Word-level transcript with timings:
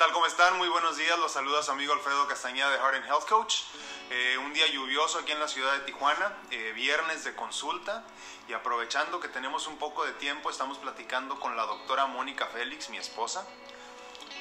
tal? 0.00 0.12
¿Cómo 0.12 0.24
están? 0.24 0.56
Muy 0.56 0.68
buenos 0.68 0.96
días. 0.96 1.18
Los 1.18 1.32
saluda 1.32 1.62
su 1.62 1.72
amigo 1.72 1.92
Alfredo 1.92 2.26
Castañeda 2.26 2.70
de 2.70 2.78
Heart 2.78 2.94
and 2.94 3.04
Health 3.04 3.28
Coach. 3.28 3.64
Eh, 4.08 4.38
un 4.38 4.54
día 4.54 4.66
lluvioso 4.68 5.18
aquí 5.18 5.32
en 5.32 5.38
la 5.38 5.46
ciudad 5.46 5.74
de 5.74 5.80
Tijuana, 5.80 6.38
eh, 6.50 6.72
viernes 6.74 7.22
de 7.22 7.34
consulta 7.34 8.02
y 8.48 8.54
aprovechando 8.54 9.20
que 9.20 9.28
tenemos 9.28 9.66
un 9.66 9.76
poco 9.76 10.06
de 10.06 10.12
tiempo, 10.14 10.48
estamos 10.48 10.78
platicando 10.78 11.38
con 11.38 11.54
la 11.54 11.66
doctora 11.66 12.06
Mónica 12.06 12.46
Félix, 12.46 12.88
mi 12.88 12.96
esposa. 12.96 13.46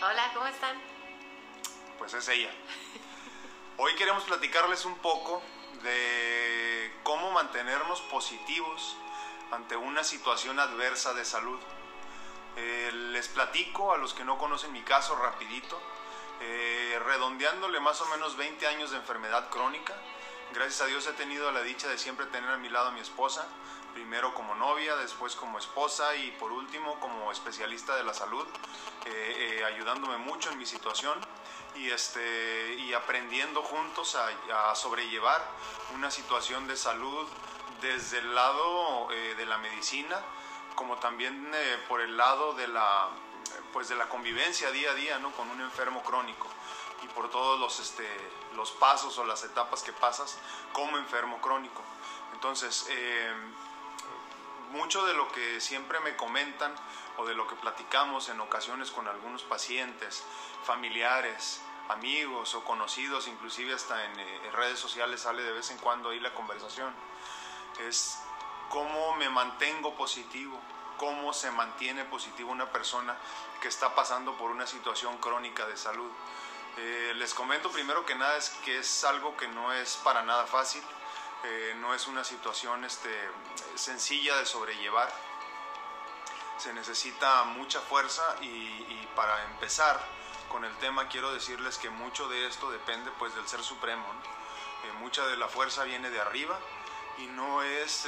Hola, 0.01 0.31
¿cómo 0.33 0.47
están? 0.47 0.81
Pues 1.97 2.13
es 2.13 2.29
ella. 2.29 2.51
Hoy 3.75 3.93
queremos 3.95 4.23
platicarles 4.23 4.85
un 4.85 4.97
poco 4.99 5.41
de 5.83 6.97
cómo 7.03 7.31
mantenernos 7.31 7.99
positivos 8.03 8.95
ante 9.51 9.75
una 9.75 10.05
situación 10.05 10.57
adversa 10.57 11.13
de 11.13 11.25
salud. 11.25 11.59
Eh, 12.59 12.91
les 12.91 13.29
platico 13.29 13.93
a 13.93 13.97
los 13.97 14.13
que 14.13 14.25
no 14.25 14.37
conocen 14.37 14.73
mi 14.73 14.81
caso 14.81 15.15
rapidito, 15.15 15.79
eh, 16.41 16.99
redondeándole 17.05 17.79
más 17.79 18.01
o 18.01 18.05
menos 18.07 18.35
20 18.35 18.67
años 18.67 18.91
de 18.91 18.97
enfermedad 18.97 19.49
crónica. 19.49 19.95
Gracias 20.53 20.81
a 20.81 20.85
Dios 20.87 21.07
he 21.07 21.13
tenido 21.13 21.51
la 21.51 21.61
dicha 21.61 21.87
de 21.87 21.97
siempre 21.97 22.25
tener 22.25 22.49
a 22.49 22.57
mi 22.57 22.67
lado 22.67 22.89
a 22.89 22.91
mi 22.91 22.99
esposa, 22.99 23.47
primero 23.93 24.33
como 24.33 24.55
novia, 24.55 24.97
después 24.97 25.35
como 25.35 25.57
esposa 25.57 26.15
y 26.15 26.31
por 26.31 26.51
último 26.51 26.99
como 26.99 27.31
especialista 27.31 27.95
de 27.95 28.03
la 28.03 28.13
salud, 28.13 28.45
eh, 29.05 29.63
ayudándome 29.65 30.17
mucho 30.17 30.51
en 30.51 30.57
mi 30.57 30.65
situación 30.65 31.17
y, 31.75 31.89
este, 31.91 32.73
y 32.73 32.93
aprendiendo 32.93 33.63
juntos 33.63 34.15
a, 34.15 34.71
a 34.71 34.75
sobrellevar 34.75 35.41
una 35.95 36.11
situación 36.11 36.67
de 36.67 36.75
salud 36.75 37.25
desde 37.79 38.17
el 38.17 38.35
lado 38.35 39.07
de 39.09 39.45
la 39.45 39.57
medicina, 39.59 40.21
como 40.75 40.97
también 40.97 41.51
eh, 41.53 41.77
por 41.87 42.01
el 42.01 42.17
lado 42.17 42.53
de 42.53 42.67
la, 42.67 43.09
pues 43.73 43.89
de 43.89 43.95
la 43.95 44.07
convivencia 44.09 44.71
día 44.71 44.91
a 44.91 44.93
día 44.93 45.19
¿no? 45.19 45.31
con 45.31 45.49
un 45.49 45.61
enfermo 45.61 46.01
crónico 46.03 46.47
y 47.03 47.07
por 47.07 47.29
todos 47.29 47.59
los, 47.59 47.79
este, 47.79 48.07
los 48.55 48.71
pasos 48.71 49.17
o 49.17 49.25
las 49.25 49.43
etapas 49.43 49.83
que 49.83 49.93
pasas 49.93 50.37
como 50.73 50.97
enfermo 50.97 51.39
crónico. 51.41 51.81
Entonces, 52.33 52.87
eh, 52.89 53.33
mucho 54.71 55.05
de 55.05 55.13
lo 55.13 55.31
que 55.31 55.59
siempre 55.61 55.99
me 56.01 56.15
comentan 56.15 56.73
o 57.17 57.25
de 57.25 57.33
lo 57.33 57.47
que 57.47 57.55
platicamos 57.55 58.29
en 58.29 58.39
ocasiones 58.39 58.91
con 58.91 59.07
algunos 59.07 59.43
pacientes, 59.43 60.23
familiares, 60.63 61.61
amigos 61.89 62.53
o 62.55 62.63
conocidos, 62.63 63.27
inclusive 63.27 63.73
hasta 63.73 64.05
en, 64.05 64.19
eh, 64.19 64.41
en 64.45 64.53
redes 64.53 64.79
sociales 64.79 65.21
sale 65.21 65.41
de 65.41 65.51
vez 65.51 65.71
en 65.71 65.77
cuando 65.79 66.09
ahí 66.09 66.19
la 66.19 66.33
conversación, 66.33 66.93
es 67.87 68.19
cómo 68.69 69.15
me 69.15 69.29
mantengo 69.29 69.95
positivo, 69.95 70.59
cómo 70.97 71.33
se 71.33 71.51
mantiene 71.51 72.05
positivo 72.05 72.51
una 72.51 72.71
persona 72.71 73.17
que 73.61 73.67
está 73.67 73.95
pasando 73.95 74.37
por 74.37 74.51
una 74.51 74.67
situación 74.67 75.17
crónica 75.17 75.65
de 75.65 75.75
salud. 75.75 76.09
Eh, 76.77 77.13
les 77.15 77.33
comento 77.33 77.71
primero 77.71 78.05
que 78.05 78.15
nada 78.15 78.37
es 78.37 78.49
que 78.63 78.77
es 78.77 79.03
algo 79.03 79.35
que 79.35 79.47
no 79.47 79.73
es 79.73 79.97
para 79.97 80.21
nada 80.23 80.45
fácil, 80.45 80.83
eh, 81.43 81.75
no 81.79 81.93
es 81.93 82.07
una 82.07 82.23
situación 82.23 82.85
este, 82.85 83.09
sencilla 83.75 84.37
de 84.37 84.45
sobrellevar. 84.45 85.11
Se 86.57 86.73
necesita 86.73 87.43
mucha 87.45 87.79
fuerza 87.79 88.35
y, 88.41 89.07
para 89.15 89.43
empezar 89.45 89.99
con 90.49 90.63
el 90.63 90.75
tema 90.77 91.07
quiero 91.09 91.33
decirles 91.33 91.77
que 91.77 91.89
mucho 91.89 92.29
de 92.29 92.47
esto 92.47 92.69
depende 92.71 93.11
pues 93.17 93.33
del 93.35 93.47
Ser 93.47 93.63
Supremo. 93.63 94.05
Eh, 94.85 94.91
mucha 94.99 95.25
de 95.27 95.35
la 95.35 95.47
fuerza 95.47 95.83
viene 95.83 96.09
de 96.09 96.21
arriba 96.21 96.57
y 97.19 97.27
no 97.27 97.61
es 97.61 98.07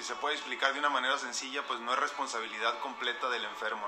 si 0.00 0.06
se 0.06 0.14
puede 0.16 0.34
explicar 0.34 0.72
de 0.72 0.78
una 0.78 0.88
manera 0.88 1.18
sencilla, 1.18 1.62
pues 1.66 1.78
no 1.80 1.92
es 1.92 1.98
responsabilidad 1.98 2.78
completa 2.78 3.28
del 3.28 3.44
enfermo. 3.44 3.86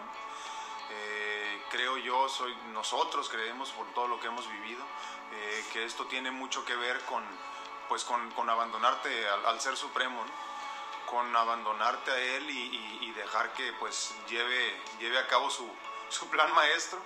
Eh, 0.91 1.63
creo 1.71 1.97
yo, 1.97 2.29
soy, 2.29 2.55
nosotros 2.73 3.31
creemos 3.31 3.71
por 3.71 3.87
todo 3.95 4.09
lo 4.09 4.21
que 4.21 4.27
hemos 4.27 4.47
vivido, 4.51 4.85
eh, 5.33 5.65
que 5.73 5.87
esto 5.87 6.05
tiene 6.07 6.31
mucho 6.31 6.67
que 6.67 6.77
ver 6.77 7.01
con, 7.07 7.25
pues 7.89 8.05
con, 8.05 8.51
abandonarte 8.51 9.27
al, 9.47 9.59
Ser 9.59 9.75
Supremo, 9.75 10.23
con 11.07 11.35
abandonarte 11.35 12.11
a 12.11 12.19
Él 12.19 12.51
y, 12.51 13.11
dejar 13.13 13.53
que 13.53 13.73
pues 13.75 14.15
lleve, 14.29 14.83
lleve 14.99 15.19
a 15.19 15.27
cabo 15.29 15.49
su, 15.49 15.67
su 16.11 16.27
plan 16.29 16.53
maestro, 16.55 17.01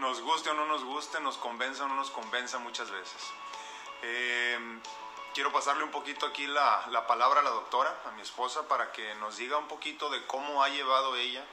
nos 0.00 0.20
guste 0.20 0.50
o 0.50 0.54
no 0.54 0.66
nos 0.66 0.82
guste, 0.82 1.20
nos 1.20 1.36
convenza 1.36 1.84
o 1.84 1.88
no 1.88 1.94
nos 1.94 2.10
convenza 2.10 2.58
muchas 2.58 2.90
veces. 2.90 3.32
Eh, 4.08 4.58
quiero 5.34 5.52
pasarle 5.52 5.82
un 5.82 5.90
poquito 5.90 6.26
aquí 6.26 6.46
la, 6.46 6.86
la, 6.90 7.06
palabra 7.08 7.40
a 7.40 7.42
la 7.42 7.50
doctora, 7.50 7.92
a 8.06 8.12
mi 8.12 8.22
esposa, 8.22 8.68
para 8.68 8.92
que 8.92 9.14
nos 9.16 9.36
diga 9.36 9.58
un 9.58 9.66
poquito 9.66 10.10
de 10.10 10.24
cómo 10.26 10.62
ha 10.62 10.68
llevado 10.68 11.16
ella 11.16 11.44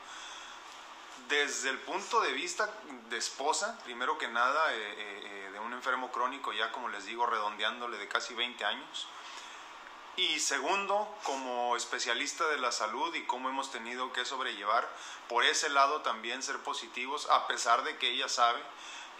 desde 1.27 1.69
el 1.69 1.79
punto 1.79 2.21
de 2.21 2.31
vista 2.33 2.69
de 3.09 3.17
esposa, 3.17 3.79
primero 3.83 4.17
que 4.17 4.27
nada, 4.27 4.73
eh, 4.73 4.77
eh, 4.77 5.21
eh, 5.47 5.49
de 5.51 5.59
un 5.59 5.73
enfermo 5.73 6.11
crónico, 6.11 6.53
ya 6.53 6.71
como 6.71 6.89
les 6.89 7.05
digo, 7.05 7.25
redondeándole 7.25 7.97
de 7.97 8.07
casi 8.07 8.33
20 8.33 8.63
años. 8.65 9.07
Y 10.15 10.39
segundo, 10.39 11.07
como 11.23 11.75
especialista 11.75 12.47
de 12.49 12.59
la 12.59 12.71
salud 12.71 13.15
y 13.15 13.23
cómo 13.23 13.49
hemos 13.49 13.71
tenido 13.71 14.13
que 14.13 14.25
sobrellevar, 14.25 14.87
por 15.27 15.43
ese 15.43 15.69
lado 15.69 16.01
también 16.01 16.43
ser 16.43 16.59
positivos, 16.59 17.27
a 17.31 17.47
pesar 17.47 17.83
de 17.83 17.97
que 17.97 18.11
ella 18.11 18.29
sabe 18.29 18.61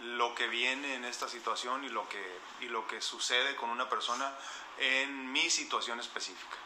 lo 0.00 0.34
que 0.34 0.46
viene 0.48 0.94
en 0.94 1.04
esta 1.04 1.28
situación 1.28 1.84
y 1.84 1.88
lo 1.88 2.08
que, 2.08 2.38
y 2.60 2.68
lo 2.68 2.86
que 2.86 3.00
sucede 3.00 3.56
con 3.56 3.70
una 3.70 3.88
persona 3.88 4.34
en 4.78 5.32
mi 5.32 5.48
situación 5.50 6.00
específica. 6.00 6.56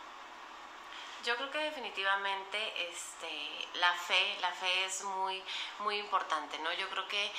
Yo 1.25 1.37
creo 1.37 1.51
que 1.51 1.59
definitivamente 1.59 2.89
este, 2.89 3.69
la 3.75 3.93
fe, 3.93 4.39
la 4.41 4.53
fe 4.53 4.85
es 4.85 5.03
muy, 5.03 5.43
muy 5.81 5.99
importante, 5.99 6.59
¿no? 6.61 6.73
Yo 6.75 6.89
creo 6.89 7.07
que 7.09 7.33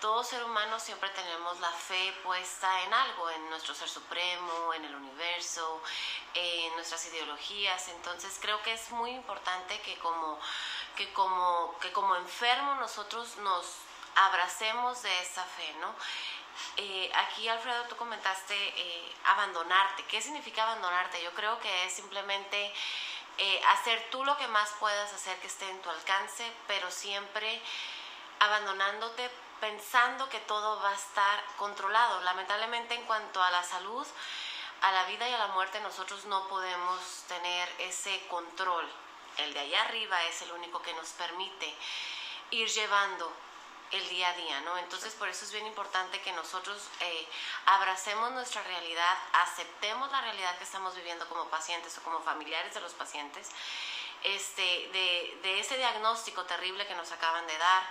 todo 0.00 0.24
ser 0.24 0.42
humano 0.42 0.80
siempre 0.80 1.08
tenemos 1.10 1.58
la 1.60 1.70
fe 1.70 2.12
puesta 2.22 2.82
en 2.82 2.92
algo, 2.92 3.30
en 3.30 3.50
nuestro 3.50 3.74
ser 3.74 3.88
supremo, 3.88 4.74
en 4.74 4.84
el 4.84 4.94
universo, 4.94 5.82
en 6.34 6.74
nuestras 6.74 7.06
ideologías. 7.06 7.88
Entonces 7.88 8.38
creo 8.40 8.60
que 8.62 8.72
es 8.72 8.90
muy 8.90 9.10
importante 9.10 9.80
que 9.82 9.96
como, 9.98 10.38
que 10.96 11.12
como, 11.12 11.76
que 11.80 11.92
como 11.92 12.16
enfermo 12.16 12.74
nosotros 12.76 13.36
nos 13.38 13.85
abracemos 14.16 15.02
de 15.02 15.20
esa 15.20 15.44
fe, 15.44 15.74
¿no? 15.80 15.94
Eh, 16.78 17.10
aquí, 17.14 17.48
Alfredo, 17.48 17.84
tú 17.84 17.96
comentaste 17.96 18.54
eh, 18.54 19.14
abandonarte. 19.24 20.04
¿Qué 20.04 20.20
significa 20.20 20.62
abandonarte? 20.62 21.22
Yo 21.22 21.32
creo 21.32 21.58
que 21.60 21.84
es 21.84 21.92
simplemente 21.92 22.72
eh, 23.38 23.62
hacer 23.68 24.08
tú 24.10 24.24
lo 24.24 24.36
que 24.36 24.48
más 24.48 24.70
puedas 24.80 25.12
hacer 25.12 25.38
que 25.38 25.46
esté 25.46 25.68
en 25.68 25.80
tu 25.82 25.90
alcance, 25.90 26.50
pero 26.66 26.90
siempre 26.90 27.60
abandonándote 28.40 29.30
pensando 29.60 30.28
que 30.28 30.40
todo 30.40 30.80
va 30.80 30.90
a 30.90 30.94
estar 30.94 31.44
controlado. 31.56 32.20
Lamentablemente 32.22 32.94
en 32.94 33.04
cuanto 33.04 33.42
a 33.42 33.50
la 33.50 33.62
salud, 33.62 34.06
a 34.82 34.92
la 34.92 35.04
vida 35.04 35.28
y 35.28 35.32
a 35.34 35.38
la 35.38 35.48
muerte, 35.48 35.80
nosotros 35.80 36.24
no 36.26 36.46
podemos 36.48 37.24
tener 37.28 37.68
ese 37.78 38.26
control. 38.28 38.86
El 39.38 39.52
de 39.52 39.60
allá 39.60 39.82
arriba 39.82 40.22
es 40.24 40.42
el 40.42 40.52
único 40.52 40.80
que 40.80 40.94
nos 40.94 41.08
permite 41.10 41.74
ir 42.50 42.68
llevando 42.68 43.30
el 43.92 44.08
día 44.08 44.28
a 44.28 44.32
día, 44.34 44.60
¿no? 44.62 44.76
Entonces 44.78 45.14
por 45.14 45.28
eso 45.28 45.44
es 45.44 45.52
bien 45.52 45.66
importante 45.66 46.20
que 46.20 46.32
nosotros 46.32 46.88
eh, 47.00 47.28
abracemos 47.66 48.32
nuestra 48.32 48.62
realidad, 48.62 49.16
aceptemos 49.32 50.10
la 50.10 50.20
realidad 50.22 50.56
que 50.58 50.64
estamos 50.64 50.94
viviendo 50.96 51.28
como 51.28 51.48
pacientes 51.48 51.96
o 51.98 52.02
como 52.02 52.20
familiares 52.20 52.74
de 52.74 52.80
los 52.80 52.92
pacientes, 52.94 53.50
este, 54.24 54.62
de, 54.62 55.38
de, 55.42 55.60
ese 55.60 55.76
diagnóstico 55.76 56.44
terrible 56.44 56.86
que 56.86 56.94
nos 56.94 57.12
acaban 57.12 57.46
de 57.46 57.56
dar, 57.58 57.82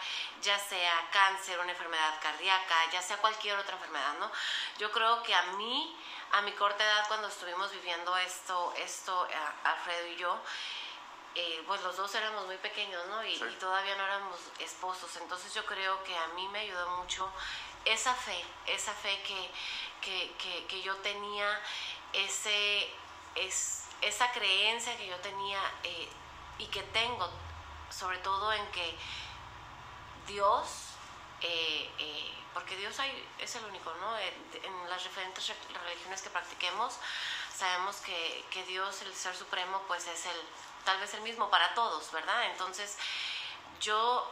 ya 0.42 0.60
sea 0.60 1.08
cáncer, 1.12 1.60
una 1.60 1.72
enfermedad 1.72 2.20
cardíaca, 2.22 2.76
ya 2.92 3.02
sea 3.02 3.18
cualquier 3.18 3.58
otra 3.58 3.76
enfermedad, 3.76 4.16
¿no? 4.20 4.30
Yo 4.78 4.92
creo 4.92 5.24
que 5.24 5.34
a 5.34 5.44
mí, 5.54 5.96
a 6.34 6.42
mi 6.42 6.52
corta 6.54 6.84
edad, 6.84 7.08
cuando 7.08 7.28
estuvimos 7.28 7.72
viviendo 7.72 8.18
esto, 8.18 8.74
esto 8.78 9.28
eh, 9.30 9.36
Alfredo 9.64 10.08
y 10.08 10.16
yo, 10.18 10.42
eh, 11.38 11.62
pues 11.68 11.82
los 11.84 11.98
dos 11.98 12.16
éramos 12.16 12.46
muy 12.46 12.56
pequeños, 12.58 13.06
¿no? 13.08 13.26
Y, 13.26 13.38
todavía 13.60 13.96
no 13.98 14.06
éramos 14.06 14.40
esposos. 14.60 15.14
Entonces 15.18 15.54
yo 15.54 15.66
creo 15.66 16.02
que 16.06 16.16
a 16.16 16.28
mí 16.30 16.48
me 16.48 16.60
ayudó 16.60 16.90
mucho 17.02 17.30
esa 17.84 18.14
fe, 18.16 18.42
esa 18.68 18.94
fe 18.94 19.22
que, 20.02 20.32
que, 20.68 20.82
yo 20.82 20.96
tenía, 20.98 21.62
ese, 22.14 22.90
es, 23.36 23.84
esa 24.02 24.32
creencia 24.32 24.96
que 24.96 25.08
yo 25.08 25.18
tenía 25.18 25.60
eh, 25.84 26.08
y 26.58 26.68
que 26.68 26.84
tengo, 26.84 27.30
sobre 27.90 28.18
todo 28.20 28.54
en 28.54 28.66
que 28.72 28.96
Dios, 30.28 30.68
eh, 31.42 32.34
porque 32.54 32.78
Dios 32.78 32.98
hay, 33.00 33.28
es 33.40 33.54
el 33.56 33.66
único, 33.66 33.94
¿no? 33.96 34.18
En 34.18 34.90
las 34.90 35.04
diferentes 35.04 35.52
religiones 35.84 36.22
que 36.22 36.30
practiquemos, 36.30 36.98
sabemos 37.54 37.98
que, 37.98 38.46
que 38.52 38.64
Dios, 38.64 39.02
el 39.02 39.14
Ser 39.14 39.36
Supremo, 39.36 39.82
pues 39.88 40.08
es 40.08 40.26
el 40.28 40.42
tal 40.86 41.00
vez 41.00 41.14
el 41.14 41.22
mismo 41.22 41.50
para 41.50 41.74
todos, 41.74 42.12
¿verdad? 42.12 42.46
Entonces 42.52 42.98
yo 43.82 44.32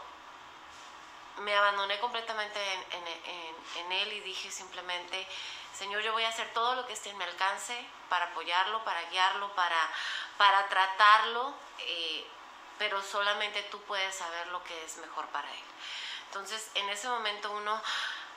me 1.39 1.55
abandoné 1.55 2.00
completamente 2.00 2.59
en, 2.91 3.91
él 3.91 4.13
y 4.13 4.19
dije 4.21 4.50
simplemente, 4.51 5.27
Señor, 5.73 6.01
yo 6.01 6.13
voy 6.13 6.23
a 6.23 6.29
hacer 6.29 6.51
todo 6.53 6.75
lo 6.75 6.88
que 6.88 6.94
esté 6.94 7.09
en 7.09 7.17
mi 7.17 7.23
alcance 7.23 7.75
para 8.09 8.25
apoyarlo, 8.25 8.83
para 8.83 9.01
guiarlo, 9.09 9.53
para, 9.55 9.89
para 10.38 10.67
tratarlo. 10.69 11.53
Eh, 11.79 12.27
pero 12.77 13.01
solamente 13.01 13.61
tú 13.63 13.81
puedes 13.83 14.15
saber 14.15 14.47
lo 14.47 14.63
que 14.63 14.85
es 14.85 14.97
mejor 14.97 15.27
para 15.27 15.51
él. 15.51 15.63
Entonces, 16.27 16.71
en 16.75 16.89
ese 16.89 17.07
momento 17.07 17.51
uno 17.51 17.81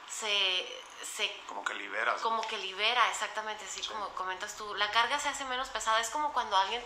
se, 0.08 0.82
se 1.02 1.30
como 1.46 1.64
que 1.64 1.74
liberas 1.74 2.20
como 2.22 2.42
que 2.46 2.56
libera 2.58 3.08
exactamente 3.10 3.64
así 3.64 3.82
como 3.86 4.08
comentas 4.10 4.56
tú. 4.56 4.74
La 4.74 4.90
carga 4.90 5.18
se 5.18 5.28
hace 5.28 5.44
menos 5.44 5.68
pesada 5.68 6.00
es 6.00 6.10
como 6.10 6.32
cuando 6.32 6.56
alguien 6.56 6.82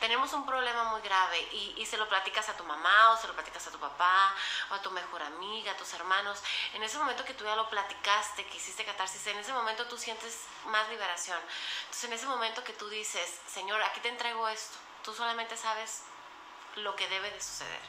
tenemos 0.00 0.32
un 0.32 0.46
problema 0.46 0.84
muy 0.84 1.00
grave 1.00 1.40
y, 1.52 1.74
y, 1.76 1.86
se 1.86 1.96
lo 1.96 2.08
platicas 2.08 2.48
a 2.48 2.56
tu 2.56 2.64
mamá 2.64 3.12
o 3.12 3.16
se 3.16 3.26
lo 3.26 3.34
platicas 3.34 3.66
a 3.66 3.70
tu 3.70 3.78
papá 3.78 4.34
o 4.70 4.74
a 4.74 4.82
tu 4.82 4.90
mejor 4.90 5.22
amiga 5.22 5.72
a 5.72 5.76
tus 5.76 5.92
hermanos. 5.94 6.42
En 6.74 6.82
ese 6.82 6.98
momento 6.98 7.24
que 7.24 7.34
tú 7.34 7.44
ya 7.44 7.56
lo 7.56 7.68
platicaste 7.68 8.46
que 8.46 8.56
hiciste 8.56 8.84
catarsis 8.84 9.26
en 9.26 9.38
ese 9.38 9.52
momento 9.52 9.86
tú 9.86 9.98
sientes 9.98 10.44
más 10.66 10.88
liberación. 10.88 11.38
Entonces 11.80 12.04
en 12.04 12.12
ese 12.12 12.26
momento 12.26 12.62
que 12.64 12.72
tú 12.72 12.88
dices 12.88 13.40
señor 13.46 13.82
aquí 13.82 14.00
te 14.00 14.08
entrego 14.08 14.48
esto 14.48 14.78
tú 15.08 15.14
solamente 15.14 15.56
sabes 15.56 16.02
lo 16.76 16.94
que 16.94 17.08
debe 17.08 17.30
de 17.30 17.40
suceder. 17.40 17.80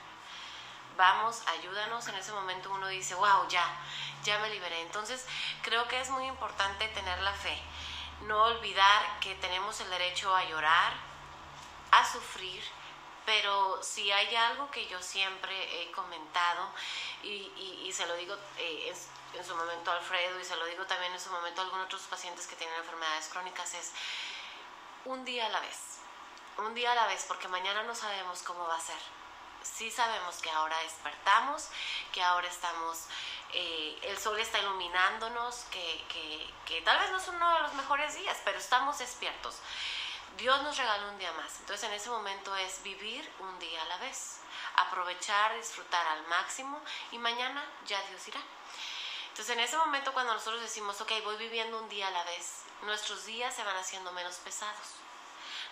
Vamos, 0.95 1.41
ayúdanos, 1.47 2.07
en 2.07 2.15
ese 2.15 2.31
momento 2.31 2.71
uno 2.71 2.87
dice, 2.87 3.15
wow, 3.15 3.47
ya, 3.49 3.65
ya 4.23 4.39
me 4.39 4.49
liberé. 4.49 4.81
Entonces, 4.81 5.25
creo 5.61 5.87
que 5.87 5.99
es 5.99 6.09
muy 6.09 6.25
importante 6.25 6.87
tener 6.89 7.19
la 7.21 7.33
fe, 7.33 7.57
no 8.21 8.43
olvidar 8.43 9.19
que 9.19 9.35
tenemos 9.35 9.79
el 9.81 9.89
derecho 9.89 10.35
a 10.35 10.43
llorar, 10.45 10.93
a 11.91 12.05
sufrir, 12.11 12.63
pero 13.25 13.81
si 13.83 14.11
hay 14.11 14.35
algo 14.35 14.71
que 14.71 14.87
yo 14.87 15.01
siempre 15.01 15.83
he 15.83 15.91
comentado 15.91 16.69
y, 17.23 17.91
se 17.93 18.05
lo 18.07 18.15
digo 18.15 18.35
eh, 18.57 18.93
en, 19.33 19.45
su 19.45 19.55
momento 19.55 19.91
a 19.91 19.95
Alfredo 19.95 20.39
y 20.39 20.45
se 20.45 20.55
lo 20.55 20.65
digo 20.65 20.85
también 20.85 21.11
en 21.11 21.19
su 21.19 21.29
momento 21.29 21.61
a 21.61 21.65
algunos 21.65 21.85
otros 21.85 22.01
pacientes 22.03 22.47
que 22.47 22.55
tienen 22.55 22.75
enfermedades 22.77 23.27
crónicas 23.27 23.73
es 23.73 23.91
un 25.05 25.25
día 25.25 25.45
a 25.45 25.49
la 25.49 25.59
vez, 25.59 25.99
un 26.57 26.73
día 26.73 26.91
a 26.91 26.95
la 26.95 27.07
vez, 27.07 27.25
porque 27.27 27.47
mañana 27.47 27.83
no 27.83 27.95
sabemos 27.95 28.41
cómo 28.43 28.67
va 28.67 28.75
a 28.75 28.81
ser. 28.81 28.99
Sí 29.63 29.91
sabemos 29.91 30.37
que 30.37 30.49
ahora 30.49 30.77
despertamos, 30.79 31.69
que 32.11 32.23
ahora 32.23 32.47
estamos, 32.47 33.05
eh, 33.53 33.99
el 34.03 34.17
sol 34.17 34.39
está 34.39 34.59
iluminándonos, 34.59 35.65
que, 35.71 36.03
que, 36.65 36.81
tal 36.81 36.99
vez 36.99 37.11
no 37.11 37.17
es 37.17 37.27
uno 37.27 37.53
de 37.55 37.59
los 37.61 37.73
mejores 37.73 38.15
días, 38.15 38.37
pero 38.45 38.57
estamos 38.57 38.99
despiertos. 38.99 39.57
Dios 40.37 40.61
nos 40.63 40.77
regaló 40.77 41.09
un 41.09 41.17
día 41.17 41.31
más. 41.33 41.59
Entonces 41.59 41.89
en 41.89 41.95
ese 41.95 42.09
momento 42.09 42.55
es 42.55 42.81
vivir 42.83 43.29
un 43.39 43.59
día 43.59 43.81
a 43.81 43.85
la 43.85 43.97
vez, 43.97 44.39
aprovechar, 44.75 45.55
disfrutar 45.55 46.07
al 46.07 46.25
máximo 46.27 46.79
y 47.11 47.17
mañana 47.17 47.63
ya 47.85 48.01
Dios 48.03 48.27
irá. 48.27 48.41
Entonces 49.29 49.55
en 49.55 49.61
ese 49.61 49.77
momento 49.77 50.13
cuando 50.13 50.33
nosotros 50.33 50.61
decimos, 50.61 51.01
ok, 51.01 51.11
voy 51.23 51.37
viviendo 51.37 51.79
un 51.79 51.89
día 51.89 52.07
a 52.07 52.11
la 52.11 52.23
vez, 52.23 52.63
nuestros 52.83 53.25
días 53.25 53.55
se 53.55 53.63
van 53.63 53.77
haciendo 53.77 54.11
menos 54.11 54.35
pesados, 54.37 54.95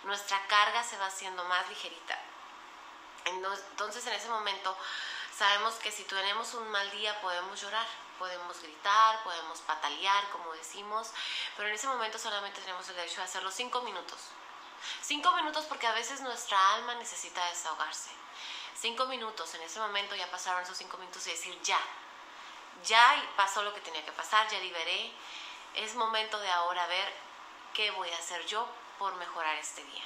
nuestra 0.03 0.45
carga 0.47 0.83
se 0.83 0.97
va 0.97 1.07
haciendo 1.07 1.43
más 1.45 1.67
ligerita 1.69 2.17
entonces 3.27 4.05
en 4.07 4.13
ese 4.13 4.29
momento 4.29 4.75
sabemos 5.37 5.75
que 5.75 5.91
si 5.91 6.03
tenemos 6.05 6.53
un 6.55 6.67
mal 6.69 6.89
día 6.91 7.21
podemos 7.21 7.61
llorar, 7.61 7.85
podemos 8.17 8.59
gritar, 8.59 9.23
podemos 9.23 9.59
patalear, 9.61 10.27
como 10.31 10.51
decimos, 10.53 11.11
pero 11.55 11.69
en 11.69 11.75
ese 11.75 11.87
momento 11.87 12.17
solamente 12.17 12.59
tenemos 12.61 12.89
el 12.89 12.95
derecho 12.95 13.17
de 13.17 13.23
hacerlo 13.23 13.51
cinco 13.51 13.81
minutos. 13.81 14.19
Cinco 15.01 15.31
minutos 15.33 15.65
porque 15.65 15.85
a 15.85 15.93
veces 15.93 16.21
nuestra 16.21 16.57
alma 16.73 16.95
necesita 16.95 17.45
desahogarse. 17.49 18.09
Cinco 18.79 19.05
minutos, 19.05 19.53
en 19.53 19.61
ese 19.61 19.79
momento 19.79 20.15
ya 20.15 20.29
pasaron 20.31 20.63
esos 20.63 20.77
cinco 20.77 20.97
minutos 20.97 21.25
y 21.27 21.31
decir 21.31 21.59
ya, 21.61 21.79
ya 22.83 23.31
pasó 23.35 23.61
lo 23.61 23.73
que 23.73 23.81
tenía 23.81 24.03
que 24.05 24.11
pasar, 24.11 24.47
ya 24.49 24.59
liberé. 24.59 25.11
Es 25.75 25.93
momento 25.93 26.39
de 26.39 26.49
ahora 26.49 26.87
ver 26.87 27.13
qué 27.73 27.91
voy 27.91 28.09
a 28.09 28.17
hacer 28.17 28.43
yo 28.47 28.67
por 28.97 29.13
mejorar 29.15 29.55
este 29.57 29.83
día 29.83 30.03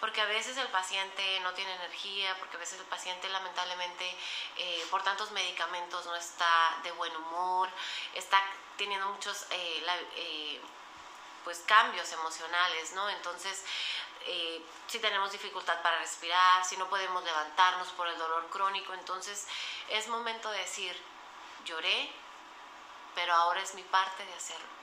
porque 0.00 0.20
a 0.20 0.26
veces 0.26 0.56
el 0.58 0.68
paciente 0.68 1.40
no 1.40 1.52
tiene 1.54 1.74
energía, 1.74 2.36
porque 2.38 2.56
a 2.56 2.60
veces 2.60 2.78
el 2.78 2.86
paciente 2.86 3.28
lamentablemente 3.28 4.16
eh, 4.56 4.86
por 4.90 5.02
tantos 5.02 5.30
medicamentos 5.30 6.04
no 6.06 6.14
está 6.14 6.78
de 6.82 6.92
buen 6.92 7.14
humor, 7.16 7.68
está 8.14 8.42
teniendo 8.76 9.06
muchos 9.08 9.46
eh, 9.50 9.84
eh, 10.16 10.60
pues 11.44 11.60
cambios 11.66 12.10
emocionales, 12.12 12.92
¿no? 12.92 13.08
Entonces, 13.08 13.64
si 14.88 14.98
tenemos 14.98 15.30
dificultad 15.30 15.80
para 15.82 16.00
respirar, 16.00 16.64
si 16.64 16.76
no 16.76 16.88
podemos 16.88 17.22
levantarnos 17.22 17.86
por 17.90 18.08
el 18.08 18.18
dolor 18.18 18.48
crónico, 18.50 18.92
entonces 18.92 19.46
es 19.88 20.08
momento 20.08 20.50
de 20.50 20.58
decir, 20.58 21.00
lloré, 21.64 22.10
pero 23.14 23.32
ahora 23.32 23.62
es 23.62 23.74
mi 23.74 23.84
parte 23.84 24.26
de 24.26 24.34
hacerlo 24.34 24.76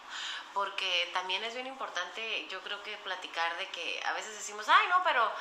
porque 0.54 1.10
también 1.14 1.44
es 1.44 1.54
bien 1.54 1.68
importante, 1.68 2.48
yo 2.48 2.62
creo 2.62 2.82
que 2.84 2.96
platicar 2.98 3.58
de 3.58 3.68
que 3.70 4.02
a 4.06 4.14
veces 4.14 4.36
decimos, 4.36 4.68
ay, 4.70 4.88
no, 4.88 5.04
pero, 5.04 5.32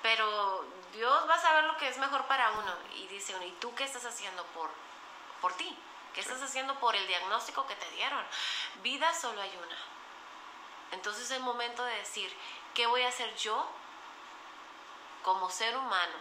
pero 0.00 0.64
Dios 0.92 1.28
va 1.28 1.34
a 1.34 1.40
saber 1.40 1.64
lo 1.64 1.76
que 1.76 1.88
es 1.88 1.98
mejor 1.98 2.24
para 2.24 2.50
uno. 2.52 2.74
Y 2.96 3.06
dice 3.08 3.34
uno, 3.34 3.44
¿y 3.44 3.52
tú 3.52 3.74
qué 3.74 3.84
estás 3.84 4.04
haciendo 4.04 4.44
por, 4.46 4.70
por 5.40 5.52
ti? 5.54 5.76
¿Qué 6.14 6.20
estás 6.20 6.42
haciendo 6.42 6.78
por 6.78 6.96
el 6.96 7.06
diagnóstico 7.06 7.66
que 7.66 7.76
te 7.76 7.90
dieron? 7.90 8.24
Vida 8.82 9.12
solo 9.14 9.40
hay 9.40 9.54
una. 9.56 9.76
Entonces 10.92 11.24
es 11.24 11.30
el 11.32 11.42
momento 11.42 11.84
de 11.84 11.96
decir, 11.96 12.34
¿qué 12.74 12.86
voy 12.86 13.02
a 13.02 13.08
hacer 13.08 13.34
yo 13.36 13.66
como 15.22 15.50
ser 15.50 15.76
humano 15.76 16.14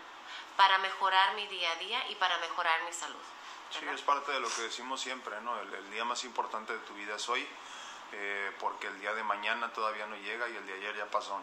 para 0.56 0.78
mejorar 0.78 1.36
mi 1.36 1.48
día 1.48 1.72
a 1.72 1.76
día 1.76 2.10
y 2.10 2.16
para 2.16 2.38
mejorar 2.40 2.84
mi 2.84 2.94
salud? 2.94 3.20
Sí, 3.70 3.86
es 3.94 4.02
parte 4.02 4.34
de 4.34 4.40
lo 4.42 4.50
que 4.50 4.64
decimos 4.64 5.00
siempre, 5.00 5.40
¿no? 5.42 5.58
el 5.60 5.92
día 5.92 6.04
más 6.04 6.26
importante 6.26 6.74
de 6.74 6.80
tu 6.80 6.94
vida 6.94 7.16
es 7.16 7.30
hoy 7.30 7.48
eh, 8.14 8.52
porque 8.60 8.88
el 8.88 9.00
día 9.00 9.14
de 9.14 9.24
mañana 9.24 9.72
todavía 9.72 10.06
no 10.06 10.16
llega 10.18 10.50
y 10.50 10.56
el 10.56 10.66
de 10.66 10.74
ayer 10.74 10.98
ya 10.98 11.06
pasó. 11.06 11.40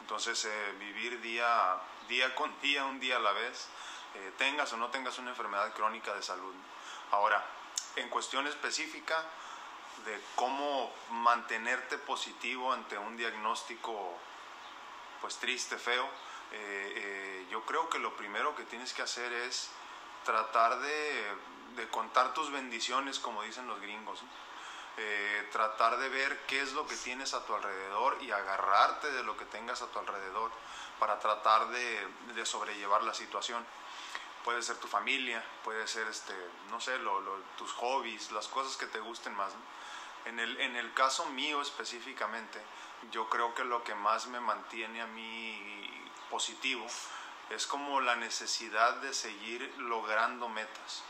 Entonces, 0.00 0.44
eh, 0.44 0.74
vivir 0.78 1.20
día, 1.20 1.76
día 2.08 2.34
con 2.34 2.52
día, 2.60 2.84
un 2.84 2.98
día 2.98 3.16
a 3.16 3.20
la 3.20 3.32
vez, 3.32 3.68
eh, 4.14 4.32
tengas 4.36 4.72
o 4.72 4.76
no 4.76 4.88
tengas 4.88 5.18
una 5.18 5.30
enfermedad 5.30 5.72
crónica 5.74 6.14
de 6.14 6.22
salud. 6.22 6.54
Ahora, 7.12 7.44
en 7.96 8.08
cuestión 8.08 8.46
específica 8.46 9.24
de 10.04 10.20
cómo 10.34 10.92
mantenerte 11.10 11.98
positivo 11.98 12.72
ante 12.72 12.98
un 12.98 13.16
diagnóstico 13.16 14.16
pues 15.20 15.36
triste, 15.36 15.76
feo, 15.76 16.08
yo 17.50 17.62
creo 17.64 17.90
que 17.90 17.98
lo 17.98 18.16
primero 18.16 18.54
que 18.54 18.62
tienes 18.64 18.94
que 18.94 19.02
hacer 19.02 19.32
es 19.32 19.70
tratar 20.24 20.78
de, 20.78 21.24
de 21.76 21.88
contar 21.88 22.34
tus 22.34 22.52
bendiciones, 22.52 23.18
como 23.18 23.42
dicen 23.42 23.66
los 23.66 23.80
gringos. 23.80 24.22
Eh, 25.00 25.48
tratar 25.52 25.96
de 25.98 26.08
ver 26.08 26.44
qué 26.48 26.60
es 26.60 26.72
lo 26.72 26.84
que 26.88 26.96
tienes 26.96 27.32
a 27.32 27.46
tu 27.46 27.54
alrededor 27.54 28.18
y 28.20 28.32
agarrarte 28.32 29.12
de 29.12 29.22
lo 29.22 29.36
que 29.36 29.44
tengas 29.44 29.80
a 29.80 29.86
tu 29.86 30.00
alrededor 30.00 30.50
para 30.98 31.20
tratar 31.20 31.68
de, 31.68 32.44
sobrellevar 32.44 33.04
la 33.04 33.14
situación. 33.14 33.64
Puede 34.42 34.60
ser 34.60 34.76
tu 34.78 34.88
familia, 34.88 35.44
puede 35.62 35.86
ser, 35.86 36.08
este, 36.08 36.34
no 36.70 36.80
sé, 36.80 36.98
tus 37.56 37.72
hobbies, 37.74 38.32
las 38.32 38.48
cosas 38.48 38.76
que 38.76 38.86
te 38.86 38.98
gusten 38.98 39.34
más. 39.34 39.52
En, 40.24 40.40
el, 40.40 40.60
en 40.60 40.74
el 40.74 40.92
caso 40.94 41.26
mío 41.26 41.62
específicamente, 41.62 42.60
yo 43.12 43.28
creo 43.28 43.54
que 43.54 43.64
lo 43.64 43.84
que 43.84 43.94
más 43.94 44.26
me 44.26 44.40
mantiene 44.40 45.00
a 45.00 45.06
mí 45.06 46.10
positivo 46.28 46.84
es 47.50 47.68
como 47.68 48.00
la 48.00 48.16
necesidad 48.16 48.94
de 48.96 49.14
seguir 49.14 49.72
logrando 49.78 50.48
metas. 50.48 51.04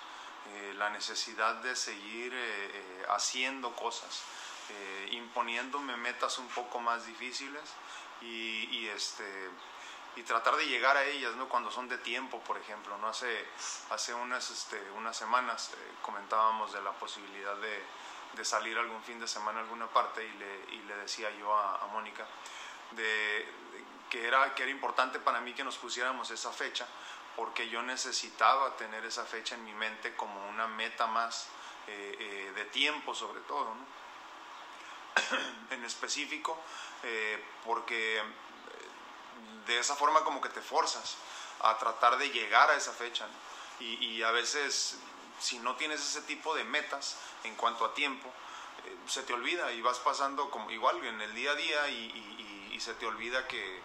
Eh, 0.55 0.75
la 0.79 0.89
necesidad 0.89 1.57
de 1.57 1.77
seguir 1.77 2.33
eh, 2.33 2.39
eh, 2.39 3.07
haciendo 3.11 3.75
cosas, 3.75 4.23
imponiéndome 5.13 5.97
metas 5.97 6.37
un 6.39 6.49
poco 6.49 6.79
más 6.79 7.07
difíciles 7.07 7.63
y, 8.21 8.87
este, 8.89 9.25
y 10.15 10.23
tratar 10.23 10.57
de 10.57 10.67
llegar 10.67 10.95
a 10.95 11.05
ellas, 11.05 11.35
¿no? 11.37 11.49
Cuando 11.49 11.71
son 11.71 11.89
de 11.89 11.97
tiempo, 11.97 12.39
por 12.41 12.59
ejemplo, 12.59 12.99
¿no? 12.99 13.09
Hace, 13.09 13.47
hace 13.89 14.13
unas, 14.13 14.51
este, 14.51 14.79
unas 14.91 15.17
semanas 15.17 15.71
comentábamos 16.03 16.75
de 16.75 16.83
la 16.83 16.93
posibilidad 16.93 17.57
de, 17.57 17.83
de, 18.35 18.45
salir 18.45 18.77
algún 18.77 19.03
fin 19.05 19.19
de 19.19 19.27
semana 19.27 19.61
a 19.61 19.63
alguna 19.63 19.87
parte 19.87 20.23
y 20.23 20.33
le, 20.33 20.75
y 20.75 20.83
le 20.83 20.97
decía 20.97 21.31
yo 21.39 21.57
a, 21.57 21.87
Mónica 21.91 22.27
de, 22.91 23.49
que, 24.11 24.27
era, 24.27 24.55
que 24.55 24.65
era 24.65 24.73
importante 24.73 25.19
para 25.19 25.41
mí 25.41 25.55
que 25.55 25.65
nos 25.65 25.79
pusiéramos 25.79 26.31
esa 26.31 26.53
fecha 26.53 26.87
porque 27.39 27.69
yo 27.69 27.83
necesitaba 27.83 28.77
tener 28.77 29.05
esa 29.05 29.25
fecha 29.25 29.55
en 29.55 29.65
mi 29.65 29.73
mente 29.73 30.17
como 30.17 30.49
una 30.49 30.67
meta 30.67 31.07
más 31.07 31.47
eh, 31.87 32.17
eh, 32.19 32.53
de 32.53 32.65
tiempo 32.65 33.15
sobre 33.15 33.41
todo, 33.43 33.73
en 35.71 35.85
específico, 35.85 36.59
eh, 37.05 37.41
porque 37.65 38.21
de 39.67 39.79
esa 39.79 39.95
forma 39.95 40.25
como 40.25 40.41
que 40.41 40.49
te 40.49 40.61
forzas 40.61 41.17
a 41.61 41.79
tratar 41.79 42.19
de 42.19 42.29
llegar 42.31 42.71
a 42.71 42.75
esa 42.75 42.93
fecha 42.93 43.29
y, 43.79 44.21
a 44.25 44.33
veces 44.33 44.99
si 45.39 45.61
no 45.61 45.77
tienes 45.77 46.01
ese 46.01 46.23
tipo 46.23 46.57
de 46.57 46.65
metas 46.65 47.17
en 47.45 47.55
cuanto 47.55 47.85
a 47.85 47.95
tiempo, 47.95 48.33
se 49.07 49.23
te 49.23 49.33
olvida 49.33 49.71
y 49.71 49.81
vas 49.81 50.01
pasando 50.01 50.51
como 50.51 50.73
igual 50.73 51.05
en 51.05 51.21
el 51.21 51.33
día 51.37 51.53
a 51.53 51.55
día 51.55 51.89
y 51.89 52.81
se 52.81 52.95
te 52.95 53.07
olvida 53.07 53.47
que, 53.47 53.81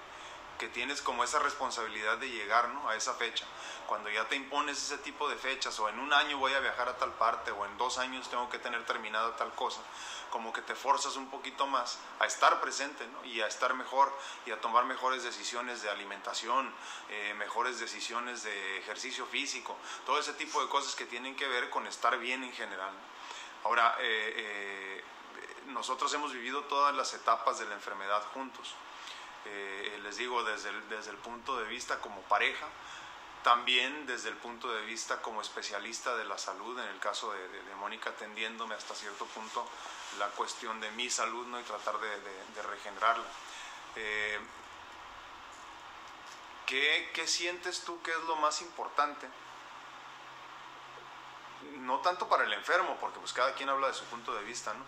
que 0.58 0.68
tienes 0.68 1.02
como 1.02 1.24
esa 1.24 1.40
responsabilidad 1.40 2.18
de 2.18 2.30
llegar 2.30 2.70
¿no? 2.70 2.90
a 2.90 2.96
esa 2.96 3.14
fecha. 3.14 3.46
cuando 3.88 4.10
ya 4.10 4.28
te 4.28 4.36
impones 4.36 4.78
ese 4.78 4.98
tipo 5.00 5.30
de 5.30 5.36
fechas, 5.36 5.80
o 5.80 5.90
en 5.90 6.00
un 6.00 6.14
año 6.14 6.38
voy 6.38 6.54
a 6.54 6.60
viajar 6.60 6.90
a 6.90 6.98
tal 6.98 7.12
parte, 7.14 7.52
o 7.52 7.66
en 7.66 7.78
dos 7.78 7.98
años 7.98 8.30
tengo 8.30 8.50
que 8.50 8.60
tener 8.60 8.86
terminada 8.86 9.36
tal 9.36 9.54
cosa, 9.54 9.82
como 10.30 10.52
que 10.52 10.62
te 10.62 10.74
forzas 10.74 11.16
un 11.16 11.30
poquito 11.30 11.68
más 11.68 12.00
a 12.20 12.26
estar 12.26 12.60
presente 12.62 13.06
¿no? 13.08 13.26
y 13.26 13.42
a 13.42 13.48
estar 13.48 13.74
mejor 13.74 14.12
y 14.46 14.52
a 14.52 14.60
tomar 14.62 14.86
mejores 14.86 15.24
decisiones 15.24 15.82
de 15.82 15.90
alimentación, 15.90 16.74
eh, 17.10 17.34
mejores 17.38 17.80
decisiones 17.80 18.44
de 18.44 18.78
ejercicio 18.80 19.26
físico, 19.26 19.78
todo 20.06 20.20
ese 20.20 20.34
tipo 20.34 20.62
de 20.62 20.70
cosas 20.70 20.96
que 20.96 21.06
tienen 21.06 21.36
que 21.36 21.48
ver 21.48 21.70
con 21.70 21.86
estar 21.88 22.18
bien 22.18 22.44
en 22.44 22.54
general. 22.54 22.94
Ahora, 23.64 23.96
eh, 24.00 24.34
eh, 24.36 25.04
nosotros 25.68 26.14
hemos 26.14 26.34
vivido 26.34 26.64
todas 26.64 26.94
las 26.96 27.14
etapas 27.14 27.60
de 27.60 27.66
la 27.66 27.76
enfermedad 27.76 28.24
juntos. 28.34 28.76
Les 29.46 30.18
digo, 30.18 30.44
desde 30.44 30.70
el, 30.70 30.90
desde 30.90 31.12
el 31.12 31.18
punto 31.18 31.58
de 31.58 31.66
vista 31.66 32.00
como 32.00 32.22
pareja, 32.24 32.68
también 33.44 34.08
desde 34.08 34.30
el 34.30 34.38
punto 34.38 34.72
de 34.74 34.82
vista 34.86 35.22
como 35.22 35.42
especialista 35.42 36.16
de 36.16 36.24
la 36.24 36.38
salud, 36.38 36.80
en 36.80 36.88
el 36.88 37.00
caso 37.00 37.32
de, 37.34 37.76
Mónica, 37.76 38.12
atendiéndome 38.12 38.74
hasta 38.74 38.96
cierto 38.96 39.26
punto 39.26 39.68
la 40.18 40.28
cuestión 40.30 40.80
de 40.80 40.90
mi 40.92 41.10
salud 41.10 41.46
¿no? 41.48 41.60
y 41.60 41.64
tratar 41.64 42.00
de, 42.00 42.62
regenerarla. 42.64 43.26
Eh, 43.98 44.40
¿qué, 46.66 47.28
sientes 47.28 47.82
tú 47.82 48.02
que 48.02 48.12
es 48.12 48.24
lo 48.24 48.38
más 48.38 48.62
importante? 48.62 49.28
No 51.80 52.00
tanto 52.00 52.28
para 52.30 52.46
el 52.46 52.54
enfermo, 52.54 52.98
porque 53.00 53.20
pues 53.20 53.34
cada 53.34 53.54
quien 53.56 53.70
habla 53.70 53.88
de 53.88 53.94
su 53.94 54.06
punto 54.06 54.34
de 54.34 54.44
vista, 54.44 54.74
¿no? 54.74 54.84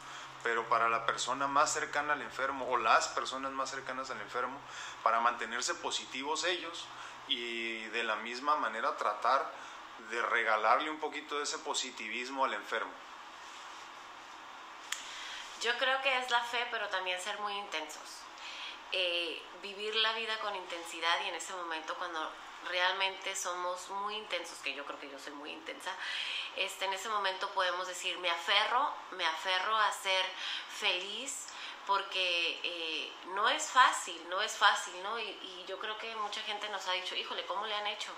Pero 0.45 0.69
para 0.69 0.89
la 0.89 1.07
persona 1.07 1.47
más 1.47 1.73
cercana 1.73 2.13
al 2.13 2.21
enfermo 2.21 2.69
o 2.69 2.77
las 2.77 3.07
personas 3.07 3.51
más 3.51 3.71
cercanas 3.71 4.11
al 4.11 4.21
enfermo, 4.21 4.59
para 5.01 5.19
mantenerse 5.19 5.73
positivos 5.73 6.43
ellos 6.43 6.85
y 7.27 7.83
de 7.85 8.03
la 8.03 8.15
misma 8.17 8.55
manera 8.55 8.95
tratar 8.95 9.51
de 10.11 10.21
regalarle 10.21 10.91
un 10.91 10.99
poquito 10.99 11.39
de 11.39 11.45
ese 11.45 11.57
positivismo 11.57 12.45
al 12.45 12.53
enfermo. 12.53 12.91
Yo 15.63 15.75
creo 15.79 15.99
que 16.03 16.15
es 16.15 16.29
la 16.29 16.43
fe, 16.43 16.67
pero 16.69 16.89
también 16.89 17.19
ser 17.19 17.39
muy 17.39 17.53
intensos. 17.53 18.19
Eh, 18.91 19.41
vivir 19.63 19.95
la 19.95 20.13
vida 20.13 20.37
con 20.41 20.55
intensidad 20.55 21.25
y 21.25 21.29
en 21.29 21.35
ese 21.35 21.53
momento 21.53 21.95
cuando 21.95 22.31
realmente 22.65 23.35
somos 23.35 23.89
muy 23.89 24.15
intensos, 24.15 24.57
que 24.59 24.73
yo 24.73 24.85
creo 24.85 24.99
que 24.99 25.09
yo 25.09 25.19
soy 25.19 25.33
muy 25.33 25.51
intensa, 25.51 25.91
este, 26.55 26.85
en 26.85 26.93
ese 26.93 27.09
momento 27.09 27.49
podemos 27.51 27.87
decir, 27.87 28.17
me 28.19 28.29
aferro, 28.29 28.93
me 29.11 29.25
aferro 29.25 29.75
a 29.75 29.91
ser 29.91 30.25
feliz, 30.79 31.47
porque 31.85 32.59
eh, 32.63 33.11
no 33.35 33.47
es 33.49 33.63
fácil, 33.65 34.19
no 34.29 34.41
es 34.41 34.53
fácil, 34.53 34.93
¿no? 35.03 35.19
Y, 35.19 35.65
yo 35.67 35.79
creo 35.79 35.97
que 35.97 36.15
mucha 36.17 36.41
gente 36.41 36.69
nos 36.69 36.87
ha 36.87 36.91
dicho, 36.91 37.15
híjole, 37.15 37.43
¿cómo 37.47 37.65
le 37.65 37.73
han 37.73 37.87
hecho? 37.87 38.11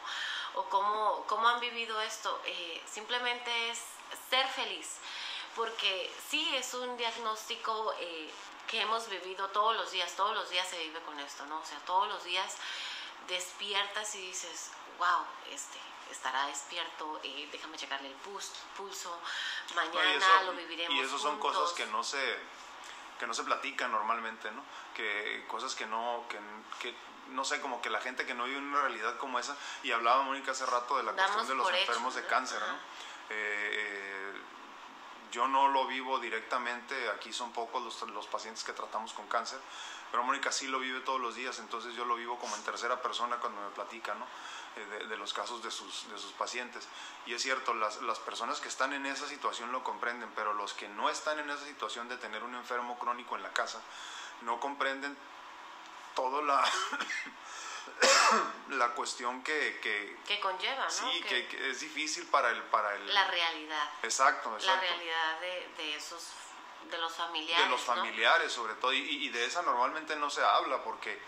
O 0.56 0.63
cómo, 0.66 1.24
cómo 1.27 1.48
han 1.48 1.62
vivido 1.62 2.00
esto. 2.01 2.42
Eh, 2.46 2.82
simplemente 2.86 3.70
es 3.70 3.82
ser 4.30 4.46
feliz 4.48 5.00
porque 5.58 6.10
sí 6.30 6.56
es 6.56 6.74
un 6.75 6.96
diagnóstico 6.98 7.94
eh, 8.00 8.30
que 8.68 8.80
hemos 8.80 9.10
vivido 9.10 9.48
todos 9.50 9.75
los 9.75 9.92
días, 9.92 10.16
todos 10.16 10.36
los 10.36 10.50
días 10.51 10.68
se 10.68 10.77
vive 10.77 11.00
con 11.01 11.20
esto, 11.20 11.46
¿no? 11.48 11.60
O 11.60 11.66
sea, 11.66 11.80
todos 11.80 12.08
los 12.08 12.24
días 12.24 12.56
despiertas 13.27 14.15
y 14.15 14.27
dices, 14.27 14.72
wow, 14.98 15.25
este, 15.51 15.79
estará 16.12 16.48
despierto, 16.48 17.19
eh, 17.24 17.50
déjame 17.51 17.77
checarle 17.77 18.07
el 18.07 18.15
pulso, 18.15 19.19
mañana 19.75 20.43
lo 20.43 20.53
viviremos. 20.53 20.96
Y 20.96 21.00
eso 21.01 21.17
son 21.17 21.39
cosas 21.39 21.72
que 21.74 21.86
no 21.88 22.03
se 22.03 22.57
que 23.19 23.25
no 23.25 23.34
se 23.34 23.43
platican 23.43 23.91
normalmente, 23.91 24.51
¿no? 24.51 24.63
Que 24.96 25.43
cosas 25.48 25.74
que 25.74 25.88
no, 25.88 26.25
que, 26.29 26.38
que, 26.79 26.96
no 27.29 27.43
sé, 27.43 27.60
como 27.62 27.81
que 27.81 27.89
la 27.89 28.00
gente 28.00 28.27
que 28.27 28.36
no 28.36 28.46
vive 28.46 28.60
una 28.60 28.81
realidad 28.81 29.17
como 29.17 29.39
esa, 29.39 29.55
y 29.81 29.91
hablaba 29.91 30.22
Mónica 30.22 30.51
hace 30.51 30.67
rato 30.67 30.98
de 30.98 31.03
la 31.03 31.13
cuestión 31.13 31.48
de 31.48 31.55
los 31.55 31.67
enfermos 31.72 32.13
de 32.13 32.25
cáncer, 32.27 32.60
¿no? 32.60 32.75
Eh, 33.29 34.26
yo 35.38 35.48
no 35.48 35.67
lo 35.67 35.86
vivo 35.86 36.17
directamente, 36.17 36.96
aquí 37.12 37.32
son 37.32 37.51
pocos 37.51 37.84
los, 37.84 38.10
los, 38.10 38.25
pacientes 38.25 38.63
que 38.63 38.74
tratamos 38.74 39.13
con 39.13 39.27
cáncer, 39.27 39.60
pero 40.10 40.24
Mónica 40.24 40.51
sí 40.51 40.67
lo 40.67 40.79
vive 40.79 41.01
todos 41.01 41.22
los 41.22 41.36
días, 41.36 41.60
entonces 41.60 41.94
yo 41.94 42.06
lo 42.06 42.15
vivo 42.15 42.39
como 42.39 42.56
en 42.56 42.63
tercera 42.63 43.00
persona 43.03 43.38
cuando 43.38 43.62
me 43.62 43.70
platica 43.70 44.15
¿no? 44.15 44.25
Eh, 44.77 45.06
de, 45.06 45.15
los 45.15 45.34
casos 45.34 45.62
de 45.62 45.70
sus, 45.70 46.10
de 46.10 46.17
sus 46.17 46.32
pacientes. 46.32 46.88
Y 47.27 47.36
es 47.36 47.44
cierto, 47.44 47.75
las, 47.75 48.01
las 48.01 48.17
personas 48.17 48.60
que 48.60 48.67
están 48.67 48.94
en 48.94 49.06
esa 49.06 49.27
situación 49.27 49.72
lo 49.72 49.84
comprenden, 49.84 50.32
pero 50.36 50.53
los 50.53 50.74
que 50.74 50.89
no 50.89 51.08
están 51.08 51.38
en 51.38 51.51
esa 51.51 51.65
situación 51.65 52.10
de 52.10 52.17
tener 52.17 52.44
un 52.44 52.56
enfermo 52.56 52.98
crónico 52.98 53.36
en 53.36 53.44
la 53.44 53.53
casa, 53.53 53.79
no 54.41 54.60
comprenden 54.60 55.15
todo 56.15 56.41
la... 56.41 56.63
la 58.70 58.89
cuestión 58.89 59.44
que, 59.44 59.79
que, 60.25 60.39
conlleva, 60.39 60.86
¿no? 60.86 60.91
Sí, 60.91 61.22
que, 61.24 61.70
es 61.70 61.79
difícil 61.79 62.25
para 62.27 62.50
el, 62.50 62.62
para 62.63 62.96
el... 62.96 63.13
La 63.13 63.27
realidad. 63.27 63.89
Exacto, 64.03 64.53
exacto. 64.56 64.75
La 64.75 64.82
realidad 64.82 65.39
de, 65.39 65.70
de 65.77 65.96
esos, 65.96 66.32
de 66.89 66.98
los 66.98 67.13
familiares. 67.13 67.65
De 67.65 67.72
los 67.72 67.82
familiares, 67.82 68.51
sobre 68.51 68.74
todo, 68.75 68.94
y, 68.94 69.00
y, 69.00 69.29
de 69.29 69.46
esa 69.46 69.62
normalmente 69.62 70.15
no 70.15 70.29
se 70.29 70.44
habla 70.44 70.84
porque, 70.84 71.20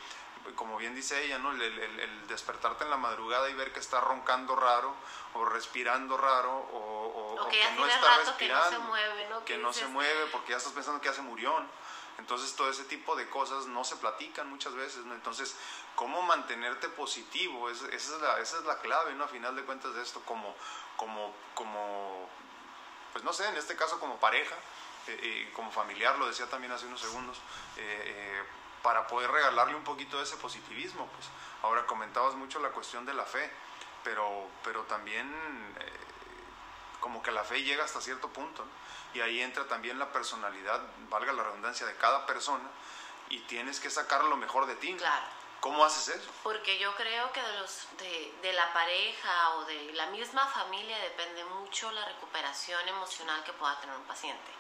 como 0.56 0.78
bien 0.78 0.96
dice 0.96 1.24
ella, 1.24 1.38
¿no? 1.38 1.52
El, 1.52 1.62
el, 1.62 2.28
despertarte 2.28 2.84
en 2.84 2.90
la 2.90 2.98
madrugada 2.98 3.50
y 3.50 3.54
ver 3.54 3.74
que 3.74 3.80
está 3.80 4.00
roncando 4.02 4.56
raro, 4.56 4.94
o 5.34 5.46
respirando 5.46 6.18
raro, 6.18 6.52
o, 6.52 7.38
o, 7.40 7.50
que, 7.50 7.64
no 7.72 7.86
está 7.88 8.18
respirando. 8.18 8.70
Que 8.70 8.76
no 8.76 8.82
se 8.82 8.88
mueve, 8.88 9.30
¿no? 9.30 9.46
Que 9.46 9.58
no 9.58 9.74
se 9.74 9.88
mueve 9.88 10.26
porque 10.32 10.52
ya 10.52 10.58
estás 10.58 10.74
pensando 10.74 11.02
que 11.02 11.10
hace 11.10 11.22
murión. 11.22 11.70
Entonces 12.20 12.54
todo 12.56 12.70
ese 12.70 12.84
tipo 12.84 13.16
de 13.16 13.28
cosas 13.30 13.66
no 13.68 13.84
se 13.84 13.96
platican 13.96 14.50
muchas 14.50 14.76
veces, 14.76 15.06
¿no? 15.06 15.16
Entonces, 15.16 15.56
¿cómo 15.96 16.22
mantenerte 16.22 16.90
positivo? 16.90 17.70
esa, 17.70 17.88
es 17.88 18.10
la, 18.22 18.40
esa 18.40 18.60
es 18.60 18.66
la 18.66 18.80
clave, 18.80 19.16
¿no? 19.16 19.24
A 19.24 19.28
final 19.28 19.56
de 19.56 19.64
cuentas 19.64 19.96
de 19.96 20.04
esto, 20.04 20.22
como, 20.26 20.54
como, 20.98 21.34
como 21.56 22.30
pues 23.14 23.24
no 23.24 23.34
sé, 23.34 23.48
en 23.48 23.56
este 23.56 23.76
caso 23.76 24.00
como 24.00 24.20
pareja, 24.20 24.56
eh, 25.08 25.20
eh, 25.22 25.52
como 25.56 25.72
familiar, 25.72 26.18
lo 26.20 26.28
decía 26.28 26.48
también 26.50 26.72
hace 26.74 26.86
unos 26.86 27.02
segundos, 27.02 27.40
eh, 27.78 28.44
para 28.84 29.08
poder 29.08 29.32
regalarle 29.32 29.76
un 29.76 29.84
poquito 29.84 30.18
de 30.18 30.24
ese 30.24 30.38
positivismo. 30.38 31.08
Pues 31.08 31.28
ahora 31.64 31.86
comentabas 31.86 32.36
mucho 32.36 32.60
la 32.60 32.70
cuestión 32.70 33.06
de 33.06 33.14
la 33.14 33.24
fe, 33.24 33.50
pero, 34.04 34.48
pero 34.64 34.84
también 34.84 35.34
como 37.00 37.24
que 37.24 37.32
la 37.32 37.44
fe 37.44 37.64
llega 37.64 37.84
hasta 37.86 38.02
cierto 38.02 38.28
punto, 38.30 38.64
¿no? 38.64 38.89
Y 39.14 39.22
ahí 39.22 39.42
entra 39.42 39.68
también 39.68 39.98
la 40.00 40.12
personalidad, 40.12 40.82
valga 41.10 41.34
la 41.34 41.44
redundancia, 41.44 41.86
de 41.86 41.96
cada 41.96 42.26
persona 42.26 42.70
y 43.30 43.40
tienes 43.42 43.80
que 43.80 43.90
sacar 43.90 44.24
lo 44.24 44.38
mejor 44.38 44.66
de 44.66 44.76
ti. 44.76 44.96
Claro. 44.96 45.26
¿Cómo 45.60 45.84
haces 45.84 46.16
eso? 46.16 46.32
Porque 46.42 46.80
yo 46.80 46.96
creo 46.96 47.34
que 47.34 47.42
de, 47.42 47.60
los, 47.60 47.88
de, 47.98 48.34
de, 48.42 48.54
la 48.54 48.72
pareja 48.72 49.56
o 49.56 49.66
de 49.66 49.92
la 49.94 50.06
misma 50.06 50.48
familia 50.48 50.98
depende 51.00 51.44
mucho 51.44 51.92
la 51.92 52.06
recuperación 52.06 52.88
emocional 52.88 53.44
que 53.44 53.52
pueda 53.52 53.78
tener 53.82 53.96
un 53.98 54.04
paciente. 54.04 54.52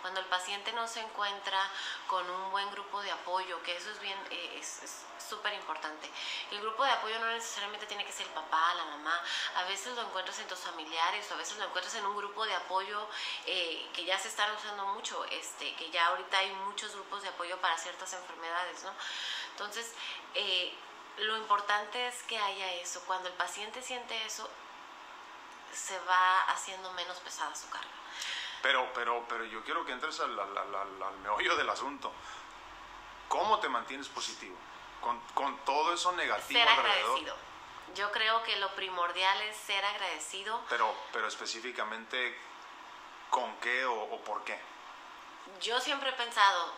Cuando 0.00 0.20
el 0.20 0.26
paciente 0.26 0.72
no 0.72 0.86
se 0.86 1.00
encuentra 1.00 1.60
con 2.06 2.28
un 2.28 2.50
buen 2.50 2.70
grupo 2.70 3.02
de 3.02 3.10
apoyo, 3.10 3.62
que 3.62 3.76
eso 3.76 3.90
es 3.90 4.00
bien, 4.00 4.18
eh, 4.30 4.58
es 4.58 5.04
súper 5.28 5.52
importante. 5.54 6.10
El 6.50 6.60
grupo 6.60 6.84
de 6.84 6.90
apoyo 6.90 7.18
no 7.18 7.26
necesariamente 7.26 7.86
tiene 7.86 8.04
que 8.04 8.12
ser 8.12 8.26
el 8.26 8.32
papá, 8.32 8.74
la 8.74 8.84
mamá, 8.84 9.20
a 9.56 9.64
veces 9.64 9.94
lo 9.94 10.02
encuentras 10.02 10.38
en 10.38 10.48
tus 10.48 10.58
familiares 10.58 11.30
o 11.30 11.34
a 11.34 11.36
veces 11.36 11.58
lo 11.58 11.64
encuentras 11.64 11.94
en 11.96 12.06
un 12.06 12.16
grupo 12.16 12.46
de 12.46 12.54
apoyo 12.54 13.06
eh, 13.46 13.88
que 13.92 14.04
ya 14.04 14.18
se 14.18 14.28
están 14.28 14.54
usando 14.54 14.86
mucho, 14.86 15.24
este, 15.26 15.74
que 15.76 15.90
ya 15.90 16.06
ahorita 16.06 16.38
hay 16.38 16.50
muchos 16.66 16.92
grupos 16.92 17.22
de 17.22 17.28
apoyo 17.28 17.58
para 17.60 17.76
ciertas 17.76 18.12
enfermedades, 18.14 18.82
¿no? 18.84 18.92
Entonces, 19.50 19.92
eh, 20.34 20.74
lo 21.18 21.36
importante 21.36 22.06
es 22.06 22.22
que 22.22 22.38
haya 22.38 22.72
eso. 22.74 23.02
Cuando 23.06 23.28
el 23.28 23.34
paciente 23.34 23.82
siente 23.82 24.24
eso, 24.24 24.48
se 25.72 25.98
va 26.00 26.42
haciendo 26.42 26.92
menos 26.92 27.18
pesada 27.18 27.54
su 27.54 27.68
carga. 27.68 27.88
Pero, 28.62 28.90
pero, 28.94 29.24
pero 29.28 29.44
yo 29.44 29.62
quiero 29.64 29.84
que 29.84 29.92
entres 29.92 30.18
al, 30.20 30.38
al, 30.38 31.18
meollo 31.22 31.56
del 31.56 31.68
asunto. 31.70 32.12
¿Cómo 33.28 33.58
te 33.60 33.68
mantienes 33.68 34.08
positivo? 34.08 34.56
Con, 35.00 35.20
con 35.34 35.56
todo 35.64 35.94
eso 35.94 36.12
negativo 36.12 36.58
ser 36.60 36.68
agradecido. 36.68 37.36
Yo 37.94 38.10
creo 38.12 38.42
que 38.42 38.56
lo 38.56 38.74
primordial 38.74 39.40
es 39.42 39.56
ser 39.56 39.84
agradecido. 39.84 40.60
Pero, 40.68 40.92
pero 41.12 41.28
específicamente, 41.28 42.38
¿con 43.30 43.56
qué 43.60 43.84
o, 43.84 43.94
o 43.94 44.20
por 44.24 44.44
qué? 44.44 44.60
Yo 45.60 45.80
siempre 45.80 46.10
he 46.10 46.12
pensado, 46.12 46.74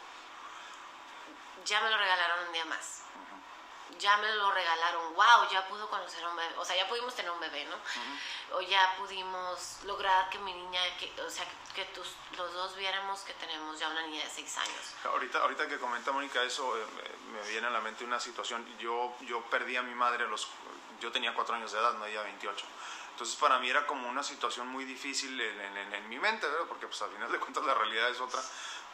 ya 1.64 1.80
me 1.80 1.90
lo 1.90 1.96
regalaron 1.96 2.46
un 2.46 2.52
día 2.52 2.64
más 2.66 3.00
ya 3.98 4.16
me 4.18 4.32
lo 4.34 4.50
regalaron, 4.52 5.14
wow, 5.14 5.48
ya 5.50 5.66
pudo 5.68 5.88
conocer 5.88 6.24
a 6.24 6.28
un 6.28 6.36
bebé, 6.36 6.54
o 6.56 6.64
sea, 6.64 6.76
ya 6.76 6.88
pudimos 6.88 7.14
tener 7.14 7.30
un 7.30 7.40
bebé, 7.40 7.64
¿no? 7.66 7.76
O 8.56 8.60
ya 8.60 8.94
pudimos 8.96 9.78
lograr 9.84 10.28
que 10.30 10.38
mi 10.38 10.52
niña, 10.52 10.80
que, 10.98 11.12
o 11.20 11.30
sea, 11.30 11.46
que, 11.74 11.84
tus, 11.86 12.14
los 12.36 12.52
dos 12.52 12.76
viéramos 12.76 13.20
que 13.20 13.34
tenemos 13.34 13.78
ya 13.78 13.88
una 13.88 14.02
niña 14.02 14.24
de 14.24 14.30
seis 14.30 14.56
años. 14.58 14.94
Ahorita, 15.04 15.40
ahorita 15.40 15.68
que 15.68 15.78
comenta 15.78 16.12
Mónica 16.12 16.42
eso, 16.42 16.76
eh, 16.76 16.86
me 17.32 17.48
viene 17.50 17.66
a 17.66 17.70
la 17.70 17.80
mente 17.80 18.04
una 18.04 18.20
situación, 18.20 18.66
yo, 18.78 19.14
yo 19.20 19.42
perdí 19.44 19.76
a 19.76 19.82
mi 19.82 19.94
madre 19.94 20.24
a 20.24 20.28
los, 20.28 20.48
yo 21.00 21.10
tenía 21.12 21.34
cuatro 21.34 21.54
años 21.54 21.72
de 21.72 21.78
edad, 21.78 21.94
no 21.94 22.06
ella 22.06 22.22
28. 22.22 22.66
Entonces 23.12 23.36
para 23.36 23.58
mí 23.58 23.68
era 23.68 23.86
como 23.86 24.08
una 24.08 24.22
situación 24.22 24.68
muy 24.68 24.84
difícil 24.84 25.38
en, 25.38 25.76
en, 25.76 25.94
en 25.94 26.08
mi 26.08 26.18
mente, 26.18 26.46
¿verdad? 26.46 26.64
porque 26.66 26.86
pues 26.86 27.02
al 27.02 27.10
final 27.10 27.30
de 27.30 27.38
cuentas 27.38 27.64
la 27.64 27.74
realidad 27.74 28.08
es 28.08 28.20
otra, 28.20 28.40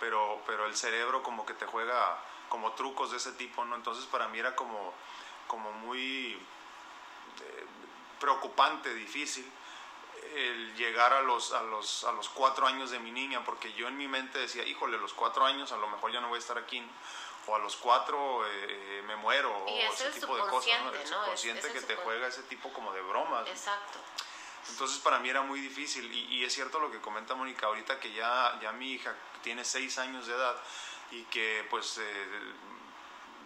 pero, 0.00 0.42
pero 0.46 0.66
el 0.66 0.76
cerebro 0.76 1.22
como 1.22 1.46
que 1.46 1.54
te 1.54 1.64
juega 1.66 2.18
como 2.48 2.72
trucos 2.72 3.10
de 3.10 3.16
ese 3.18 3.32
tipo, 3.32 3.64
¿no? 3.64 3.76
Entonces 3.76 4.06
para 4.06 4.28
mí 4.28 4.38
era 4.38 4.54
como, 4.54 4.92
como 5.46 5.72
muy... 5.72 6.34
Eh, 7.40 7.66
preocupante, 8.18 8.92
difícil, 8.94 9.50
el 10.34 10.74
llegar 10.76 11.12
a 11.12 11.22
los, 11.22 11.52
a, 11.52 11.62
los, 11.62 12.04
a 12.04 12.12
los 12.12 12.28
cuatro 12.28 12.66
años 12.66 12.90
de 12.90 12.98
mi 12.98 13.10
niña, 13.10 13.44
porque 13.44 13.72
yo 13.74 13.88
en 13.88 13.96
mi 13.96 14.08
mente 14.08 14.38
decía, 14.38 14.64
híjole, 14.64 14.98
los 14.98 15.12
cuatro 15.12 15.44
años 15.44 15.72
a 15.72 15.76
lo 15.76 15.88
mejor 15.88 16.12
ya 16.12 16.20
no 16.20 16.28
voy 16.28 16.36
a 16.36 16.40
estar 16.40 16.58
aquí, 16.58 16.82
o 17.46 17.54
a 17.54 17.58
los 17.58 17.76
cuatro 17.76 18.44
eh, 18.46 19.02
me 19.06 19.16
muero, 19.16 19.56
o 19.56 19.68
ese 19.68 20.10
tipo 20.10 20.36
de 20.36 20.42
cosas, 20.50 20.82
¿no? 20.82 20.92
El 20.92 21.06
subconsciente 21.06 21.72
que 21.72 21.80
te 21.80 21.96
juega 21.96 22.26
ese 22.26 22.42
tipo 22.44 22.72
como 22.72 22.92
de 22.92 23.02
bromas. 23.02 23.48
Exacto. 23.48 23.98
Entonces 24.68 24.98
para 24.98 25.20
mí 25.20 25.28
era 25.28 25.42
muy 25.42 25.60
difícil 25.60 26.12
y, 26.12 26.44
es 26.44 26.52
cierto 26.52 26.80
lo 26.80 26.90
que 26.90 27.00
comenta 27.00 27.36
Mónica 27.36 27.66
ahorita 27.66 28.00
que 28.00 28.12
ya, 28.12 28.58
ya 28.60 28.72
mi 28.72 28.94
hija 28.94 29.14
tiene 29.42 29.64
seis 29.64 29.96
años 29.96 30.26
de 30.26 30.34
edad 30.34 30.56
y 31.10 31.22
que 31.25 31.66
pues 31.70 31.98
eh, 31.98 32.52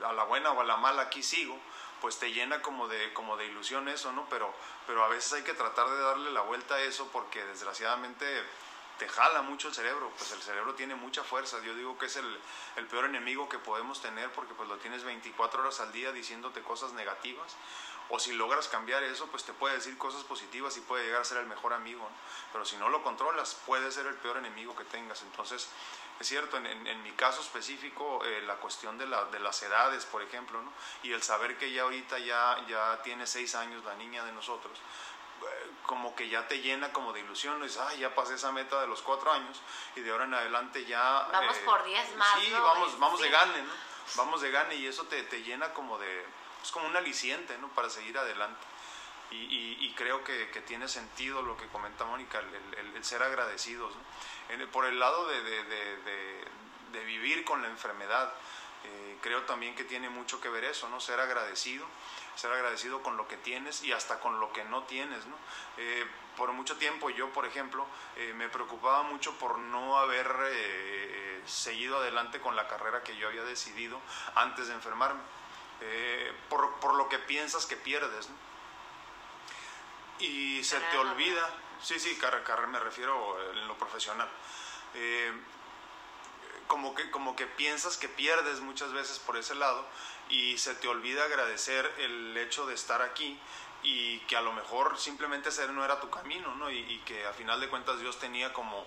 a 0.05 0.13
la 0.13 0.25
buena 0.25 0.51
o 0.53 0.61
a 0.61 0.65
la 0.65 0.77
mala 0.77 1.03
aquí 1.03 1.23
sigo, 1.23 1.59
pues 2.01 2.19
te 2.19 2.33
llena 2.33 2.63
como 2.63 2.89
de, 2.89 3.13
como 3.13 3.37
de 3.37 3.47
ilusión 3.47 3.89
eso, 3.89 4.13
¿no? 4.13 4.27
Pero, 4.31 4.53
pero 4.87 5.05
a 5.05 5.09
veces 5.09 5.33
hay 5.35 5.43
que 5.43 5.55
tratar 5.55 5.89
de 5.89 6.01
darle 6.01 6.31
la 6.33 6.41
vuelta 6.43 6.77
a 6.77 6.81
eso 6.81 7.09
porque 7.13 7.45
desgraciadamente 7.45 8.27
te 8.99 9.09
jala 9.09 9.41
mucho 9.41 9.69
el 9.69 9.75
cerebro, 9.75 10.13
pues 10.19 10.31
el 10.33 10.43
cerebro 10.43 10.75
tiene 10.75 10.95
mucha 10.95 11.25
fuerza, 11.25 11.59
yo 11.65 11.75
digo 11.75 11.97
que 11.97 12.05
es 12.05 12.17
el, 12.17 12.39
el, 12.77 12.87
peor 12.87 13.07
enemigo 13.07 13.49
que 13.49 13.59
podemos 13.59 14.03
tener 14.03 14.31
porque 14.33 14.53
pues 14.53 14.69
lo 14.69 14.77
tienes 14.77 15.05
24 15.05 15.63
horas 15.63 15.81
al 15.81 15.91
día 15.91 16.13
diciéndote 16.13 16.61
cosas 16.61 16.93
negativas, 16.93 17.57
o 18.11 18.19
si 18.19 18.33
logras 18.33 18.69
cambiar 18.69 19.03
eso, 19.05 19.27
pues 19.29 19.45
te 19.45 19.53
puede 19.53 19.77
decir 19.77 19.97
cosas 19.97 20.25
positivas 20.25 20.77
y 20.77 20.81
puede 20.81 21.05
llegar 21.05 21.23
a 21.23 21.25
ser 21.25 21.39
el 21.39 21.47
mejor 21.47 21.73
amigo, 21.73 22.09
pero 22.53 22.65
si 22.65 22.77
no 22.77 22.89
lo 22.89 23.03
controlas, 23.03 23.55
puede 23.67 23.91
ser 23.93 24.07
el 24.07 24.17
peor 24.17 24.37
enemigo 24.37 24.75
que 24.77 24.85
tengas, 24.85 25.23
entonces 25.23 25.69
es 26.21 26.29
cierto, 26.29 26.59
en, 26.59 26.67
en, 26.67 27.03
mi 27.03 27.13
caso 27.13 27.41
específico, 27.41 28.23
eh, 28.27 28.43
la 28.43 28.57
cuestión 28.57 28.99
de, 28.99 29.07
la, 29.07 29.25
de, 29.27 29.39
las 29.41 29.63
edades, 29.63 30.05
por 30.05 30.21
ejemplo, 30.21 30.61
¿no? 30.61 30.71
y 31.03 31.13
el 31.13 31.23
saber 31.23 31.57
que 31.57 31.73
ya 31.73 31.83
ahorita 31.83 32.19
ya, 32.19 32.63
ya 32.69 33.01
tiene 33.03 33.27
seis 33.27 33.55
años 33.55 33.83
la 33.87 33.95
niña 33.95 34.23
de 34.25 34.33
nosotros, 34.33 34.77
eh, 35.41 35.71
como 35.87 36.15
que 36.15 36.29
ya 36.29 36.47
te 36.47 36.61
llena 36.61 36.93
como 36.93 37.15
de 37.15 37.21
ilusión, 37.21 37.59
¿no? 37.59 37.65
dices, 37.65 37.81
ya 37.99 38.15
pasé 38.15 38.35
esa 38.35 38.53
meta 38.53 38.79
de 38.83 38.87
los 38.87 39.01
cuatro 39.01 39.33
años 39.33 39.63
y 39.97 40.01
de 40.01 40.11
ahora 40.11 40.25
en 40.25 40.35
adelante 40.35 40.85
ya... 40.85 41.27
Vamos 41.33 41.57
eh, 41.57 41.63
por 41.65 41.85
diez 41.85 42.15
más. 42.17 42.39
Sí, 42.39 42.53
vamos, 42.53 42.99
vamos 42.99 43.21
de 43.21 43.31
gane, 43.31 43.63
¿no? 43.63 43.73
Vamos 44.17 44.43
de 44.43 44.51
gane 44.51 44.75
y 44.75 44.87
eso 44.87 45.05
te, 45.05 45.23
te 45.23 45.43
llena 45.43 45.73
como 45.73 45.97
de... 45.97 46.27
Es 46.63 46.71
como 46.71 46.87
un 46.87 46.97
aliciente, 46.97 47.57
¿no? 47.59 47.69
Para 47.69 47.91
seguir 47.91 48.17
adelante. 48.19 48.67
Y, 49.33 49.93
creo 49.97 50.25
que, 50.25 50.47
tiene 50.67 50.89
sentido 50.89 51.43
lo 51.43 51.57
que 51.57 51.67
comenta 51.69 52.05
Mónica, 52.05 52.41
el, 52.41 53.05
ser 53.05 53.23
agradecidos. 53.23 53.95
por 54.73 54.87
el 54.87 54.99
lado 54.99 55.29
de, 55.29 57.05
vivir 57.05 57.45
con 57.45 57.63
la 57.63 57.69
enfermedad, 57.69 58.33
eh, 58.85 59.19
creo 59.21 59.43
también 59.43 59.75
que 59.75 59.85
tiene 59.85 60.09
mucho 60.09 60.41
que 60.41 60.49
ver 60.49 60.65
eso, 60.65 60.89
¿no? 60.89 61.01
Ser 61.01 61.21
agradecido, 61.21 61.85
ser 62.35 62.51
agradecido 62.51 63.03
con 63.03 63.17
lo 63.17 63.29
que 63.29 63.37
tienes 63.37 63.85
y 63.85 63.93
hasta 63.93 64.19
con 64.19 64.41
lo 64.41 64.53
que 64.53 64.65
no 64.65 64.85
tienes, 64.85 65.27
¿no? 65.27 65.37
Eh, 65.77 66.07
por 66.37 66.53
mucho 66.53 66.77
tiempo 66.77 67.11
yo, 67.11 67.31
por 67.33 67.47
ejemplo, 67.47 67.87
eh, 68.17 68.33
me 68.35 68.49
preocupaba 68.49 69.03
mucho 69.03 69.39
por 69.39 69.59
no 69.59 69.99
haber 69.99 70.29
seguido 71.47 71.99
adelante 71.99 72.41
con 72.41 72.57
la 72.57 72.69
carrera 72.69 73.03
que 73.03 73.17
yo 73.17 73.29
había 73.29 73.45
decidido 73.45 74.01
antes 74.35 74.69
de 74.69 74.75
enfermarme, 74.75 75.21
por, 76.49 76.75
por, 76.81 76.95
lo 76.95 77.09
que 77.09 77.19
piensas 77.19 77.67
que 77.67 77.77
pierdes, 77.77 78.29
¿no? 78.29 78.51
y 80.21 80.63
se 80.63 80.79
te 80.79 80.99
olvida, 80.99 81.51
sí, 81.83 81.99
sí, 81.99 82.17
carrera, 82.17 82.67
me 82.67 82.79
refiero 82.79 83.39
en 83.53 83.67
lo 83.67 83.77
profesional, 83.77 84.29
eh, 84.95 85.33
como, 86.67 86.95
que, 86.95 87.11
como 87.11 87.35
que 87.35 87.47
piensas 87.47 87.97
que 87.97 88.09
pierdes 88.09 88.61
muchas 88.61 88.93
veces 88.93 89.19
por 89.19 89.37
ese 89.37 89.55
lado 89.55 89.85
y 90.29 90.59
se 90.59 90.75
te 90.75 90.89
olvida 90.89 91.25
agradecer 91.25 91.93
el 91.99 92.37
hecho 92.37 92.67
de 92.67 92.75
estar 92.75 93.03
aquí 93.03 93.39
y 93.83 94.19
que 94.21 94.37
a 94.37 94.43
lo 94.43 94.53
mejor 94.53 94.99
simplemente 94.99 95.51
ser 95.51 95.71
no 95.71 95.85
era 95.85 96.01
tu 96.01 96.11
camino, 96.11 96.55
¿no? 96.57 96.71
Y, 96.71 96.79
y 96.79 96.99
que 96.99 97.27
a 97.27 97.33
final 97.33 97.59
de 97.61 97.69
cuentas 97.69 97.99
Dios 97.99 98.19
tenía 98.19 98.53
como, 98.53 98.87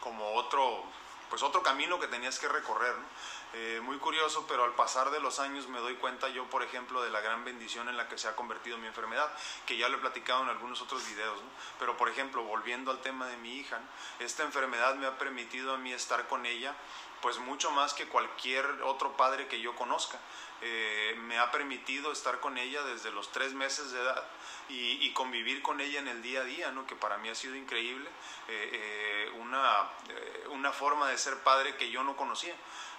como 0.00 0.34
otro, 0.34 0.84
pues 1.30 1.42
otro 1.42 1.62
camino 1.62 1.98
que 1.98 2.08
tenías 2.08 2.38
que 2.38 2.48
recorrer, 2.48 2.94
¿no? 2.94 3.06
Eh, 3.56 3.80
muy 3.84 3.98
curioso, 3.98 4.44
pero 4.48 4.64
al 4.64 4.74
pasar 4.74 5.12
de 5.12 5.20
los 5.20 5.38
años 5.38 5.68
me 5.68 5.78
doy 5.78 5.94
cuenta 5.94 6.28
yo, 6.28 6.44
por 6.50 6.64
ejemplo, 6.64 7.02
de 7.02 7.10
la 7.10 7.20
gran 7.20 7.44
bendición 7.44 7.88
en 7.88 7.96
la 7.96 8.08
que 8.08 8.18
se 8.18 8.26
ha 8.26 8.34
convertido 8.34 8.78
mi 8.78 8.88
enfermedad, 8.88 9.32
que 9.64 9.76
ya 9.76 9.88
lo 9.88 9.96
he 9.96 10.00
platicado 10.00 10.42
en 10.42 10.48
algunos 10.48 10.82
otros 10.82 11.06
videos, 11.08 11.38
pero 11.78 11.96
por 11.96 12.08
ejemplo, 12.08 12.42
volviendo 12.42 12.90
al 12.90 13.00
tema 13.00 13.28
de 13.28 13.36
mi 13.36 13.54
hija, 13.54 13.78
esta 14.18 14.42
enfermedad 14.42 14.96
me 14.96 15.06
ha 15.06 15.18
permitido 15.18 15.72
a 15.72 15.78
mí 15.78 15.92
estar 15.92 16.26
con 16.26 16.46
ella, 16.46 16.74
pues 17.22 17.38
mucho 17.38 17.70
más 17.70 17.94
que 17.94 18.08
cualquier 18.08 18.66
otro 18.82 19.16
padre 19.16 19.46
que 19.46 19.60
yo 19.60 19.76
conozca. 19.76 20.18
Eh, 20.60 21.14
me 21.20 21.38
ha 21.38 21.52
permitido 21.52 22.10
estar 22.10 22.40
con 22.40 22.58
ella 22.58 22.82
desde 22.82 23.12
los 23.12 23.30
tres 23.30 23.54
meses 23.54 23.92
de 23.92 24.00
edad 24.00 24.24
y, 24.68 25.12
convivir 25.12 25.62
con 25.62 25.80
ella 25.80 26.00
en 26.00 26.08
el 26.08 26.22
día 26.22 26.40
a 26.40 26.44
día, 26.44 26.72
¿no? 26.72 26.86
que 26.86 26.96
para 26.96 27.18
mí 27.18 27.28
ha 27.28 27.34
sido 27.36 27.54
increíble, 27.54 28.10
eh, 28.48 29.30
una, 29.36 29.90
una 30.50 30.72
forma 30.72 31.08
de 31.08 31.18
ser 31.18 31.38
padre 31.44 31.76
que 31.76 31.90
yo 31.90 32.02
no 32.02 32.16
conocía 32.16 32.54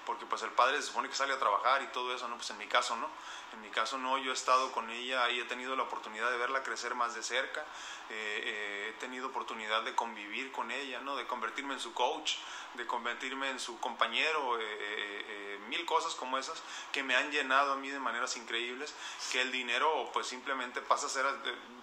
porque 0.06 0.26
pues 0.26 0.42
el 0.44 0.52
padre 0.52 0.78
se 0.78 0.88
supone 0.88 1.10
que 1.10 1.16
sale 1.16 1.34
a 1.34 1.40
trabajar 1.40 1.82
y 1.84 1.88
todo 1.88 2.14
eso, 2.14 2.28
¿no? 2.28 2.36
Pues 2.36 2.50
en 2.50 2.58
mi 2.58 2.68
caso 2.68 2.96
no, 2.96 3.10
en 3.54 3.62
mi 3.62 3.70
caso 3.70 3.98
no, 3.98 4.18
yo 4.18 4.32
he 4.32 4.34
estado 4.34 4.72
con 4.72 4.90
ella 4.90 5.30
y 5.30 5.40
he 5.40 5.46
tenido 5.46 5.76
la 5.76 5.84
oportunidad 5.84 6.30
de 6.32 6.38
verla 6.38 6.64
crecer 6.64 6.96
más 6.96 7.16
de 7.16 7.24
cerca, 7.24 7.62
eh, 8.10 8.42
eh, 8.44 8.90
he 8.90 9.00
tenido 9.00 9.28
oportunidad 9.28 9.84
de 9.84 9.96
convivir 9.96 10.52
con 10.52 10.72
ella, 10.72 11.00
¿no? 11.02 11.16
De 11.16 11.26
convertirme 11.26 11.74
en 11.74 11.80
su 11.80 11.94
coach, 11.94 12.36
de 12.76 12.86
convertirme 12.86 13.50
en 13.50 13.60
su 13.60 13.80
compañero, 13.80 14.60
eh, 14.60 15.60
mil 15.68 15.86
cosas 15.86 16.14
como 16.14 16.38
esas 16.38 16.62
que 16.92 17.02
me 17.02 17.16
han 17.16 17.32
llenado 17.32 17.74
a 17.74 17.76
mí 17.76 17.90
de 17.90 18.00
maneras 18.00 18.38
increíbles, 18.38 18.94
que 19.32 19.42
el 19.42 19.52
dinero 19.52 20.10
pues 20.14 20.28
simplemente 20.28 20.82
pasa 20.82 21.08
a 21.08 21.10
ser 21.10 21.26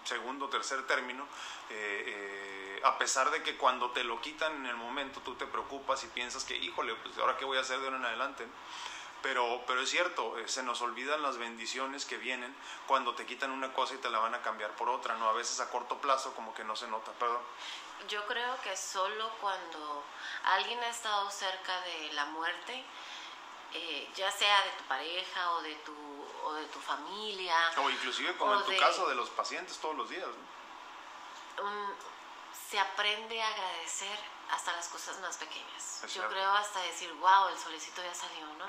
segundo, 0.05 0.47
tercer 0.49 0.85
término 0.87 1.27
a 2.83 2.97
pesar 2.97 3.31
de 3.31 3.41
que 3.43 3.57
cuando 3.57 3.91
te 3.91 4.03
lo 4.03 4.19
quitan 4.21 4.53
en 4.57 4.65
el 4.65 4.75
momento 4.75 5.21
tú 5.21 5.35
te 5.35 5.47
preocupas 5.47 6.03
y 6.03 6.07
piensas 6.07 6.43
que, 6.43 6.57
híjole, 6.57 6.93
pues 6.95 7.17
ahora 7.17 7.37
qué 7.37 7.45
voy 7.45 7.57
a 7.57 7.61
hacer 7.61 7.79
de 7.79 7.85
ahora 7.85 7.97
en 7.97 8.05
adelante. 8.05 8.47
Pero, 9.21 9.63
pero 9.65 9.81
es 9.81 9.89
cierto, 9.89 10.37
eh, 10.37 10.49
se 10.49 10.63
nos 10.63 10.81
olvidan 10.81 11.21
las 11.21 11.37
bendiciones 11.37 12.05
que 12.05 12.17
vienen 12.17 12.53
cuando 12.87 13.15
te 13.15 13.25
quitan 13.25 13.51
una 13.51 13.71
cosa 13.71 13.93
y 13.93 13.97
te 13.97 14.09
la 14.09 14.19
van 14.19 14.35
a 14.35 14.41
cambiar 14.41 14.71
por 14.75 14.89
otra, 14.89 15.15
¿no? 15.15 15.29
A 15.29 15.33
veces 15.33 15.61
a 15.61 15.69
corto 15.69 15.97
plazo 15.99 16.33
como 16.35 16.53
que 16.53 16.65
no 16.65 16.75
se 16.75 16.87
nota, 16.87 17.13
perdón. 17.13 17.41
Yo 18.09 18.25
creo 18.25 18.59
que 18.61 18.75
solo 18.75 19.29
cuando 19.39 20.03
alguien 20.43 20.77
ha 20.79 20.89
estado 20.89 21.31
cerca 21.31 21.79
de 21.81 22.11
la 22.11 22.25
muerte, 22.25 22.83
eh, 23.71 24.09
ya 24.13 24.29
sea 24.29 24.61
de 24.65 24.71
tu 24.71 24.83
pareja 24.83 25.51
o 25.51 25.61
de 25.61 25.75
tu, 25.75 25.95
o 26.43 26.53
de 26.55 26.65
tu 26.65 26.79
familia. 26.79 27.55
O 27.77 27.89
inclusive 27.89 28.35
como 28.35 28.55
en 28.55 28.65
tu 28.65 28.77
caso 28.77 29.07
de 29.07 29.15
los 29.15 29.29
pacientes 29.29 29.77
todos 29.77 29.95
los 29.95 30.09
días. 30.09 30.27
¿no? 30.27 32.12
Se 32.73 32.79
aprende 32.79 33.39
a 33.39 33.47
agradecer 33.49 34.17
hasta 34.49 34.71
las 34.71 34.87
cosas 34.87 35.19
más 35.19 35.37
pequeñas. 35.37 36.01
Yo 36.11 36.27
creo 36.27 36.51
hasta 36.53 36.81
decir, 36.81 37.13
wow, 37.13 37.49
el 37.49 37.57
solecito 37.59 38.01
ya 38.01 38.15
salió, 38.15 38.47
¿no? 38.57 38.65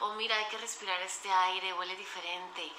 O 0.00 0.12
mira, 0.16 0.36
hay 0.36 0.44
que 0.48 0.58
respirar 0.58 1.00
este 1.00 1.32
aire, 1.32 1.72
huele 1.72 1.96
diferente. 1.96 2.70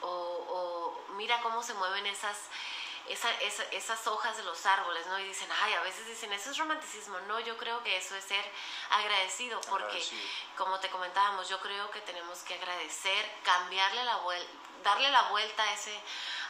O, 0.00 1.00
mira 1.10 1.40
cómo 1.42 1.62
se 1.62 1.74
mueven 1.74 2.04
esas, 2.06 2.38
esas 3.70 4.06
hojas 4.08 4.36
de 4.36 4.42
los 4.42 4.66
árboles, 4.66 5.06
¿no? 5.06 5.16
Y 5.20 5.28
dicen, 5.28 5.48
ay, 5.62 5.74
a 5.74 5.82
veces 5.82 6.04
dicen, 6.08 6.32
eso 6.32 6.50
es 6.50 6.58
romanticismo. 6.58 7.20
No, 7.28 7.38
yo 7.38 7.56
creo 7.56 7.80
que 7.84 7.96
eso 7.96 8.16
es 8.16 8.24
ser 8.24 8.44
agradecido, 8.90 9.60
porque 9.70 10.04
como 10.56 10.80
te 10.80 10.90
comentábamos, 10.90 11.48
yo 11.48 11.60
creo 11.60 11.88
que 11.92 12.00
tenemos 12.00 12.40
que 12.40 12.54
agradecer, 12.54 13.30
cambiarle 13.44 14.02
la 14.02 14.16
vuelta, 14.16 14.50
darle 14.82 15.08
la 15.10 15.22
vuelta 15.30 15.62
a 15.62 15.72
ese 15.72 15.96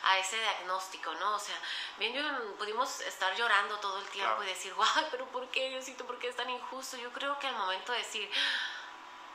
a 0.07 0.19
ese 0.19 0.39
diagnóstico, 0.39 1.13
¿no? 1.15 1.35
O 1.35 1.39
sea, 1.39 1.57
bien 1.99 2.15
yo, 2.15 2.23
pudimos 2.57 3.01
estar 3.01 3.35
llorando 3.35 3.77
todo 3.81 3.99
el 3.99 4.09
tiempo 4.09 4.43
y 4.45 4.47
decir, 4.47 4.73
guay, 4.75 5.07
pero 5.11 5.27
¿por 5.27 5.49
qué, 5.51 5.69
Diosito? 5.71 6.07
¿Por 6.07 6.19
qué 6.19 6.29
es 6.29 6.37
tan 6.37 6.49
injusto? 6.49 6.97
Yo 6.97 7.13
creo 7.13 7.39
que 7.41 7.49
al 7.49 7.57
momento 7.57 7.93
de 7.93 7.99
decir, 7.99 8.31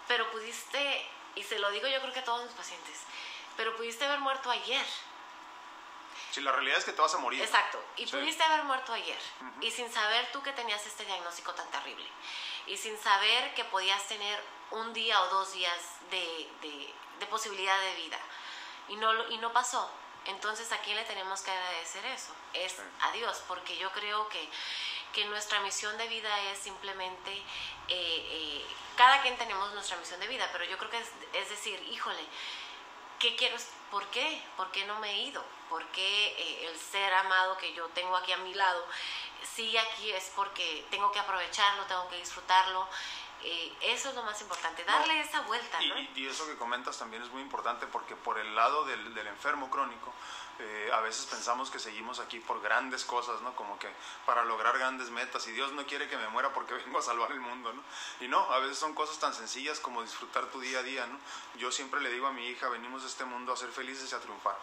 pero 0.08 0.32
pudiste, 0.32 1.06
y 1.36 1.44
se 1.44 1.60
lo 1.60 1.70
digo 1.72 1.88
yo 1.88 2.00
creo 2.00 2.14
que 2.14 2.20
a 2.20 2.24
todos 2.24 2.46
mis 2.46 2.54
pacientes, 2.54 3.02
pero 3.58 3.76
pudiste 3.76 4.06
haber 4.06 4.20
muerto 4.20 4.50
ayer. 4.50 4.86
Si 6.32 6.40
la 6.40 6.54
realidad 6.54 6.78
es 6.78 6.86
que 6.86 6.94
te 6.94 7.02
vas 7.02 7.14
a 7.14 7.18
morir. 7.18 7.42
Exacto. 7.42 7.84
Y 7.98 8.06
pudiste 8.08 8.42
haber 8.42 8.64
muerto 8.64 8.94
ayer. 8.94 9.20
Y 9.60 9.70
sin 9.70 9.92
saber 9.92 10.32
tú 10.32 10.42
que 10.42 10.54
tenías 10.54 10.86
este 10.86 11.04
diagnóstico 11.04 11.54
tan 11.54 11.70
terrible. 11.72 12.08
Y 12.68 12.78
sin 12.78 12.98
saber 12.98 13.54
que 13.54 13.66
podías 13.66 14.08
tener 14.08 14.42
un 14.70 14.94
día 14.94 15.22
o 15.22 15.28
dos 15.28 15.52
días 15.52 15.78
de, 16.10 16.50
de, 16.62 16.94
de 17.20 17.26
posibilidad 17.26 17.78
de 17.82 17.96
vida. 17.96 18.18
Y 18.88 18.96
no, 18.96 19.28
y 19.30 19.38
no 19.40 19.52
pasó. 19.52 19.92
Entonces, 20.26 20.72
¿a 20.72 20.78
quién 20.80 20.98
le 20.98 21.04
tenemos 21.06 21.42
que 21.42 21.52
agradecer 21.52 22.06
eso? 22.06 22.34
Es 22.54 22.76
a 23.02 23.12
Dios, 23.12 23.44
porque 23.48 23.78
yo 23.78 23.92
creo 23.92 24.28
que, 24.30 24.48
que 25.14 25.26
nuestra 25.26 25.60
misión 25.62 25.98
de 25.98 26.08
vida 26.08 26.30
es 26.52 26.60
simplemente, 26.60 27.32
eh, 27.32 27.44
eh, 27.88 28.66
cada 28.96 29.22
quien 29.22 29.38
tenemos 29.38 29.74
nuestra 29.74 29.98
misión 29.98 30.20
de 30.20 30.28
vida, 30.28 30.48
pero 30.52 30.64
yo 30.66 30.78
creo 30.78 30.92
que 30.92 31.00
es, 31.00 31.50
decir, 31.50 31.82
híjole, 31.92 32.24
¿qué 33.20 33.36
quiero? 33.36 33.58
¿Por 33.90 34.06
qué? 34.08 34.42
¿Por 34.58 34.72
qué 34.72 34.86
no 34.86 35.00
me 35.00 35.12
he 35.12 35.22
ido? 35.24 35.44
¿Por 35.70 35.86
qué 35.88 36.28
eh, 36.38 36.68
el 36.68 36.80
ser 36.80 37.14
amado 37.14 37.58
que 37.58 37.74
yo 37.74 37.88
tengo 37.90 38.16
aquí 38.16 38.32
a 38.32 38.38
mi 38.38 38.54
lado 38.54 38.86
sigue 39.56 39.80
aquí? 39.80 40.12
Es 40.12 40.32
porque 40.36 40.86
tengo 40.92 41.12
que 41.12 41.20
aprovecharlo, 41.20 41.84
tengo 41.86 42.08
que 42.10 42.18
disfrutarlo 42.18 42.88
Eh, 43.44 43.74
eso 43.82 44.10
es 44.10 44.16
lo 44.16 44.24
más 44.24 44.40
importante, 44.42 44.84
darle 44.84 45.20
esa 45.20 45.42
vuelta. 45.42 45.80
¿no? 45.80 46.00
Y, 46.16 46.28
eso 46.28 46.46
que 46.48 46.56
comentas 46.56 46.98
también 46.98 47.24
es 47.24 47.30
muy 47.30 47.42
importante 47.42 47.88
porque 47.88 48.16
por 48.16 48.38
el 48.38 48.56
lado 48.56 48.86
del, 48.86 49.14
del 49.14 49.28
enfermo 49.28 49.70
crónico, 49.70 50.14
eh, 50.60 50.92
a 50.94 51.00
veces 51.02 51.26
pensamos 51.26 51.72
que 51.72 51.80
seguimos 51.80 52.20
aquí 52.20 52.40
por 52.40 52.62
grandes 52.62 53.04
cosas, 53.04 53.42
¿no? 53.42 53.56
Como 53.56 53.80
que 53.80 53.88
para 54.28 54.44
lograr 54.46 54.78
grandes 54.78 55.10
metas 55.10 55.48
y 55.48 55.52
Dios 55.54 55.72
no 55.72 55.86
quiere 55.88 56.08
que 56.08 56.18
me 56.18 56.28
muera 56.28 56.54
porque 56.54 56.74
vengo 56.86 57.00
a 57.00 57.02
salvar 57.02 57.32
el 57.32 57.40
mundo, 57.40 57.74
¿no? 57.74 57.82
Y 58.20 58.28
no, 58.28 58.40
a 58.52 58.60
veces 58.60 58.78
son 58.78 58.94
cosas 58.94 59.18
tan 59.18 59.34
sencillas 59.34 59.80
como 59.80 60.04
disfrutar 60.04 60.46
tu 60.48 60.60
día 60.60 60.80
a 60.80 60.84
día, 60.84 61.08
¿no? 61.08 61.18
Yo 61.58 61.72
siempre 61.72 62.00
le 62.02 62.12
digo 62.12 62.28
a 62.28 62.32
mi 62.32 62.48
hija, 62.48 62.70
venimos 62.70 63.04
a 63.04 63.08
este 63.08 63.26
mundo 63.26 63.54
a 63.54 63.58
ser 63.58 63.72
felices 63.72 64.12
y 64.12 64.16
a 64.16 64.20
triunfar. 64.20 64.58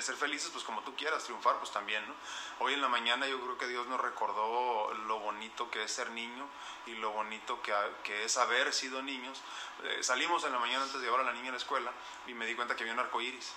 Ser 0.00 0.16
felices, 0.16 0.50
pues 0.52 0.64
como 0.64 0.82
tú 0.82 0.94
quieras, 0.96 1.24
triunfar, 1.24 1.58
pues 1.58 1.70
también, 1.70 2.06
¿no? 2.06 2.14
Hoy 2.58 2.74
en 2.74 2.80
la 2.80 2.88
mañana 2.88 3.26
yo 3.28 3.40
creo 3.40 3.56
que 3.56 3.68
Dios 3.68 3.86
nos 3.86 4.00
recordó 4.00 4.92
lo 5.06 5.20
bonito 5.20 5.70
que 5.70 5.84
es 5.84 5.92
ser 5.92 6.10
niño 6.10 6.46
y 6.86 6.94
lo 6.94 7.12
bonito 7.12 7.62
que, 7.62 7.72
que 8.02 8.24
es 8.24 8.36
haber 8.36 8.72
sido 8.72 9.02
niños. 9.02 9.40
Eh, 9.84 10.02
salimos 10.02 10.44
en 10.44 10.52
la 10.52 10.58
mañana 10.58 10.84
antes 10.84 11.00
de 11.00 11.06
llevar 11.06 11.20
a 11.20 11.24
la 11.24 11.32
niña 11.32 11.48
a 11.48 11.52
la 11.52 11.58
escuela 11.58 11.92
y 12.26 12.34
me 12.34 12.46
di 12.46 12.54
cuenta 12.54 12.74
que 12.74 12.82
había 12.82 12.94
un 12.94 13.00
arco 13.00 13.20
iris 13.20 13.52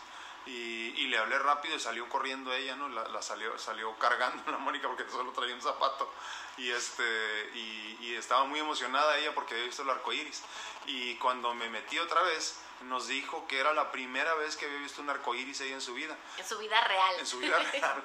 y, 0.46 1.08
le 1.08 1.18
hablé 1.18 1.38
rápido 1.40 1.76
y 1.76 1.80
salió 1.80 2.08
corriendo 2.10 2.54
ella, 2.54 2.76
¿no? 2.76 2.90
La, 2.90 3.22
salió, 3.22 3.58
salió 3.60 3.98
cargando 3.98 4.52
la 4.52 4.58
Mónica 4.58 4.88
porque 4.88 5.10
solo 5.10 5.32
traía 5.32 5.56
un 5.56 5.62
zapato 5.62 6.12
y, 6.58 6.70
este, 6.70 7.52
y, 7.54 8.16
estaba 8.16 8.46
muy 8.46 8.60
emocionada 8.60 9.18
ella 9.18 9.34
porque 9.34 9.54
había 9.54 9.68
visto 9.68 9.84
el 9.84 9.90
arco 9.90 10.12
iris. 10.12 10.44
Y 10.86 11.16
cuando 11.16 11.54
me 11.54 11.70
metí 11.70 12.00
otra 12.00 12.22
vez, 12.24 12.60
nos 12.82 13.08
dijo 13.08 13.46
que 13.48 13.60
era 13.60 13.74
la 13.74 13.92
primera 13.92 14.34
vez 14.36 14.56
que 14.56 14.66
había 14.66 14.80
visto 14.80 15.02
un 15.02 15.10
arco 15.10 15.36
iris 15.36 15.62
ella 15.62 15.76
en 15.76 15.82
su 15.82 15.94
vida. 15.94 16.16
En 16.38 16.46
su 16.46 16.58
vida 16.58 16.80
real. 16.82 17.16
En 17.20 17.26
su 17.26 17.40
vida 17.40 17.58
real. 17.72 18.04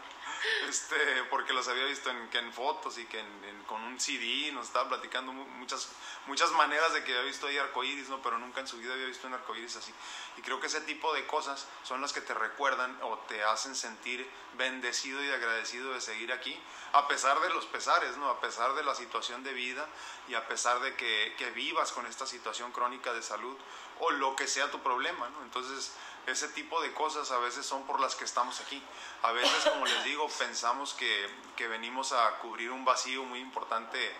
este, 0.68 0.96
porque 1.30 1.52
los 1.52 1.68
había 1.68 1.84
visto 1.84 2.10
en, 2.10 2.28
que 2.30 2.38
en 2.38 2.52
fotos 2.52 2.98
y 2.98 3.04
que 3.06 3.24
con 3.66 3.82
un 3.82 4.00
CD 4.00 4.50
nos 4.52 4.66
estaba 4.66 4.88
platicando 4.88 5.32
muchas, 5.32 5.90
muchas 6.26 6.50
maneras 6.52 6.92
de 6.92 7.04
que 7.04 7.12
había 7.12 7.24
visto 7.24 7.46
ahí 7.46 7.56
arcoíris, 7.56 8.08
¿no? 8.08 8.20
pero 8.22 8.38
nunca 8.38 8.60
en 8.60 8.68
su 8.68 8.76
vida 8.78 8.92
había 8.92 9.06
visto 9.06 9.26
un 9.26 9.34
arcoíris 9.34 9.76
así. 9.76 9.92
Y 10.37 10.42
creo 10.42 10.60
que 10.60 10.66
ese 10.66 10.80
tipo 10.80 11.12
de 11.14 11.26
cosas 11.26 11.66
son 11.82 12.00
las 12.00 12.12
que 12.12 12.20
te 12.20 12.34
recuerdan 12.34 12.98
o 13.02 13.18
te 13.20 13.42
hacen 13.44 13.74
sentir 13.74 14.28
bendecido 14.56 15.22
y 15.22 15.30
agradecido 15.30 15.92
de 15.92 16.00
seguir 16.00 16.32
aquí, 16.32 16.60
a 16.92 17.08
pesar 17.08 17.40
de 17.40 17.50
los 17.50 17.66
pesares, 17.66 18.16
¿no? 18.16 18.28
a 18.28 18.40
pesar 18.40 18.74
de 18.74 18.84
la 18.84 18.94
situación 18.94 19.42
de 19.44 19.52
vida 19.52 19.87
y 20.28 20.34
a 20.34 20.46
pesar 20.48 20.80
de 20.80 20.94
que, 20.96 21.34
que 21.38 21.50
vivas 21.50 21.92
con 21.92 22.06
esta 22.06 22.26
situación 22.26 22.72
crónica 22.72 23.12
de 23.12 23.22
salud 23.22 23.56
o 24.00 24.11
lo 24.11 24.37
que 24.37 24.46
sea 24.46 24.70
tu 24.70 24.80
problema. 24.80 25.28
¿no? 25.30 25.42
Entonces, 25.42 25.92
ese 26.26 26.48
tipo 26.48 26.80
de 26.80 26.92
cosas 26.92 27.30
a 27.30 27.38
veces 27.38 27.66
son 27.66 27.87
por 27.87 28.00
las 28.00 28.14
que 28.14 28.24
estamos 28.24 28.61
aquí. 28.61 28.83
A 29.22 29.33
veces, 29.33 29.64
como 29.70 29.87
les 29.87 30.04
digo, 30.04 30.28
pensamos 30.38 30.94
que, 30.94 31.28
que 31.57 31.68
venimos 31.68 32.12
a 32.12 32.38
cubrir 32.38 32.70
un 32.70 32.85
vacío 32.85 33.24
muy 33.24 33.40
importante 33.40 34.12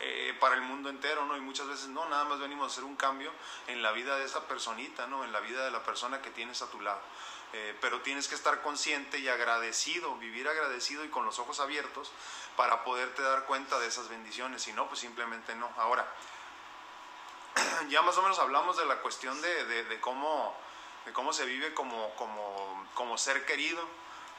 eh, 0.00 0.36
para 0.40 0.56
el 0.56 0.62
mundo 0.62 0.90
entero, 0.90 1.24
¿no? 1.24 1.36
Y 1.36 1.40
muchas 1.40 1.68
veces 1.68 1.88
no, 1.88 2.06
nada 2.08 2.24
más 2.24 2.40
venimos 2.40 2.64
a 2.64 2.72
hacer 2.72 2.84
un 2.84 2.96
cambio 2.96 3.30
en 3.68 3.82
la 3.82 3.92
vida 3.92 4.16
de 4.16 4.24
esa 4.24 4.46
personita, 4.48 5.06
¿no? 5.06 5.24
En 5.24 5.32
la 5.32 5.40
vida 5.40 5.64
de 5.64 5.70
la 5.70 5.82
persona 5.84 6.20
que 6.20 6.30
tienes 6.30 6.62
a 6.62 6.66
tu 6.66 6.80
lado. 6.80 7.00
Eh, 7.52 7.76
pero 7.80 8.00
tienes 8.00 8.26
que 8.26 8.34
estar 8.34 8.62
consciente 8.62 9.20
y 9.20 9.28
agradecido, 9.28 10.16
vivir 10.16 10.48
agradecido 10.48 11.04
y 11.04 11.08
con 11.08 11.24
los 11.24 11.38
ojos 11.38 11.60
abiertos 11.60 12.10
para 12.56 12.82
poderte 12.82 13.22
dar 13.22 13.44
cuenta 13.44 13.78
de 13.78 13.86
esas 13.86 14.08
bendiciones. 14.08 14.62
Si 14.62 14.72
no, 14.72 14.88
pues 14.88 14.98
simplemente 14.98 15.54
no. 15.54 15.70
Ahora, 15.76 16.04
ya 17.88 18.02
más 18.02 18.16
o 18.16 18.22
menos 18.22 18.38
hablamos 18.38 18.76
de 18.76 18.86
la 18.86 18.96
cuestión 18.96 19.40
de, 19.40 19.98
cómo 20.00 20.54
de 21.04 21.12
cómo 21.12 21.32
se 21.32 21.44
vive 21.44 21.74
como, 21.74 22.14
como 22.94 23.18
ser 23.18 23.44
querido 23.44 23.82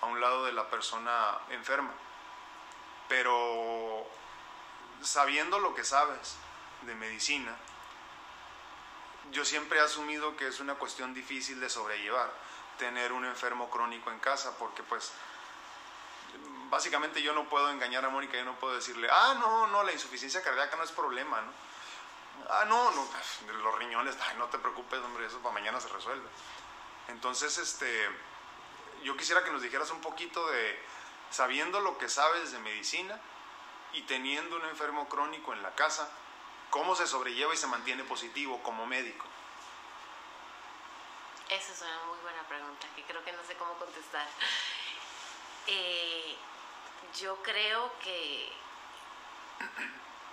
a 0.01 0.07
un 0.07 0.19
lado 0.19 0.45
de 0.45 0.51
la 0.51 0.69
persona 0.69 1.37
enferma. 1.49 1.91
Pero 3.07 4.05
sabiendo 5.01 5.59
lo 5.59 5.75
que 5.75 5.83
sabes 5.83 6.37
de 6.81 6.95
medicina, 6.95 7.55
yo 9.31 9.45
siempre 9.45 9.79
he 9.79 9.81
asumido 9.81 10.35
que 10.37 10.47
es 10.47 10.59
una 10.59 10.75
cuestión 10.75 11.13
difícil 11.13 11.59
de 11.59 11.69
sobrellevar 11.69 12.31
tener 12.77 13.13
un 13.13 13.25
enfermo 13.25 13.69
crónico 13.69 14.11
en 14.11 14.19
casa, 14.19 14.57
porque 14.57 14.83
pues 14.83 15.11
básicamente 16.69 17.21
yo 17.21 17.33
no 17.33 17.47
puedo 17.47 17.69
engañar 17.69 18.03
a 18.05 18.09
Mónica, 18.09 18.37
yo 18.37 18.45
no 18.45 18.55
puedo 18.55 18.75
decirle, 18.75 19.07
ah, 19.11 19.35
no, 19.39 19.67
no, 19.67 19.83
la 19.83 19.93
insuficiencia 19.93 20.41
cardíaca 20.41 20.75
no 20.75 20.83
es 20.83 20.91
problema, 20.91 21.41
¿no? 21.41 21.51
Ah, 22.49 22.65
no, 22.65 22.91
no, 22.91 23.07
los 23.63 23.75
riñones, 23.79 24.15
no 24.37 24.45
te 24.47 24.59
preocupes, 24.59 24.99
hombre, 24.99 25.25
eso 25.25 25.39
para 25.39 25.53
mañana 25.53 25.79
se 25.79 25.89
resuelve. 25.89 26.27
Entonces, 27.07 27.57
este, 27.57 28.09
yo 29.03 29.17
quisiera 29.17 29.43
que 29.43 29.51
nos 29.51 29.61
dijeras 29.61 29.89
un 29.91 30.01
poquito 30.01 30.45
de, 30.47 30.79
sabiendo 31.29 31.79
lo 31.79 31.97
que 31.97 32.09
sabes 32.09 32.51
de 32.51 32.59
medicina 32.59 33.19
y 33.93 34.01
teniendo 34.03 34.57
un 34.57 34.65
enfermo 34.65 35.07
crónico 35.07 35.53
en 35.53 35.63
la 35.63 35.73
casa, 35.75 36.09
¿cómo 36.69 36.95
se 36.95 37.07
sobrelleva 37.07 37.53
y 37.53 37.57
se 37.57 37.67
mantiene 37.67 38.03
positivo 38.03 38.61
como 38.63 38.85
médico? 38.85 39.25
Esa 41.49 41.73
es 41.73 41.81
una 41.81 42.05
muy 42.05 42.17
buena 42.19 42.41
pregunta 42.47 42.87
que 42.95 43.03
creo 43.03 43.23
que 43.23 43.31
no 43.31 43.43
sé 43.43 43.55
cómo 43.55 43.73
contestar. 43.73 44.27
Eh, 45.67 46.35
yo 47.19 47.41
creo 47.43 47.91
que, 47.99 48.51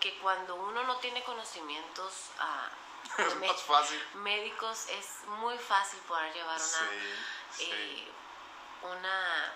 que 0.03 0.19
cuando 0.19 0.57
uno 0.57 0.83
no 0.83 0.97
tiene 0.97 1.23
conocimientos 1.23 2.31
a 2.41 2.69
es 3.19 3.37
más 3.37 3.63
fácil. 3.63 4.03
médicos 4.15 4.89
es 4.89 5.29
muy 5.29 5.57
fácil 5.59 6.01
poder 6.01 6.33
llevar 6.35 6.61
una, 6.61 6.91
eh, 7.61 8.09
una, 8.83 9.53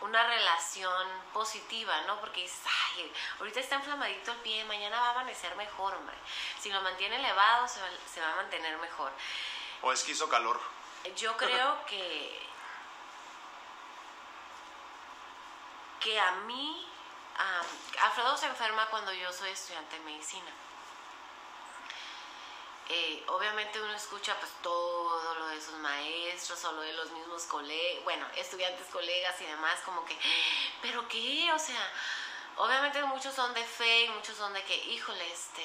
una 0.00 0.26
relación 0.26 1.06
positiva, 1.34 2.00
¿no? 2.06 2.18
Porque 2.20 2.40
dices, 2.42 2.62
ay, 2.94 3.12
ahorita 3.40 3.60
está 3.60 3.76
inflamadito 3.76 4.32
el 4.32 4.38
pie, 4.38 4.64
mañana 4.64 4.98
va 4.98 5.08
a 5.08 5.10
amanecer 5.10 5.54
mejor, 5.56 5.94
hombre. 5.94 6.16
Si 6.58 6.72
lo 6.72 6.80
mantiene 6.80 7.16
elevado, 7.16 7.68
se 7.68 7.82
va, 7.82 7.88
se 8.10 8.22
va 8.22 8.32
a 8.32 8.36
mantener 8.36 8.78
mejor. 8.78 9.12
O 9.82 9.92
es 9.92 10.02
que 10.02 10.12
hizo 10.12 10.28
calor. 10.30 10.58
Yo 11.14 11.36
creo 11.36 11.84
que, 11.86 12.48
que 16.00 16.18
a 16.18 16.32
mí, 16.46 16.88
Alfredo 18.02 18.36
se 18.36 18.46
enferma 18.46 18.86
cuando 18.86 19.12
yo 19.12 19.32
soy 19.32 19.50
estudiante 19.50 19.96
de 19.96 20.04
medicina. 20.04 20.50
Eh, 22.92 23.22
obviamente 23.28 23.80
uno 23.80 23.94
escucha 23.94 24.34
pues 24.40 24.50
todo 24.62 25.34
lo 25.34 25.46
de 25.46 25.60
sus 25.60 25.74
maestros 25.74 26.64
o 26.64 26.72
lo 26.72 26.80
de 26.80 26.92
los 26.94 27.08
mismos 27.12 27.44
colegas, 27.44 28.02
bueno, 28.02 28.26
estudiantes, 28.34 28.84
colegas 28.88 29.40
y 29.40 29.44
demás, 29.44 29.78
como 29.84 30.04
que, 30.04 30.18
pero 30.82 31.06
qué, 31.06 31.52
o 31.52 31.58
sea, 31.58 31.88
obviamente 32.56 33.00
muchos 33.04 33.32
son 33.32 33.54
de 33.54 33.64
fe 33.64 34.06
y 34.06 34.08
muchos 34.08 34.36
son 34.36 34.52
de 34.54 34.64
que, 34.64 34.74
híjole, 34.74 35.32
este, 35.32 35.62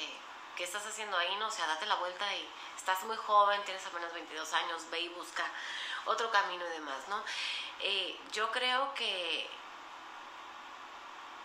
¿qué 0.54 0.62
estás 0.62 0.86
haciendo 0.86 1.16
ahí? 1.18 1.34
No, 1.40 1.48
o 1.48 1.50
sea, 1.50 1.66
date 1.66 1.86
la 1.86 1.96
vuelta 1.96 2.32
y 2.36 2.48
estás 2.76 3.02
muy 3.02 3.16
joven, 3.16 3.60
tienes 3.64 3.84
apenas 3.84 4.14
22 4.14 4.52
años, 4.52 4.88
ve 4.92 5.00
y 5.00 5.08
busca 5.08 5.44
otro 6.04 6.30
camino 6.30 6.64
y 6.64 6.70
demás, 6.74 7.08
¿no? 7.08 7.24
Eh, 7.80 8.16
yo 8.30 8.52
creo 8.52 8.94
que 8.94 9.50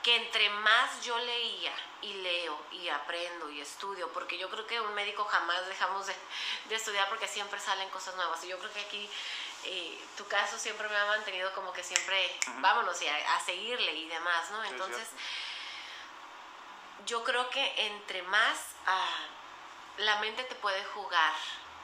que 0.04 0.16
entre 0.16 0.50
más 0.50 1.04
yo 1.04 1.18
leía 1.18 1.74
y 2.02 2.14
leo 2.14 2.58
y 2.72 2.90
aprendo 2.90 3.50
y 3.50 3.62
estudio, 3.62 4.12
porque 4.12 4.38
yo 4.38 4.50
creo 4.50 4.66
que 4.66 4.82
un 4.82 4.94
médico 4.94 5.24
jamás 5.26 5.66
dejamos 5.68 6.08
de, 6.08 6.16
estudiar 6.76 7.08
porque 7.10 7.28
siempre 7.28 7.60
salen 7.60 7.90
cosas 7.90 8.16
nuevas. 8.16 8.44
Y 8.44 8.48
yo 8.48 8.58
creo 8.58 8.74
que 8.74 8.82
aquí 8.82 9.10
eh, 9.66 10.04
tu 10.18 10.26
caso 10.28 10.58
siempre 10.58 10.90
me 10.90 10.96
ha 10.96 11.06
mantenido 11.06 11.54
como 11.54 11.72
que 11.74 11.84
siempre, 11.84 12.36
vámonos, 12.60 13.02
y 13.02 13.08
a, 13.08 13.40
seguirle 13.46 13.94
y 13.94 14.08
demás, 14.08 14.50
¿no? 14.52 14.64
Entonces, 14.66 15.08
yo 17.06 17.24
creo 17.24 17.50
que 17.50 17.86
entre 17.86 18.24
más 18.24 18.58
ah, 18.88 19.26
la 19.98 20.20
mente 20.20 20.44
te 20.44 20.56
puede 20.56 20.84
jugar 20.86 21.34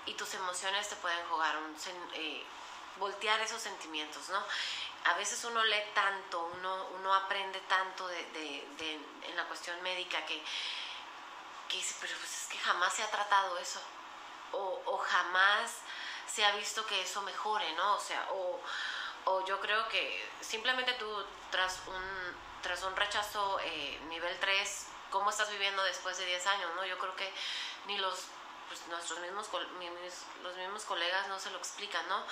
y 0.06 0.14
tus 0.14 0.34
emociones 0.34 0.90
te 0.90 0.96
pueden 0.96 1.24
jugar, 1.28 1.58
un, 1.58 1.76
eh, 2.14 2.44
voltear 2.98 3.40
esos 3.42 3.62
sentimientos, 3.62 4.30
¿no? 4.30 4.44
A 5.06 5.14
veces 5.14 5.44
uno 5.46 5.64
lee 5.64 5.84
tanto, 5.94 6.52
uno, 6.58 6.88
uno 7.00 7.14
aprende 7.14 7.60
tanto 7.62 8.08
de, 8.08 9.00
en 9.24 9.36
la 9.36 9.46
cuestión 9.46 9.82
médica 9.82 10.26
que, 10.26 10.42
que 11.70 11.78
dice, 11.78 11.96
pero 12.02 12.14
pues 12.18 12.44
es 12.44 12.48
que 12.50 12.58
jamás 12.58 12.94
se 12.94 13.04
ha 13.04 13.12
tratado 13.12 13.58
eso, 13.58 13.80
o, 14.52 14.98
jamás 14.98 15.78
se 16.28 16.44
ha 16.46 16.52
visto 16.56 16.86
que 16.86 17.02
eso 17.02 17.22
mejore, 17.22 17.72
¿no? 17.74 17.96
O 17.96 18.00
sea, 18.00 18.28
o, 18.32 19.46
yo 19.46 19.60
creo 19.60 19.88
que 19.90 20.30
simplemente 20.42 20.94
tú 20.94 21.26
tras 21.52 21.82
un, 21.88 22.36
tras 22.62 22.82
un 22.84 22.96
rechazo 22.96 23.60
eh, 23.62 24.00
nivel 24.08 24.38
3, 24.40 24.88
¿cómo 25.12 25.30
estás 25.30 25.50
viviendo 25.52 25.84
después 25.84 26.18
de 26.18 26.26
10 26.26 26.48
años, 26.48 26.72
no? 26.76 26.86
Yo 26.86 26.98
creo 26.98 27.16
que 27.16 27.32
ni 27.88 27.98
los, 27.98 28.26
pues, 28.68 28.88
nuestros 28.88 29.20
mismos, 29.20 29.50
los 30.44 30.56
mismos 30.56 30.84
colegas 30.86 31.28
no 31.28 31.40
se 31.40 31.52
lo 31.52 31.58
explican, 31.58 32.08
¿no? 32.08 32.24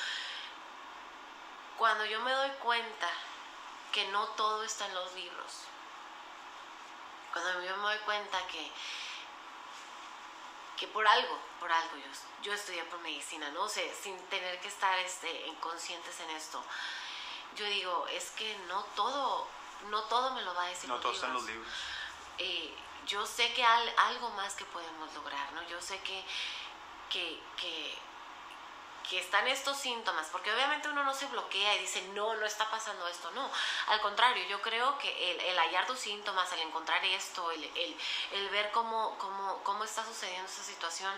Cuando 1.77 2.05
yo 2.05 2.19
me 2.21 2.31
doy 2.31 2.49
cuenta 2.61 3.09
que 3.91 4.07
no 4.07 4.27
todo 4.29 4.63
está 4.63 4.85
en 4.87 4.95
los 4.95 5.13
libros, 5.13 5.65
cuando 7.31 7.61
yo 7.63 7.75
me 7.77 7.83
doy 7.83 7.97
cuenta 7.99 8.45
que, 8.47 8.71
que 10.77 10.87
por 10.87 11.07
algo, 11.07 11.37
por 11.59 11.71
algo 11.71 11.97
yo, 11.97 12.05
yo 12.43 12.53
estudié 12.53 12.83
por 12.85 12.99
medicina, 12.99 13.49
no 13.51 13.67
sé, 13.67 13.93
sin 14.01 14.17
tener 14.27 14.59
que 14.61 14.67
estar 14.67 14.97
este, 14.99 15.53
conscientes 15.59 16.19
en 16.21 16.29
esto, 16.31 16.63
yo 17.55 17.65
digo, 17.65 18.07
es 18.07 18.31
que 18.31 18.57
no 18.67 18.83
todo, 18.95 19.47
no 19.89 20.03
todo 20.03 20.31
me 20.31 20.41
lo 20.41 20.53
va 20.53 20.63
a 20.63 20.67
decir. 20.67 20.89
No 20.89 20.99
todo 20.99 21.13
está 21.13 21.27
en 21.27 21.33
los 21.33 21.45
libros. 21.45 21.67
Eh, 22.37 22.75
yo 23.07 23.25
sé 23.25 23.53
que 23.53 23.63
hay 23.63 23.93
algo 23.97 24.29
más 24.31 24.55
que 24.55 24.65
podemos 24.65 25.13
lograr, 25.13 25.53
¿no? 25.53 25.61
Yo 25.69 25.81
sé 25.81 25.99
que, 26.01 26.23
que, 27.09 27.41
que, 27.57 27.97
que 29.09 29.19
están 29.19 29.47
estos 29.47 29.77
síntomas, 29.77 30.27
porque 30.31 30.53
obviamente 30.53 30.89
uno 30.89 31.03
no 31.03 31.13
se 31.13 31.25
bloquea 31.27 31.75
y 31.75 31.79
dice, 31.79 32.01
no, 32.13 32.35
no 32.35 32.45
está 32.45 32.69
pasando 32.69 33.07
esto, 33.07 33.29
no. 33.31 33.49
Al 33.87 34.01
contrario, 34.01 34.43
yo 34.47 34.61
creo 34.61 34.97
que 34.97 35.31
el, 35.49 35.57
hallar 35.57 35.85
tus 35.85 35.99
síntomas, 35.99 36.51
el 36.53 36.61
encontrar 36.61 37.03
esto, 37.05 37.51
el, 37.51 37.63
el, 37.63 37.97
el 38.31 38.49
ver 38.49 38.71
cómo, 38.71 39.17
cómo, 39.17 39.61
cómo 39.63 39.83
está 39.83 40.03
sucediendo 40.05 40.49
esa 40.49 40.63
situación, 40.63 41.11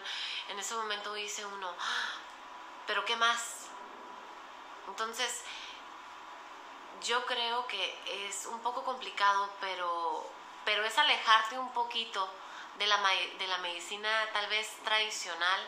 en 0.49 0.59
ese 0.59 0.75
momento 0.75 1.13
dice 1.13 1.45
uno, 1.45 1.73
"Ah, 1.79 2.13
pero 2.85 3.05
¿qué 3.05 3.15
más? 3.15 3.67
Entonces, 4.87 5.43
yo 7.03 7.25
creo 7.25 7.67
que 7.67 8.27
es 8.27 8.45
un 8.45 8.59
poco 8.61 8.83
complicado, 8.83 9.49
pero, 9.61 10.29
pero 10.65 10.83
es 10.85 10.97
alejarte 10.97 11.57
un 11.59 11.71
poquito 11.73 12.29
de 12.77 12.87
la, 12.87 12.97
de 13.39 13.47
la 13.47 13.57
medicina 13.59 14.09
tal 14.33 14.47
vez 14.47 14.69
tradicional 14.83 15.61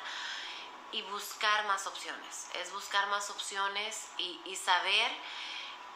y 0.91 1.02
buscar 1.04 1.65
más 1.67 1.86
opciones. 1.88 2.49
Es 2.56 2.71
buscar 2.73 3.08
más 3.08 3.30
opciones 3.30 4.08
y, 4.17 4.39
y 4.45 4.56
saber 4.56 5.12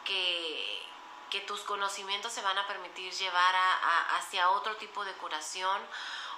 que, 0.04 0.86
que 1.30 1.40
tus 1.42 1.60
conocimientos 1.62 2.32
se 2.32 2.42
van 2.42 2.58
a 2.58 2.66
permitir 2.66 3.12
llevar 3.12 3.54
a- 3.56 3.78
a- 3.78 4.16
hacia 4.18 4.50
otro 4.50 4.76
tipo 4.76 5.04
de 5.04 5.12
curación 5.14 5.80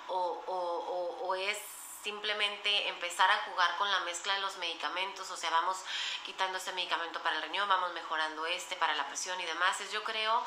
o, 0.09 1.35
es 1.37 1.59
simplemente 2.03 2.89
empezar 2.89 3.29
a 3.31 3.37
jugar 3.45 3.77
con 3.79 3.91
la 3.91 4.01
mezcla 4.01 4.33
de 4.35 4.41
los 4.41 4.57
medicamentos, 4.59 5.29
o 5.31 5.37
sea, 5.37 5.51
vamos 5.51 5.77
quitando 6.25 6.57
este 6.59 6.73
medicamento 6.73 7.21
para 7.21 7.37
el 7.37 7.43
riñón, 7.43 7.69
vamos 7.69 7.93
mejorando 7.93 8.47
este 8.47 8.77
para 8.77 8.95
la 8.95 9.07
presión 9.09 9.41
y 9.41 9.45
demás. 9.45 9.81
Es, 9.81 9.91
yo 9.91 10.05
creo 10.05 10.45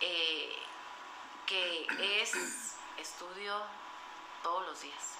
eh, 0.00 0.58
que 1.46 1.86
es 2.20 2.32
estudio 2.96 3.62
todos 4.42 4.66
los 4.66 4.80
días. 4.80 5.14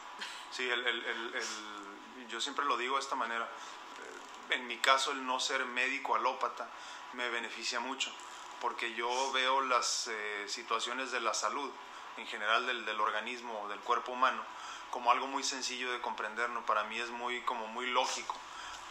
Sí, 0.50 0.68
el- 0.68 0.84
el- 0.86 1.04
el- 1.06 1.97
yo 2.28 2.40
siempre 2.40 2.64
lo 2.64 2.76
digo 2.76 2.96
de 2.96 3.02
esta 3.02 3.16
manera. 3.16 3.44
Eh, 3.44 4.54
En 4.54 4.66
mi 4.66 4.78
caso, 4.78 5.12
el 5.12 5.26
no 5.26 5.40
ser 5.40 5.64
médico 5.66 6.14
alópata 6.14 6.68
me 7.12 7.28
beneficia 7.30 7.80
mucho, 7.80 8.12
porque 8.60 8.94
yo 8.94 9.32
veo 9.32 9.60
las 9.62 10.08
eh, 10.08 10.44
situaciones 10.48 11.10
de 11.10 11.20
la 11.20 11.34
salud, 11.34 11.70
en 12.16 12.26
general 12.26 12.66
del, 12.66 12.84
del 12.84 13.00
organismo, 13.00 13.68
del 13.68 13.78
cuerpo 13.80 14.12
humano, 14.12 14.42
como 14.90 15.10
algo 15.10 15.26
muy 15.26 15.42
sencillo 15.42 15.92
de 15.92 16.00
comprender. 16.00 16.50
¿no? 16.50 16.64
Para 16.66 16.84
mí 16.84 16.98
es 16.98 17.10
muy, 17.10 17.40
como 17.42 17.66
muy 17.68 17.86
lógico. 17.86 18.34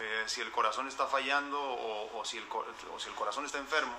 Eh, 0.00 0.24
si 0.26 0.40
el 0.40 0.50
corazón 0.52 0.86
está 0.86 1.06
fallando 1.06 1.60
o, 1.60 2.18
o 2.18 2.24
si 2.24 2.38
el, 2.38 2.46
o 2.50 3.00
si 3.00 3.08
el 3.08 3.14
corazón 3.16 3.44
está 3.44 3.58
enfermo, 3.58 3.94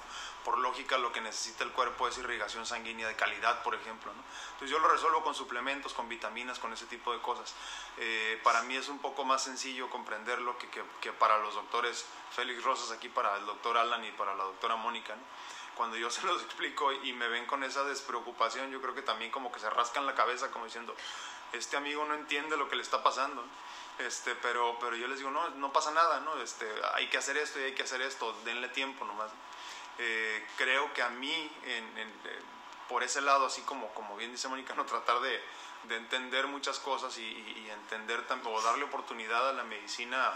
por 0.46 0.58
lógica 0.58 0.98
lo 0.98 1.12
que 1.12 1.20
necesita 1.20 1.64
el 1.64 1.72
cuerpo 1.72 2.08
es 2.08 2.18
irrigación 2.18 2.66
sanguínea 2.66 3.08
de 3.08 3.16
calidad, 3.16 3.62
por 3.64 3.76
ejemplo. 3.76 4.14
¿no? 4.14 4.24
Entonces 4.54 4.70
yo 4.70 4.80
lo 4.80 4.88
resuelvo 4.88 5.24
con 5.24 5.36
suplementos, 5.36 5.94
con 5.94 6.08
vitaminas, 6.08 6.58
con 6.58 6.72
ese 6.72 6.86
tipo 6.86 7.12
de 7.12 7.20
cosas. 7.20 7.54
Eh, 7.98 8.40
para 8.44 8.64
mí 8.64 8.78
es 8.78 8.88
un 8.88 9.00
poco 9.00 9.26
más 9.26 9.44
sencillo 9.44 9.90
comprenderlo 9.90 10.58
que, 10.58 10.70
que, 10.70 10.82
que 11.02 11.12
para 11.12 11.38
los 11.40 11.54
doctores 11.54 12.06
Félix 12.32 12.64
Rosas 12.64 12.92
aquí, 12.92 13.10
para 13.10 13.36
el 13.38 13.46
doctor 13.46 13.78
Alan 13.78 14.04
y 14.06 14.12
para 14.12 14.36
la 14.36 14.46
doctora 14.46 14.78
Mónica. 14.78 15.16
¿no? 15.16 15.22
Cuando 15.76 15.98
yo 15.98 16.10
se 16.12 16.26
los 16.26 16.42
explico 16.44 16.92
y 16.92 17.14
me 17.14 17.28
ven 17.28 17.46
con 17.46 17.64
esa 17.64 17.84
despreocupación, 17.84 18.72
yo 18.72 18.82
creo 18.82 18.96
que 18.96 19.02
también 19.02 19.32
como 19.32 19.52
que 19.52 19.60
se 19.60 19.70
rascan 19.70 20.06
la 20.06 20.16
cabeza 20.16 20.52
como 20.52 20.66
diciendo, 20.66 20.96
este 21.54 21.78
amigo 21.78 22.06
no 22.06 22.16
entiende 22.16 22.58
lo 22.58 22.70
que 22.70 22.76
le 22.76 22.84
está 22.84 23.04
pasando. 23.04 23.44
Este, 24.00 24.34
pero, 24.36 24.78
pero 24.80 24.96
yo 24.96 25.08
les 25.08 25.18
digo, 25.20 25.30
no, 25.32 25.50
no 25.52 25.74
pasa 25.74 25.92
nada, 25.92 26.22
¿no? 26.22 26.42
Este, 26.42 26.66
hay 26.94 27.08
que 27.08 27.18
hacer 27.18 27.38
esto 27.38 27.60
y 27.60 27.64
hay 27.64 27.74
que 27.76 27.84
hacer 27.84 28.02
esto, 28.02 28.34
denle 28.46 28.70
tiempo 28.70 29.04
nomás. 29.06 29.30
Eh, 29.98 30.48
creo 30.58 30.94
que 30.94 31.02
a 31.02 31.10
mí, 31.10 31.52
en- 31.66 31.98
eh, 31.98 32.14
por 32.88 33.04
ese 33.04 33.20
lado, 33.22 33.46
así 33.46 33.62
como, 33.64 33.94
como 33.94 34.16
bien 34.16 34.32
dice 34.32 34.48
Mónica, 34.48 34.74
no 34.74 34.86
tratar 34.86 35.20
de, 35.20 35.44
de 35.84 35.98
entender 35.98 36.48
muchas 36.48 36.80
cosas 36.80 37.18
y, 37.18 37.68
entender 37.70 38.26
tam- 38.28 38.42
o 38.46 38.62
darle 38.62 38.86
oportunidad 38.86 39.50
a 39.50 39.54
la 39.54 39.64
medicina 39.64 40.32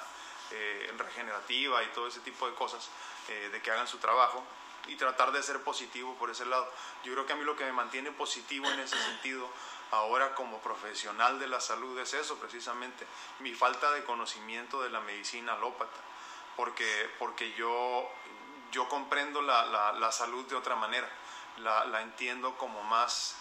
eh, 0.51 0.93
regenerativa 0.97 1.81
y 1.83 1.87
todo 1.87 2.07
ese 2.07 2.19
tipo 2.19 2.47
de 2.47 2.53
cosas, 2.53 2.89
eh, 3.29 3.49
de 3.51 3.61
que 3.61 3.71
hagan 3.71 3.87
su 3.87 3.97
trabajo 3.97 4.43
y 4.87 4.95
tratar 4.97 5.31
de 5.31 5.41
ser 5.41 5.63
positivo 5.63 6.13
por 6.19 6.29
ese 6.29 6.45
lado. 6.45 6.69
Yo 7.05 7.13
creo 7.13 7.25
que 7.25 7.33
a 7.33 7.35
mí 7.37 7.43
lo 7.45 7.55
que 7.55 7.63
me 7.63 7.71
mantiene 7.71 8.11
positivo 8.11 8.69
en 8.69 8.81
ese 8.81 8.97
sentido 8.97 9.49
ahora 9.93 10.35
como 10.35 10.59
profesional 10.59 11.39
de 11.39 11.47
la 11.47 11.59
salud 11.59 11.97
es 11.99 12.13
eso 12.13 12.37
precisamente, 12.37 13.05
mi 13.39 13.53
falta 13.53 13.91
de 13.91 14.03
conocimiento 14.03 14.81
de 14.81 14.89
la 14.89 14.99
medicina 15.01 15.53
alópata, 15.53 15.99
porque, 16.55 17.09
porque 17.19 17.53
yo, 17.53 18.09
yo 18.71 18.87
comprendo 18.89 19.41
la, 19.41 19.65
la- 19.65 20.11
salud 20.11 20.45
de 20.47 20.55
otra 20.55 20.75
manera, 20.75 21.09
la, 21.57 21.85
la 21.85 22.01
entiendo 22.01 22.57
como 22.57 22.83
más, 22.83 23.35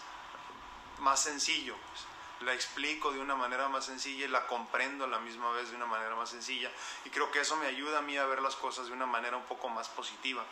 más 0.99 1.19
sencillo, 1.21 1.75
pues. 1.87 2.05
la 2.41 2.53
explico 2.53 3.11
de 3.11 3.19
una 3.19 3.35
manera 3.35 3.67
más 3.69 3.85
sencilla 3.85 4.25
y 4.25 4.27
la 4.27 4.47
comprendo 4.47 5.05
a 5.05 5.07
la 5.07 5.19
misma 5.19 5.51
vez 5.51 5.69
de 5.69 5.75
una 5.75 5.85
manera 5.85 6.15
más 6.15 6.29
sencilla 6.29 6.69
y 7.05 7.09
creo 7.09 7.31
que 7.31 7.39
eso 7.41 7.55
me 7.57 7.67
ayuda 7.67 7.99
a 7.99 8.01
mí 8.01 8.17
a 8.17 8.25
ver 8.25 8.41
las 8.41 8.55
cosas 8.55 8.87
de 8.87 8.93
una 8.93 9.05
manera 9.05 9.37
un 9.37 9.43
poco 9.45 9.69
más 9.69 9.87
positiva. 9.89 10.43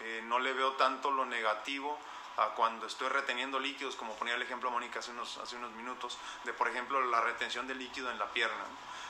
Eh, 0.00 0.20
no 0.24 0.38
le 0.38 0.52
veo 0.52 0.72
tanto 0.72 1.10
lo 1.10 1.24
negativo 1.24 1.98
a 2.38 2.54
cuando 2.54 2.86
estoy 2.86 3.08
reteniendo 3.08 3.58
líquidos, 3.58 3.96
como 3.96 4.14
ponía 4.14 4.34
el 4.34 4.42
ejemplo 4.42 4.70
Mónica 4.70 5.00
hace 5.00 5.10
unos, 5.10 5.38
hace 5.38 5.56
unos 5.56 5.72
minutos, 5.72 6.16
de 6.44 6.52
por 6.52 6.68
ejemplo 6.68 7.00
la 7.06 7.20
retención 7.20 7.66
de 7.66 7.74
líquido 7.74 8.10
en 8.10 8.18
la 8.18 8.30
pierna. 8.32 8.64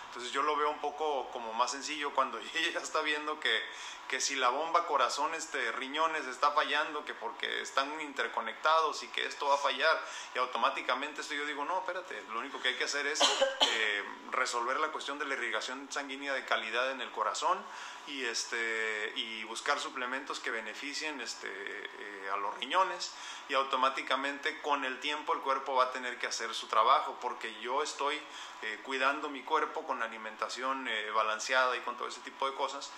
Entonces 0.08 0.32
yo 0.32 0.42
lo 0.42 0.56
veo 0.56 0.70
un 0.70 0.80
poco 0.80 1.30
como 1.30 1.52
más 1.52 1.70
sencillo 1.70 2.12
cuando 2.14 2.38
ella 2.54 2.70
ya 2.72 2.80
está 2.80 3.00
viendo 3.02 3.38
que, 3.38 3.62
que 4.08 4.20
si 4.20 4.36
la 4.36 4.48
bomba 4.48 4.86
corazón, 4.86 5.34
este, 5.34 5.70
riñones 5.72 6.26
está 6.26 6.50
fallando, 6.52 7.04
que 7.04 7.14
porque 7.14 7.60
están 7.60 8.00
interconectados 8.00 9.02
y 9.02 9.08
que 9.08 9.26
esto 9.26 9.48
va 9.48 9.54
a 9.54 9.58
fallar, 9.58 10.02
y 10.34 10.38
automáticamente 10.38 11.20
esto 11.20 11.34
yo 11.34 11.44
digo, 11.44 11.64
no, 11.64 11.78
espérate, 11.78 12.22
lo 12.32 12.40
único 12.40 12.60
que 12.60 12.68
hay 12.68 12.74
que 12.74 12.84
hacer 12.84 13.06
es 13.06 13.20
eh, 13.20 14.04
resolver 14.30 14.80
la 14.80 14.88
cuestión 14.88 15.18
de 15.18 15.26
la 15.26 15.34
irrigación 15.34 15.88
sanguínea 15.90 16.32
de 16.32 16.44
calidad 16.46 16.90
en 16.90 17.02
el 17.02 17.10
corazón 17.10 17.62
y, 18.06 18.24
este, 18.24 19.12
y 19.16 19.44
buscar 19.44 19.78
suplementos 19.78 20.40
que 20.40 20.50
beneficien 20.50 21.20
este, 21.20 21.48
eh, 21.48 22.30
a 22.32 22.36
los 22.38 22.56
riñones 22.58 23.12
y 23.48 23.54
automáticamente 23.54 24.60
con 24.60 24.84
el 24.84 25.00
tiempo 25.00 25.34
el 25.34 25.40
cuerpo 25.40 25.74
va 25.74 25.84
a 25.84 25.92
tener 25.92 26.18
que 26.18 26.26
hacer 26.26 26.54
su 26.54 26.66
trabajo 26.66 27.16
porque 27.20 27.54
yo 27.60 27.82
estoy 27.82 28.20
eh, 28.62 28.80
cuidando 28.82 29.28
mi 29.28 29.42
cuerpo 29.42 29.84
con 29.84 29.97
alimentación 30.02 30.86
eh, 30.88 31.10
balanceada 31.10 31.76
y 31.76 31.80
con 31.80 31.96
todo 31.96 32.08
ese 32.08 32.20
tipo 32.20 32.48
de 32.48 32.54
cosas 32.56 32.90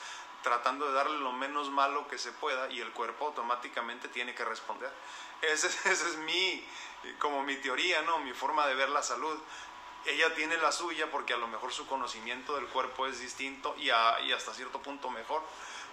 tratando 0.43 0.87
de 0.87 0.93
darle 0.95 1.19
lo 1.19 1.33
menos 1.33 1.69
malo 1.71 2.09
que 2.09 2.17
se 2.19 2.33
pueda 2.33 2.71
y 2.71 2.81
el 2.81 2.91
cuerpo 2.93 3.27
automáticamente 3.27 4.09
tiene 4.09 4.35
que 4.35 4.45
responder. 4.45 4.91
Esa 5.43 5.67
es, 5.67 5.87
esa 5.87 6.09
es 6.09 6.17
mi, 6.17 6.67
como 7.19 7.43
mi 7.43 7.57
teoría, 7.57 8.01
¿no? 8.03 8.19
Mi 8.21 8.33
forma 8.33 8.67
de 8.67 8.75
ver 8.75 8.89
la 8.89 9.03
salud. 9.03 9.39
Ella 10.07 10.35
tiene 10.35 10.57
la 10.57 10.73
suya 10.73 11.11
porque 11.11 11.35
a 11.35 11.37
lo 11.37 11.47
mejor 11.47 11.75
su 11.75 11.87
conocimiento 11.87 12.57
del 12.57 12.65
cuerpo 12.69 13.07
es 13.07 13.21
distinto 13.21 13.75
y, 13.79 13.91
a- 13.91 14.19
y 14.23 14.33
hasta 14.33 14.55
cierto 14.55 14.81
punto 14.81 15.11
mejor, 15.11 15.43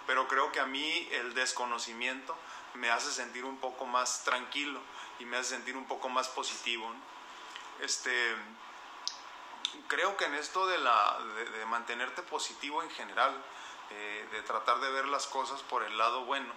pero 0.05 0.29
creo 0.29 0.49
que 0.53 0.61
a 0.61 0.65
mí 0.65 1.09
el 1.11 1.33
desconocimiento 1.33 2.33
me 2.73 2.89
hace 2.89 3.11
sentir 3.11 3.43
un 3.43 3.57
poco 3.57 3.85
más 3.85 4.23
tranquilo 4.23 4.79
y 5.19 5.25
me 5.25 5.35
hace 5.35 5.49
sentir 5.49 5.75
un 5.75 5.85
poco 5.87 6.07
más 6.07 6.29
positivo. 6.29 6.89
¿no? 6.89 7.85
Este, 7.85 8.33
creo 9.87 10.17
que 10.17 10.25
en 10.25 10.35
esto 10.35 10.67
de, 10.67 10.77
la, 10.77 11.17
de, 11.35 11.45
de 11.45 11.65
mantenerte 11.65 12.21
positivo 12.23 12.83
en 12.83 12.89
general, 12.89 13.35
eh, 13.89 14.27
de 14.31 14.41
tratar 14.41 14.79
de 14.79 14.91
ver 14.91 15.05
las 15.05 15.27
cosas 15.27 15.61
por 15.61 15.83
el 15.83 15.97
lado 15.97 16.25
bueno, 16.25 16.53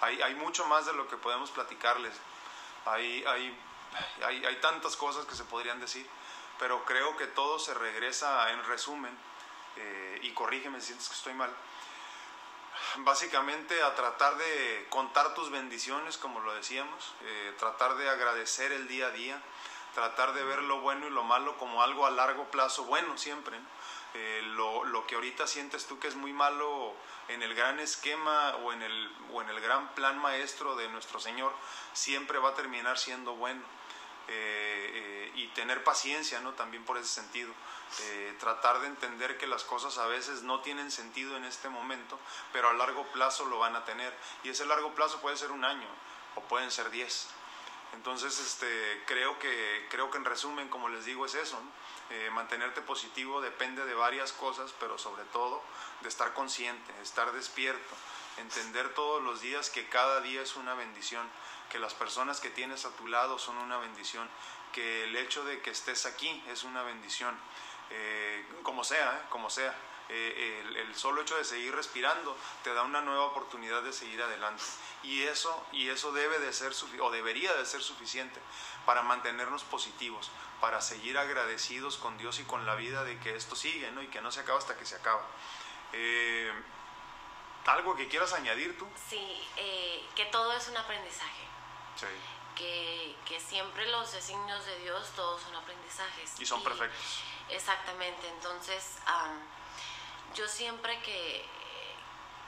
hay, 0.00 0.22
hay 0.22 0.34
mucho 0.34 0.66
más 0.66 0.86
de 0.86 0.92
lo 0.92 1.08
que 1.08 1.16
podemos 1.16 1.50
platicarles. 1.50 2.14
Hay, 2.86 3.24
hay, 3.26 3.58
hay, 4.24 4.44
hay 4.44 4.56
tantas 4.56 4.96
cosas 4.96 5.26
que 5.26 5.34
se 5.34 5.44
podrían 5.44 5.80
decir, 5.80 6.06
pero 6.58 6.84
creo 6.84 7.16
que 7.16 7.26
todo 7.26 7.58
se 7.58 7.74
regresa 7.74 8.50
en 8.52 8.64
resumen, 8.64 9.16
eh, 9.76 10.20
y 10.22 10.32
corrígeme 10.32 10.80
si 10.80 10.88
sientes 10.88 11.08
que 11.08 11.14
estoy 11.14 11.34
mal, 11.34 11.50
básicamente 12.98 13.82
a 13.82 13.94
tratar 13.94 14.36
de 14.36 14.86
contar 14.90 15.34
tus 15.34 15.50
bendiciones, 15.50 16.16
como 16.18 16.40
lo 16.40 16.54
decíamos, 16.54 17.14
eh, 17.22 17.54
tratar 17.58 17.96
de 17.96 18.08
agradecer 18.08 18.72
el 18.72 18.88
día 18.88 19.06
a 19.06 19.10
día, 19.10 19.42
tratar 20.00 20.32
de 20.32 20.42
ver 20.44 20.62
lo 20.62 20.80
bueno 20.80 21.06
y 21.06 21.10
lo 21.10 21.24
malo 21.24 21.58
como 21.58 21.82
algo 21.82 22.06
a 22.06 22.10
largo 22.10 22.50
plazo 22.50 22.84
bueno 22.84 23.18
siempre. 23.18 23.58
Eh, 24.14 24.40
lo, 24.54 24.84
lo 24.84 25.06
que 25.06 25.14
ahorita 25.14 25.46
sientes 25.46 25.86
tú 25.86 25.98
que 25.98 26.08
es 26.08 26.14
muy 26.14 26.32
malo 26.32 26.94
en 27.28 27.42
el 27.42 27.54
gran 27.54 27.78
esquema 27.78 28.56
o 28.56 28.72
en 28.72 28.80
el, 28.80 29.16
o 29.30 29.42
en 29.42 29.50
el 29.50 29.60
gran 29.60 29.94
plan 29.94 30.18
maestro 30.18 30.74
de 30.74 30.88
nuestro 30.88 31.20
Señor, 31.20 31.52
siempre 31.92 32.38
va 32.38 32.50
a 32.50 32.54
terminar 32.54 32.98
siendo 32.98 33.34
bueno. 33.34 33.62
Eh, 34.28 34.90
eh, 34.94 35.32
y 35.34 35.48
tener 35.48 35.82
paciencia, 35.82 36.40
¿no? 36.40 36.52
También 36.52 36.84
por 36.84 36.96
ese 36.96 37.08
sentido. 37.08 37.52
Tratar 38.38 38.80
de 38.80 38.86
entender 38.86 39.36
que 39.36 39.48
las 39.48 39.64
cosas 39.64 39.98
a 39.98 40.06
veces 40.06 40.42
no 40.42 40.60
tienen 40.60 40.92
sentido 40.92 41.36
en 41.36 41.44
este 41.44 41.68
momento, 41.68 42.18
pero 42.52 42.68
a 42.68 42.72
largo 42.72 43.04
plazo 43.08 43.44
lo 43.46 43.58
van 43.58 43.74
a 43.74 43.84
tener. 43.84 44.16
Y 44.44 44.50
ese 44.50 44.64
largo 44.66 44.94
plazo 44.94 45.20
puede 45.20 45.36
ser 45.36 45.50
un 45.50 45.64
año 45.64 45.88
o 46.36 46.42
pueden 46.42 46.70
ser 46.70 46.90
diez. 46.90 47.28
Entonces, 47.94 48.38
este, 48.38 49.02
creo, 49.06 49.38
que, 49.38 49.86
creo 49.90 50.10
que 50.10 50.18
en 50.18 50.24
resumen, 50.24 50.68
como 50.68 50.88
les 50.88 51.04
digo, 51.04 51.26
es 51.26 51.34
eso. 51.34 51.60
Eh, 52.10 52.30
mantenerte 52.32 52.82
positivo 52.82 53.40
depende 53.40 53.84
de 53.84 53.94
varias 53.94 54.32
cosas, 54.32 54.74
pero 54.80 54.98
sobre 54.98 55.24
todo 55.24 55.62
de 56.00 56.08
estar 56.08 56.32
consciente, 56.34 56.92
estar 57.02 57.30
despierto, 57.32 57.94
entender 58.38 58.94
todos 58.94 59.22
los 59.22 59.40
días 59.40 59.70
que 59.70 59.88
cada 59.88 60.20
día 60.20 60.42
es 60.42 60.56
una 60.56 60.74
bendición. 60.74 61.28
que 61.70 61.78
las 61.78 61.94
personas 61.94 62.40
que 62.40 62.50
tienes 62.50 62.84
a 62.84 62.90
tu 62.96 63.06
lado 63.06 63.38
son 63.38 63.56
una 63.56 63.78
bendición, 63.78 64.28
que 64.72 65.04
el 65.04 65.14
hecho 65.14 65.44
de 65.44 65.60
que 65.62 65.70
estés 65.70 66.04
aquí 66.04 66.42
es 66.48 66.64
una 66.64 66.82
bendición, 66.82 67.38
eh, 67.90 68.44
como 68.64 68.82
sea, 68.82 69.18
¿eh? 69.18 69.26
como 69.30 69.50
sea. 69.50 69.72
Eh, 70.12 70.64
el, 70.66 70.76
el, 70.76 70.94
solo 70.96 71.22
hecho 71.22 71.36
de 71.36 71.44
seguir 71.44 71.72
respirando 71.72 72.36
te 72.64 72.74
da 72.74 72.82
una 72.82 73.00
nueva 73.00 73.26
oportunidad 73.26 73.82
de 73.82 73.92
seguir 73.92 74.20
adelante. 74.20 74.64
Y 75.04 75.22
eso, 75.22 75.64
y 75.72 75.88
eso 75.88 76.10
debe 76.10 76.40
de 76.40 76.52
ser, 76.52 76.72
o 77.00 77.10
debería 77.10 77.54
de 77.54 77.64
ser 77.64 77.80
suficiente 77.80 78.40
para 78.84 79.02
mantenernos 79.02 79.62
positivos, 79.62 80.30
para 80.60 80.80
seguir 80.80 81.16
agradecidos 81.16 81.96
con 81.96 82.18
Dios 82.18 82.40
y 82.40 82.44
con 82.44 82.66
la 82.66 82.74
vida 82.74 83.04
de 83.04 83.20
que 83.20 83.36
esto 83.36 83.54
sigue, 83.54 83.90
¿no? 83.92 84.02
Y 84.02 84.08
que 84.08 84.20
no 84.20 84.32
se 84.32 84.40
acaba 84.40 84.58
hasta 84.58 84.76
que 84.76 84.84
se 84.84 84.96
acaba. 84.96 85.22
Eh, 85.92 86.52
¿Algo 87.66 87.94
que 87.94 88.08
quieras 88.08 88.32
añadir 88.32 88.76
tú? 88.76 88.88
Sí, 89.08 89.40
eh, 89.56 90.04
que 90.16 90.24
todo 90.26 90.52
es 90.52 90.68
un 90.68 90.76
aprendizaje. 90.76 91.44
Sí. 91.94 92.06
Que, 92.56 93.16
que, 93.26 93.38
siempre 93.38 93.86
los 93.90 94.12
designios 94.12 94.66
de 94.66 94.80
Dios, 94.80 95.10
todos 95.14 95.40
son 95.40 95.54
aprendizajes. 95.54 96.40
Y 96.40 96.44
son 96.44 96.62
perfectos. 96.64 97.22
Exactamente, 97.48 98.28
entonces 98.28 98.98
yo 100.34 100.46
siempre 100.48 101.00
que, 101.02 101.44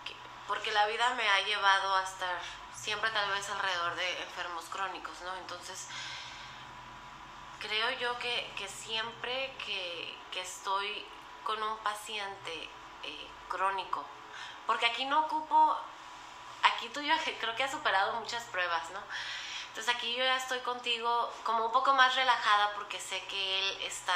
que, 0.05 0.14
porque 0.47 0.73
la 0.73 0.87
vida 0.87 1.14
me 1.14 1.29
ha 1.29 1.40
llevado 1.42 1.97
a 1.97 2.03
estar 2.03 2.40
siempre 2.75 3.11
tal 3.11 3.31
vez 3.31 3.49
alrededor 3.49 3.95
de 3.95 4.23
enfermos 4.23 4.64
crónicos, 4.66 5.21
¿no? 5.23 5.35
Entonces, 5.37 5.88
creo 7.61 7.90
yo 7.99 8.18
que, 8.18 8.53
que 8.57 8.68
siempre 8.68 9.55
que, 9.64 10.18
que, 10.33 10.40
estoy 10.40 11.07
con 11.45 11.62
un 11.62 11.79
paciente 11.79 12.68
eh, 13.05 13.29
crónico, 13.49 14.05
porque 14.66 14.87
aquí 14.87 15.05
no 15.05 15.21
ocupo, 15.21 15.77
aquí 16.62 16.88
tú 16.88 17.01
yo 17.01 17.14
creo 17.40 17.55
que 17.55 17.64
has 17.64 17.71
superado 17.71 18.14
muchas 18.14 18.42
pruebas, 18.45 18.90
¿no? 18.90 19.01
Entonces 19.68 19.95
aquí 19.95 20.12
yo 20.14 20.25
ya 20.25 20.37
estoy 20.37 20.59
contigo 20.61 21.33
como 21.45 21.66
un 21.66 21.73
poco 21.73 21.95
más 21.95 22.14
relajada 22.14 22.75
porque 22.75 23.01
sé 23.01 23.25
que 23.25 23.59
él 23.61 23.83
está 23.83 24.12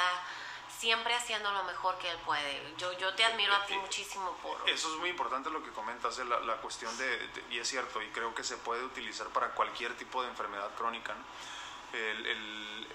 siempre 0.77 1.13
haciendo 1.15 1.51
lo 1.51 1.63
mejor 1.63 1.97
que 1.97 2.09
él 2.09 2.17
puede. 2.25 2.75
Yo, 2.77 2.91
yo 2.93 3.13
te 3.15 3.25
admiro 3.25 3.53
a 3.53 3.65
ti 3.65 3.73
eh, 3.73 3.79
muchísimo 3.79 4.31
por... 4.43 4.69
Eso 4.69 4.93
es 4.93 4.99
muy 4.99 5.09
importante 5.09 5.49
lo 5.49 5.63
que 5.63 5.71
comentas, 5.71 6.17
la, 6.19 6.39
la 6.41 6.57
cuestión 6.57 6.95
de, 6.97 7.29
y 7.49 7.59
es 7.59 7.67
cierto, 7.67 8.01
y 8.01 8.07
creo 8.09 8.33
que 8.35 8.43
se 8.43 8.57
puede 8.57 8.83
utilizar 8.83 9.27
para 9.29 9.49
cualquier 9.51 9.95
tipo 9.97 10.21
de 10.21 10.29
enfermedad 10.29 10.69
crónica. 10.75 11.13
¿no? 11.13 11.97
El, 11.97 12.25
el, 12.25 12.87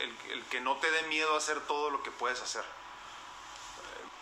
el, 0.00 0.32
el, 0.32 0.44
que 0.46 0.60
no 0.60 0.76
te 0.76 0.90
dé 0.90 1.02
miedo 1.04 1.34
a 1.34 1.38
hacer 1.38 1.60
todo 1.66 1.90
lo 1.90 2.02
que 2.02 2.10
puedes 2.10 2.40
hacer. 2.40 2.64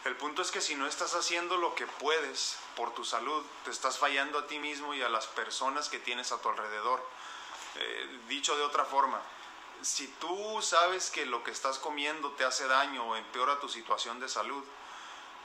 El 0.05 0.17
punto 0.17 0.43
es 0.43 0.51
que 0.51 0.61
si 0.61 0.75
no 0.75 0.87
estás 0.89 1.15
haciendo 1.15 1.57
lo 1.57 1.77
que 1.77 1.87
puedes 1.87 2.59
por 2.75 2.93
tu 2.93 3.05
salud, 3.05 3.45
te 3.65 3.71
estás 3.71 3.99
fallando 3.99 4.41
a 4.41 4.47
ti 4.49 4.59
mismo 4.59 4.95
y 4.95 5.03
a 5.03 5.09
las 5.09 5.29
personas 5.29 5.89
que 5.89 6.01
tienes 6.01 6.33
a 6.33 6.41
tu 6.43 6.49
alrededor. 6.49 7.01
Eh, 7.77 8.21
dicho 8.27 8.57
de 8.57 8.65
otra 8.65 8.85
forma, 8.85 9.23
si 9.83 10.09
tú 10.09 10.61
sabes 10.63 11.11
que 11.11 11.27
lo 11.27 11.43
que 11.45 11.51
estás 11.51 11.79
comiendo 11.79 12.33
te 12.33 12.45
hace 12.45 12.67
daño 12.67 13.05
o 13.05 13.17
empeora 13.17 13.61
tu 13.61 13.69
situación 13.69 14.21
de 14.21 14.29
salud, 14.29 14.65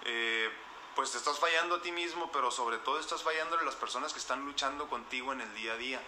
eh, 0.04 0.52
pues 0.95 1.12
te 1.12 1.17
estás 1.17 1.39
fallando 1.39 1.76
a 1.76 1.82
ti 1.82 1.91
mismo, 1.91 2.32
pero 2.32 2.50
sobre 2.52 2.78
todo 2.80 3.00
estás 3.00 3.23
fallando 3.23 3.58
a 3.58 3.63
las 3.63 3.76
personas 3.76 4.13
que 4.13 4.19
están 4.19 4.45
luchando 4.45 4.88
contigo 4.88 5.34
en 5.34 5.41
el 5.41 5.54
día 5.56 5.73
a 5.73 5.78
día. 5.78 6.02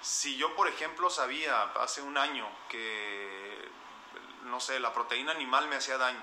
Si 0.00 0.36
yo, 0.36 0.54
por 0.56 0.68
ejemplo, 0.68 1.10
sabía 1.10 1.62
hace 1.74 2.02
un 2.02 2.16
año 2.16 2.48
que, 2.68 3.68
no 4.44 4.60
sé, 4.60 4.80
la 4.80 4.92
proteína 4.92 5.32
animal 5.32 5.68
me 5.68 5.76
hacía 5.76 5.98
daño 5.98 6.22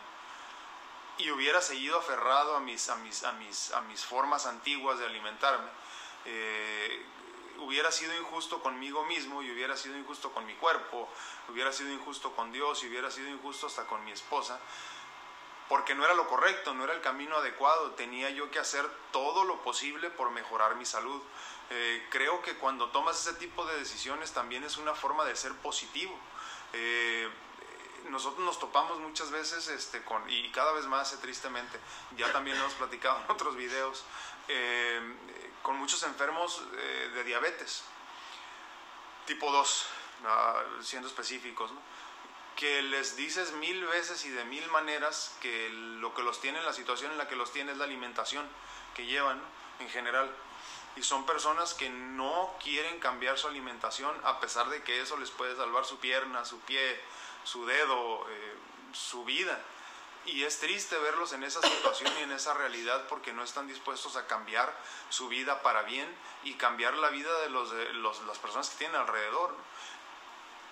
y 1.17 1.31
hubiera 1.31 1.61
seguido 1.61 1.97
aferrado 1.97 2.55
a 2.55 2.59
mis, 2.59 2.89
a 2.89 2.95
mis, 2.97 3.23
a 3.23 3.31
mis, 3.33 3.71
a 3.71 3.81
mis 3.81 4.05
formas 4.05 4.45
antiguas 4.45 4.99
de 4.99 5.05
alimentarme, 5.05 5.69
eh, 6.25 7.05
hubiera 7.59 7.91
sido 7.91 8.15
injusto 8.17 8.61
conmigo 8.61 9.05
mismo 9.05 9.41
y 9.41 9.51
hubiera 9.51 9.75
sido 9.75 9.97
injusto 9.97 10.31
con 10.31 10.45
mi 10.45 10.53
cuerpo, 10.55 11.09
hubiera 11.49 11.71
sido 11.71 11.91
injusto 11.91 12.31
con 12.33 12.51
Dios 12.51 12.83
y 12.83 12.87
hubiera 12.87 13.11
sido 13.11 13.29
injusto 13.29 13.67
hasta 13.67 13.85
con 13.85 14.03
mi 14.05 14.11
esposa, 14.11 14.59
porque 15.69 15.95
no 15.95 16.05
era 16.05 16.13
lo 16.13 16.27
correcto, 16.27 16.73
no 16.73 16.83
era 16.83 16.93
el 16.93 17.01
camino 17.01 17.37
adecuado, 17.37 17.91
tenía 17.91 18.29
yo 18.29 18.49
que 18.51 18.59
hacer 18.59 18.89
todo 19.11 19.43
lo 19.43 19.61
posible 19.63 20.09
por 20.09 20.31
mejorar 20.31 20.75
mi 20.75 20.85
salud. 20.85 21.21
Eh, 21.69 22.07
creo 22.09 22.41
que 22.41 22.55
cuando 22.55 22.89
tomas 22.89 23.19
ese 23.19 23.37
tipo 23.37 23.65
de 23.65 23.77
decisiones 23.77 24.31
también 24.31 24.63
es 24.63 24.77
una 24.77 24.95
forma 24.95 25.25
de 25.25 25.35
ser 25.35 25.53
positivo. 25.55 26.17
Eh, 26.73 27.29
nosotros 28.09 28.45
nos 28.45 28.59
topamos 28.59 28.99
muchas 28.99 29.31
veces 29.31 29.67
este, 29.67 30.01
con, 30.03 30.29
y 30.29 30.49
cada 30.51 30.71
vez 30.71 30.85
más 30.85 31.11
eh, 31.13 31.17
tristemente, 31.21 31.79
ya 32.15 32.31
también 32.31 32.57
hemos 32.57 32.73
platicado 32.73 33.19
en 33.23 33.31
otros 33.31 33.55
videos, 33.55 34.05
con 35.67 35.77
muchos 35.77 36.01
enfermos 36.03 36.63
eh, 36.77 37.11
de 37.13 37.23
diabetes, 37.25 37.83
tipo 39.25 39.51
2, 39.51 39.85
ah, 40.25 40.63
siendo 40.81 41.09
específicos, 41.09 41.71
que 42.55 42.81
les 42.81 43.17
dices 43.17 43.51
mil 43.51 43.85
veces 43.85 44.23
y 44.23 44.29
de 44.29 44.45
mil 44.45 44.65
maneras 44.71 45.35
que 45.41 45.69
lo 45.69 46.13
que 46.13 46.23
los 46.23 46.39
tiene, 46.39 46.61
la 46.63 46.71
situación 46.71 47.11
en 47.11 47.17
la 47.17 47.27
que 47.27 47.35
los 47.35 47.51
tiene 47.51 47.73
es 47.73 47.77
la 47.77 47.83
alimentación 47.83 48.47
que 48.95 49.05
llevan 49.05 49.41
en 49.79 49.89
general. 49.89 50.33
Y 50.95 51.03
son 51.03 51.25
personas 51.25 51.73
que 51.73 51.89
no 51.89 52.55
quieren 52.63 52.99
cambiar 52.99 53.37
su 53.37 53.47
alimentación 53.47 54.15
a 54.23 54.39
pesar 54.39 54.69
de 54.69 54.81
que 54.83 55.01
eso 55.01 55.17
les 55.17 55.31
puede 55.31 55.55
salvar 55.57 55.85
su 55.85 55.99
pierna, 55.99 56.45
su 56.45 56.59
pie, 56.61 56.99
su 57.43 57.65
dedo, 57.65 58.25
eh, 58.29 58.55
su 58.93 59.25
vida. 59.25 59.61
Y 60.27 60.43
es 60.43 60.59
triste 60.59 60.97
verlos 60.97 61.31
en 61.31 61.43
esa 61.43 61.61
situación 61.61 62.11
y 62.19 62.23
en 62.23 62.33
esa 62.33 62.53
realidad 62.53 63.07
porque 63.07 63.31
no 63.31 63.43
están 63.43 63.65
dispuestos 63.65 64.17
a 64.17 64.27
cambiar 64.27 64.75
su 65.09 65.29
vida 65.29 65.61
para 65.61 65.83
bien 65.83 66.07
y 66.43 66.55
cambiar 66.55 66.95
la 66.95 67.09
vida 67.09 67.33
de, 67.39 67.49
los, 67.49 67.71
de 67.71 67.93
los, 67.93 68.21
las 68.23 68.37
personas 68.37 68.69
que 68.69 68.77
tienen 68.77 68.99
alrededor. 68.99 69.55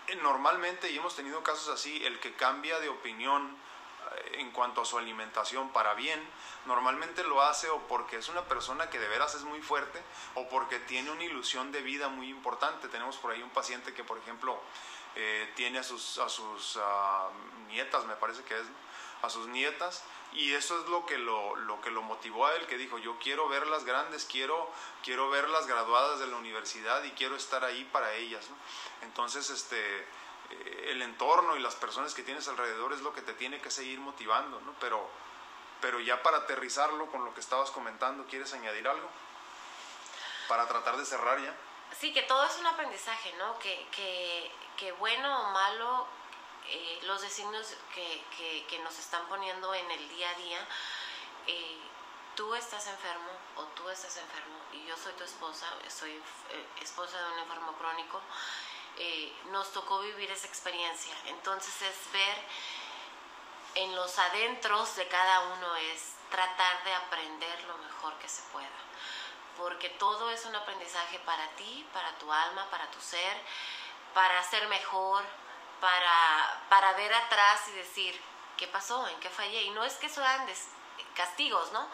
Eh, 0.07 0.15
normalmente, 0.17 0.91
y 0.91 0.97
hemos 0.97 1.15
tenido 1.15 1.41
casos 1.41 1.69
así, 1.69 2.05
el 2.05 2.19
que 2.19 2.33
cambia 2.35 2.79
de 2.81 2.89
opinión 2.89 3.57
eh, 4.15 4.39
en 4.39 4.51
cuanto 4.51 4.81
a 4.81 4.85
su 4.85 4.97
alimentación 4.97 5.69
para 5.71 5.93
bien, 5.93 6.21
normalmente 6.65 7.23
lo 7.23 7.41
hace 7.41 7.69
o 7.69 7.79
porque 7.87 8.17
es 8.17 8.27
una 8.27 8.43
persona 8.43 8.89
que 8.89 8.99
de 8.99 9.07
veras 9.07 9.35
es 9.35 9.43
muy 9.43 9.61
fuerte 9.61 10.03
o 10.33 10.49
porque 10.49 10.79
tiene 10.79 11.11
una 11.11 11.23
ilusión 11.23 11.71
de 11.71 11.81
vida 11.81 12.09
muy 12.09 12.29
importante. 12.29 12.89
Tenemos 12.89 13.15
por 13.17 13.31
ahí 13.31 13.41
un 13.41 13.51
paciente 13.51 13.93
que, 13.93 14.03
por 14.03 14.17
ejemplo, 14.17 14.59
eh, 15.15 15.49
tiene 15.55 15.79
a 15.79 15.83
sus, 15.83 16.17
a 16.19 16.27
sus 16.27 16.75
uh, 16.75 17.69
nietas, 17.69 18.03
me 18.03 18.15
parece 18.17 18.43
que 18.43 18.59
es, 18.59 18.65
a 19.25 19.29
sus 19.29 19.47
nietas 19.47 20.03
y 20.35 20.53
eso 20.53 20.79
es 20.79 20.87
lo 20.89 21.05
que 21.05 21.17
lo, 21.17 21.55
lo, 21.55 21.79
que 21.81 21.89
lo 21.89 22.01
motivó 22.01 22.45
a 22.45 22.55
él, 22.55 22.67
que 22.67 22.77
dijo, 22.77 22.97
yo 22.97 23.17
quiero 23.19 23.47
verlas 23.47 23.85
grandes, 23.85 24.25
quiero, 24.25 24.69
quiero 25.01 25.29
verlas 25.29 25.65
graduadas 25.65 26.19
de 26.19 26.27
la 26.27 26.35
universidad 26.35 27.03
y 27.03 27.11
quiero 27.11 27.35
estar 27.35 27.63
ahí 27.63 27.85
para 27.85 28.13
ellas. 28.13 28.45
Entonces, 29.01 29.49
este, 29.49 29.99
eh, 30.49 30.87
el 30.89 31.01
entorno 31.01 31.55
y 31.55 31.59
las 31.59 31.75
personas 31.75 32.13
que 32.13 32.23
tienes 32.23 32.47
alrededor 32.49 32.91
es 32.91 33.01
lo 33.01 33.13
que 33.13 33.21
te 33.21 33.33
tiene 33.33 33.61
que 33.61 33.71
seguir 33.71 33.99
motivando, 33.99 34.59
¿no? 34.61 34.73
pero, 34.81 35.07
pero 35.79 36.01
ya 36.01 36.21
para 36.21 36.39
aterrizarlo 36.39 37.09
con 37.11 37.23
lo 37.23 37.33
que 37.33 37.39
estabas 37.39 37.71
comentando, 37.71 38.25
¿quieres 38.25 38.53
añadir 38.53 38.87
algo? 38.89 39.09
Para 40.49 40.67
tratar 40.67 40.97
de 40.97 41.05
cerrar 41.05 41.41
ya. 41.41 41.55
Sí, 41.97 42.11
que 42.11 42.23
todo 42.23 42.43
es 42.43 42.57
un 42.57 42.67
aprendizaje, 42.67 43.33
¿no? 43.37 43.57
Que, 43.59 43.87
que, 43.91 44.51
que 44.75 44.91
bueno 44.93 45.47
o 45.47 45.51
malo 45.51 46.07
eh, 46.69 46.99
los 47.03 47.21
designios 47.21 47.75
que, 47.93 48.65
que, 48.67 48.79
nos 48.79 48.97
están 48.99 49.27
poniendo 49.27 49.73
en 49.73 49.89
el 49.89 50.09
día 50.09 50.29
a 50.29 50.33
día, 50.35 50.67
eh, 51.47 51.79
tú 52.35 52.53
estás 52.55 52.87
enfermo 52.87 53.31
o 53.55 53.63
tú 53.75 53.89
estás 53.89 54.17
enfermo 54.17 54.57
y 54.73 54.85
yo 54.85 54.97
soy 54.97 55.13
tu 55.13 55.23
esposa, 55.23 55.67
soy 55.89 56.11
eh, 56.11 56.65
esposa 56.81 57.19
de 57.21 57.33
un 57.33 57.39
enfermo 57.39 57.73
crónico, 57.73 58.21
nos 59.51 59.73
tocó 59.73 59.99
vivir 59.99 60.31
esa 60.31 60.47
experiencia. 60.47 61.13
Entonces 61.25 61.81
es 61.81 62.11
ver 62.13 62.37
en 63.75 63.93
los 63.95 64.17
adentros 64.17 64.95
de 64.95 65.07
cada 65.07 65.41
uno, 65.41 65.75
es 65.75 66.13
tratar 66.31 66.83
de 66.85 66.93
aprender 66.93 67.63
lo 67.65 67.77
mejor 67.79 68.13
que 68.19 68.29
se 68.29 68.41
pueda. 68.53 68.69
Porque 69.57 69.89
todo 69.89 70.31
es 70.31 70.45
un 70.45 70.55
aprendizaje 70.55 71.19
para 71.19 71.47
ti, 71.55 71.85
para 71.93 72.17
tu 72.17 72.31
alma, 72.31 72.69
para 72.69 72.89
tu 72.91 73.01
ser, 73.01 73.37
para 74.13 74.41
ser 74.43 74.67
mejor, 74.69 75.25
para, 75.79 76.65
para 76.69 76.93
ver 76.93 77.13
atrás 77.13 77.61
y 77.69 77.71
decir, 77.73 78.19
¿qué 78.57 78.67
pasó? 78.67 79.07
¿En 79.07 79.19
qué 79.19 79.29
fallé? 79.29 79.63
Y 79.63 79.69
no 79.71 79.83
es 79.83 79.95
que 79.95 80.09
sean 80.09 80.47
castigos, 81.15 81.71
¿no? 81.71 81.87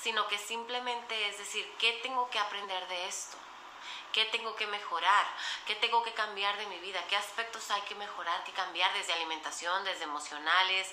Sino 0.00 0.26
que 0.28 0.38
simplemente 0.38 1.28
es 1.28 1.38
decir, 1.38 1.70
¿qué 1.78 2.00
tengo 2.02 2.28
que 2.30 2.38
aprender 2.38 2.86
de 2.88 3.06
esto? 3.06 3.36
¿Qué 4.14 4.26
tengo 4.26 4.54
que 4.54 4.68
mejorar? 4.68 5.26
¿Qué 5.66 5.74
tengo 5.74 6.04
que 6.04 6.14
cambiar 6.14 6.56
de 6.56 6.66
mi 6.66 6.78
vida? 6.78 7.04
¿Qué 7.08 7.16
aspectos 7.16 7.68
hay 7.72 7.82
que 7.82 7.96
mejorar, 7.96 8.44
que 8.44 8.52
cambiar 8.52 8.92
desde 8.92 9.12
alimentación, 9.12 9.82
desde 9.82 10.04
emocionales, 10.04 10.88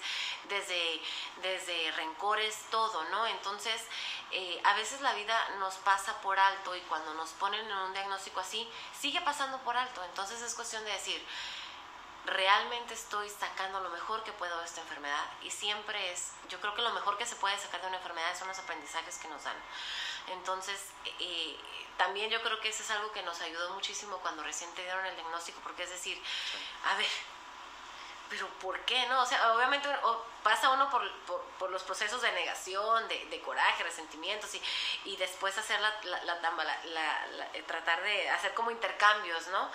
desde, 0.46 1.00
desde 1.44 1.92
rencores, 1.92 2.66
todo, 2.72 3.04
¿no? 3.12 3.28
Entonces, 3.28 3.80
eh, 4.32 4.60
a 4.64 4.74
veces 4.74 5.02
la 5.02 5.14
vida 5.14 5.38
nos 5.60 5.76
pasa 5.76 6.20
por 6.22 6.40
alto 6.40 6.76
y 6.76 6.82
cuando 6.82 7.14
nos 7.14 7.30
ponen 7.34 7.64
en 7.64 7.78
un 7.78 7.94
diagnóstico 7.94 8.40
así, 8.40 8.68
sigue 9.00 9.22
pasando 9.22 9.60
por 9.60 9.78
alto. 9.78 10.04
Entonces 10.04 10.42
es 10.42 10.56
cuestión 10.56 10.84
de 10.84 10.92
decir, 10.92 11.24
realmente 12.26 12.94
estoy 12.94 13.30
sacando 13.30 13.80
lo 13.80 13.90
mejor 13.90 14.24
que 14.24 14.32
puedo 14.34 14.58
de 14.60 14.66
esta 14.66 14.82
enfermedad 14.82 15.26
y 15.42 15.50
siempre 15.50 16.12
es, 16.12 16.32
yo 16.50 16.60
creo 16.60 16.76
que 16.76 16.82
lo 16.82 16.92
mejor 16.92 17.18
que 17.18 17.26
se 17.26 17.36
puede 17.36 17.58
sacar 17.58 17.82
de 17.82 17.88
una 17.88 17.98
enfermedad 17.98 18.38
son 18.38 18.48
los 18.48 18.60
aprendizajes 18.60 19.18
que 19.18 19.28
nos 19.28 19.44
dan. 19.44 19.58
Entonces, 20.28 20.90
eh, 21.20 21.58
también 21.98 22.30
yo 22.30 22.42
creo 22.42 22.60
que 22.60 22.70
eso 22.70 22.84
es 22.84 22.92
algo 22.92 23.12
que 23.12 23.24
nos 23.24 23.42
ayudó 23.42 23.74
muchísimo 23.74 24.18
cuando 24.18 24.44
recién 24.44 24.72
te 24.74 24.84
dieron 24.84 25.06
el 25.06 25.16
diagnóstico, 25.16 25.60
porque 25.62 25.84
es 25.84 25.90
decir, 25.90 26.22
a 26.86 26.96
ver, 26.96 27.10
pero 28.30 28.48
¿por 28.60 28.80
qué 28.86 29.06
no? 29.08 29.22
O 29.22 29.26
sea, 29.26 29.54
obviamente 29.54 29.90
pasa 30.42 30.70
uno 30.70 30.90
por, 30.90 31.04
por, 31.60 31.70
los 31.70 31.84
procesos 31.84 32.22
de 32.22 32.32
negación, 32.32 33.08
de, 33.08 33.26
de 33.26 33.42
coraje, 33.42 33.84
resentimientos 33.84 34.56
y, 34.56 34.62
y, 35.06 35.18
después 35.18 35.58
hacer 35.58 35.80
la, 35.82 35.94
la, 36.04 36.36
la, 36.36 37.48
eh, 37.54 37.64
tratar 37.64 38.02
de 38.02 38.30
hacer 38.30 38.54
como 38.54 38.72
intercambios, 38.72 39.48
¿no? 39.48 39.70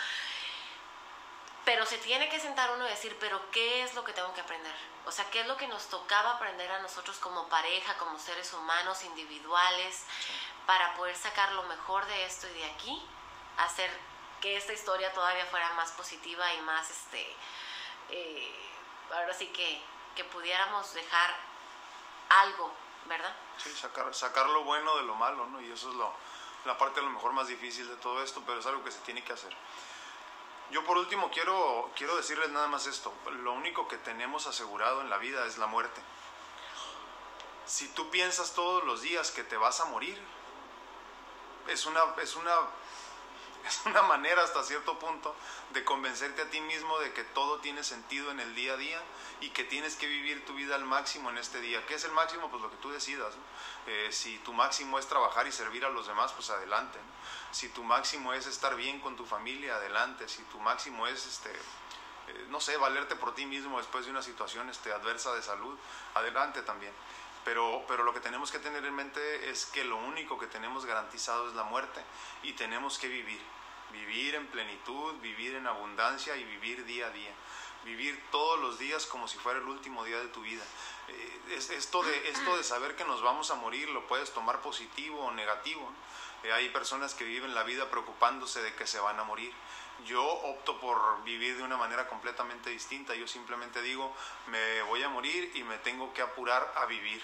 Pero 1.67 1.85
se 1.85 1.99
tiene 1.99 2.29
que 2.29 2.39
sentar 2.39 2.71
uno 2.71 2.87
y 2.87 2.91
decir, 2.91 3.17
pero 3.19 3.41
¿qué 3.51 3.83
es 3.83 3.93
lo 3.95 4.05
que 4.05 4.13
tengo 4.13 4.33
que 4.33 4.41
aprender? 4.41 4.73
O 5.05 5.11
sea, 5.11 5.29
¿qué 5.31 5.41
es 5.41 5.47
lo 5.49 5.57
que 5.57 5.67
nos 5.67 5.89
tocaba 5.89 6.37
aprender 6.37 6.71
a 6.71 6.79
nosotros 6.79 7.19
como 7.19 7.49
pareja, 7.49 7.99
como 7.99 8.17
seres 8.21 8.53
humanos, 8.53 9.03
individuales, 9.03 10.05
para 10.65 10.95
poder 10.95 11.17
sacar 11.17 11.51
lo 11.53 11.65
mejor 11.65 12.07
de 12.07 12.25
esto 12.25 12.47
y 12.49 12.55
de 12.55 12.65
aquí, 12.67 13.05
hacer 13.59 13.91
que 14.41 14.57
esta 14.57 14.73
historia 14.73 15.13
todavía 15.13 15.45
fuera 15.47 15.73
más 15.73 15.91
positiva 15.91 16.55
y 16.55 16.61
más, 16.63 16.89
este, 16.89 17.35
eh, 18.11 18.71
ahora 19.13 19.35
sí 19.35 19.49
que, 19.49 19.83
que 20.15 20.23
pudiéramos 20.23 20.95
dejar 20.95 21.35
algo, 22.29 22.73
¿verdad? 23.07 23.35
Sí, 23.59 23.71
sacar, 23.75 24.15
sacar 24.15 24.49
lo 24.51 24.63
bueno 24.63 24.97
de 24.99 25.03
lo 25.03 25.17
malo, 25.17 25.47
¿no? 25.49 25.61
Y 25.61 25.73
eso 25.73 25.91
es 25.91 25.97
lo, 25.97 26.13
la 26.65 26.79
parte 26.79 27.01
a 27.01 27.03
lo 27.03 27.11
mejor 27.11 27.33
más 27.33 27.49
difícil 27.49 27.89
de 27.89 27.97
todo 27.97 28.23
esto, 28.23 28.41
pero 28.47 28.61
es 28.61 28.67
algo 28.67 28.85
que 28.85 28.93
se 28.93 29.01
tiene 29.01 29.25
que 29.25 29.33
hacer. 29.33 29.53
Yo 30.71 30.85
por 30.85 30.99
último 30.99 31.31
quiero, 31.31 31.91
quiero 31.97 32.17
decirles 32.17 32.51
nada 32.51 32.67
más 32.67 32.87
esto, 32.87 33.13
lo 33.43 33.53
único 33.53 33.87
que 33.87 33.99
tenemos 33.99 34.47
asegurado 34.47 35.01
en 35.01 35.11
la 35.11 35.19
vida 35.19 35.47
es 35.47 35.59
la 35.59 35.67
muerte. 35.67 36.01
Si 37.67 37.89
tú 37.89 38.11
piensas 38.11 38.55
todos 38.55 38.85
los 38.85 39.03
días 39.03 39.31
que 39.31 39.45
te 39.45 39.57
vas 39.57 39.81
a 39.81 39.85
morir, 39.87 40.21
es 41.69 41.87
una, 41.87 42.01
es 42.21 42.37
una 42.37 42.55
es 43.67 43.85
una 43.85 44.03
manera 44.03 44.43
hasta 44.43 44.63
cierto 44.63 44.99
punto 44.99 45.35
de 45.73 45.85
convencerte 45.85 46.43
a 46.43 46.51
ti 46.51 46.61
mismo 46.61 46.99
de 46.99 47.13
que 47.13 47.25
todo 47.25 47.59
tiene 47.59 47.83
sentido 47.83 48.31
en 48.31 48.41
el 48.41 48.55
día 48.55 48.75
a 48.75 48.77
día 48.77 49.03
y 49.41 49.51
que 49.51 49.65
tienes 49.65 49.97
que 49.97 50.07
vivir 50.07 50.45
tu 50.45 50.55
vida 50.55 50.77
al 50.77 50.85
máximo 50.85 51.31
en 51.31 51.39
este 51.39 51.61
día. 51.61 51.85
¿Qué 51.87 51.95
es 51.95 52.05
el 52.05 52.13
máximo? 52.13 52.49
Pues 52.49 52.63
lo 52.63 52.71
que 52.71 52.77
tú 52.77 52.91
decidas. 52.91 53.35
Eh, 53.87 54.09
si 54.11 54.39
tu 54.39 54.53
máximo 54.53 54.99
es 54.99 55.07
trabajar 55.07 55.47
y 55.47 55.53
servir 55.53 55.85
a 55.85 55.91
los 55.91 56.07
demás, 56.07 56.33
pues 56.33 56.51
adelante. 56.51 56.99
Si 57.51 57.69
tu 57.71 57.83
máximo 57.83 58.33
es 58.33 58.47
estar 58.47 58.77
bien 58.77 59.01
con 59.01 59.17
tu 59.17 59.27
familia, 59.27 59.77
adelante. 59.77 60.29
Si 60.29 60.43
tu 60.45 60.59
máximo 60.61 61.07
es, 61.07 61.27
este, 61.27 61.51
eh, 61.51 62.47
no 62.49 62.61
sé, 62.61 62.77
valerte 62.77 63.17
por 63.17 63.35
ti 63.35 63.47
mismo 63.47 63.79
después 63.79 64.05
de 64.05 64.11
una 64.13 64.23
situación 64.23 64.71
este, 64.71 64.93
adversa 64.93 65.35
de 65.35 65.43
salud, 65.43 65.77
adelante 66.15 66.63
también. 66.63 66.93
Pero, 67.45 67.85
pero 67.87 68.03
lo 68.03 68.13
que 68.13 68.21
tenemos 68.21 68.51
que 68.51 68.59
tener 68.59 68.85
en 68.85 68.95
mente 68.95 69.51
es 69.51 69.67
que 69.67 69.85
lo 69.85 69.97
único 69.99 70.37
que 70.37 70.49
tenemos 70.49 70.85
garantizado 70.85 71.49
es 71.49 71.55
la 71.55 71.63
muerte 71.63 72.01
y 72.43 72.55
tenemos 72.55 72.99
que 72.99 73.07
vivir 73.07 73.41
vivir 73.93 74.35
en 74.35 74.47
plenitud, 74.47 75.15
vivir 75.21 75.55
en 75.55 75.67
abundancia 75.67 76.37
y 76.37 76.45
vivir 76.45 76.85
día 76.85 77.07
a 77.07 77.11
día. 77.11 77.33
Vivir 77.85 78.21
todos 78.33 78.59
los 78.61 78.79
días 78.79 79.07
como 79.07 79.29
si 79.29 79.39
fuera 79.39 79.61
el 79.61 79.69
último 79.69 80.05
día 80.05 80.19
de 80.19 80.29
tu 80.29 80.41
vida. 80.43 80.65
Eh, 81.09 81.61
esto, 81.71 82.03
de, 82.03 82.29
esto 82.31 82.57
de 82.57 82.65
saber 82.65 82.97
que 82.97 83.05
nos 83.05 83.23
vamos 83.23 83.51
a 83.51 83.55
morir 83.55 83.89
lo 83.91 84.07
puedes 84.09 84.33
tomar 84.33 84.61
positivo 84.61 85.21
o 85.21 85.31
negativo. 85.31 85.93
Eh, 86.43 86.53
hay 86.53 86.69
personas 86.71 87.15
que 87.15 87.25
viven 87.25 87.55
la 87.55 87.63
vida 87.63 87.89
preocupándose 87.91 88.61
de 88.63 88.75
que 88.75 88.87
se 88.87 88.99
van 88.99 89.21
a 89.21 89.25
morir. 89.25 89.53
Yo 90.05 90.25
opto 90.25 90.79
por 90.81 91.23
vivir 91.25 91.57
de 91.57 91.63
una 91.63 91.77
manera 91.77 92.09
completamente 92.09 92.71
distinta. 92.71 93.15
Yo 93.15 93.27
simplemente 93.29 93.81
digo, 93.83 94.13
me 94.49 94.83
voy 94.83 95.03
a 95.03 95.09
morir 95.09 95.53
y 95.55 95.63
me 95.63 95.79
tengo 95.79 96.13
que 96.13 96.23
apurar 96.23 96.73
a 96.77 96.87
vivir. 96.87 97.23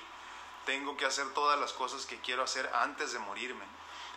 Tengo 0.64 0.96
que 0.96 1.04
hacer 1.04 1.28
todas 1.34 1.58
las 1.58 1.72
cosas 1.72 2.06
que 2.06 2.20
quiero 2.20 2.42
hacer 2.42 2.70
antes 2.72 3.12
de 3.12 3.18
morirme. 3.18 3.64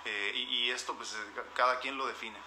Eh, 0.06 0.32
y, 0.36 0.70
esto 0.70 0.94
pues 0.96 1.16
cada 1.54 1.80
quien 1.80 1.98
lo 1.98 2.06
define 2.06 2.38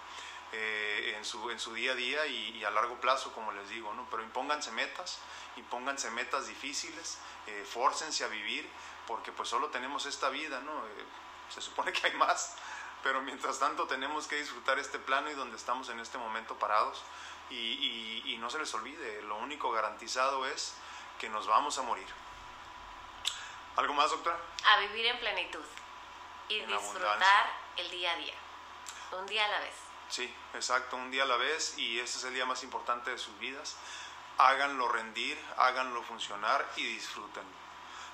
eh, 0.51 1.13
en, 1.15 1.23
su, 1.23 1.51
en 1.51 1.59
su 1.59 1.75
día 1.75 1.91
a 1.91 1.95
día 1.95 2.25
y, 2.25 2.63
a 2.63 2.71
largo 2.71 2.99
plazo, 2.99 3.31
como 3.33 3.51
les 3.51 3.69
digo, 3.69 3.93
¿no? 3.93 4.07
Pero 4.09 4.23
impónganse 4.23 4.71
metas, 4.71 5.19
impónganse 5.57 6.09
metas 6.09 6.47
difíciles, 6.47 7.19
eh, 7.45 7.63
a 7.75 8.27
vivir, 8.27 8.67
porque 9.05 9.31
pues 9.31 9.47
solo 9.47 9.67
tenemos 9.67 10.07
esta 10.07 10.29
vida, 10.29 10.59
¿no? 10.61 10.71
Eh, 10.71 11.05
se 11.49 11.61
supone 11.61 11.93
que 11.93 12.07
hay 12.07 12.13
más, 12.15 12.55
pero 13.03 13.21
mientras 13.21 13.59
tanto 13.59 13.85
tenemos 13.85 14.27
que 14.27 14.37
disfrutar 14.37 14.79
este 14.79 14.97
plano 14.97 15.29
y 15.29 15.35
donde 15.35 15.55
estamos 15.55 15.89
en 15.89 15.99
este 15.99 16.17
momento 16.17 16.57
parados 16.57 17.03
y, 17.51 18.23
y 18.25 18.37
no 18.39 18.49
se 18.49 18.57
les 18.57 18.73
olvide, 18.73 19.21
lo 19.23 19.37
único 19.37 19.71
garantizado 19.71 20.47
es 20.47 20.73
que 21.19 21.29
nos 21.29 21.45
vamos 21.45 21.77
a 21.77 21.83
morir. 21.83 22.07
¿Algo 23.75 23.93
más, 23.93 24.09
doctora? 24.09 24.37
A 24.65 24.79
vivir 24.79 25.05
en 25.05 25.19
plenitud 25.19 25.63
y 26.49 26.59
disfrutar 26.61 27.51
el 27.77 27.89
día 27.91 28.11
a 28.11 28.15
día, 28.17 28.33
un 29.13 29.25
día 29.27 29.45
a 29.45 29.49
la 29.49 29.59
vez. 29.59 29.75
Sí, 30.09 30.33
exacto, 30.53 30.95
un 30.95 31.11
día 31.11 31.23
a 31.23 31.27
la 31.27 31.37
vez 31.37 31.77
y 31.77 31.99
ese 31.99 32.17
es 32.17 32.23
el 32.23 32.33
día 32.33 32.45
más 32.45 32.63
importante 32.63 33.11
de 33.11 33.17
sus 33.17 33.37
vidas. 33.39 33.77
Háganlo 34.37 34.87
rendir, 34.87 35.39
háganlo 35.57 36.01
funcionar 36.03 36.67
y 36.75 36.83
disfruten. 36.83 37.43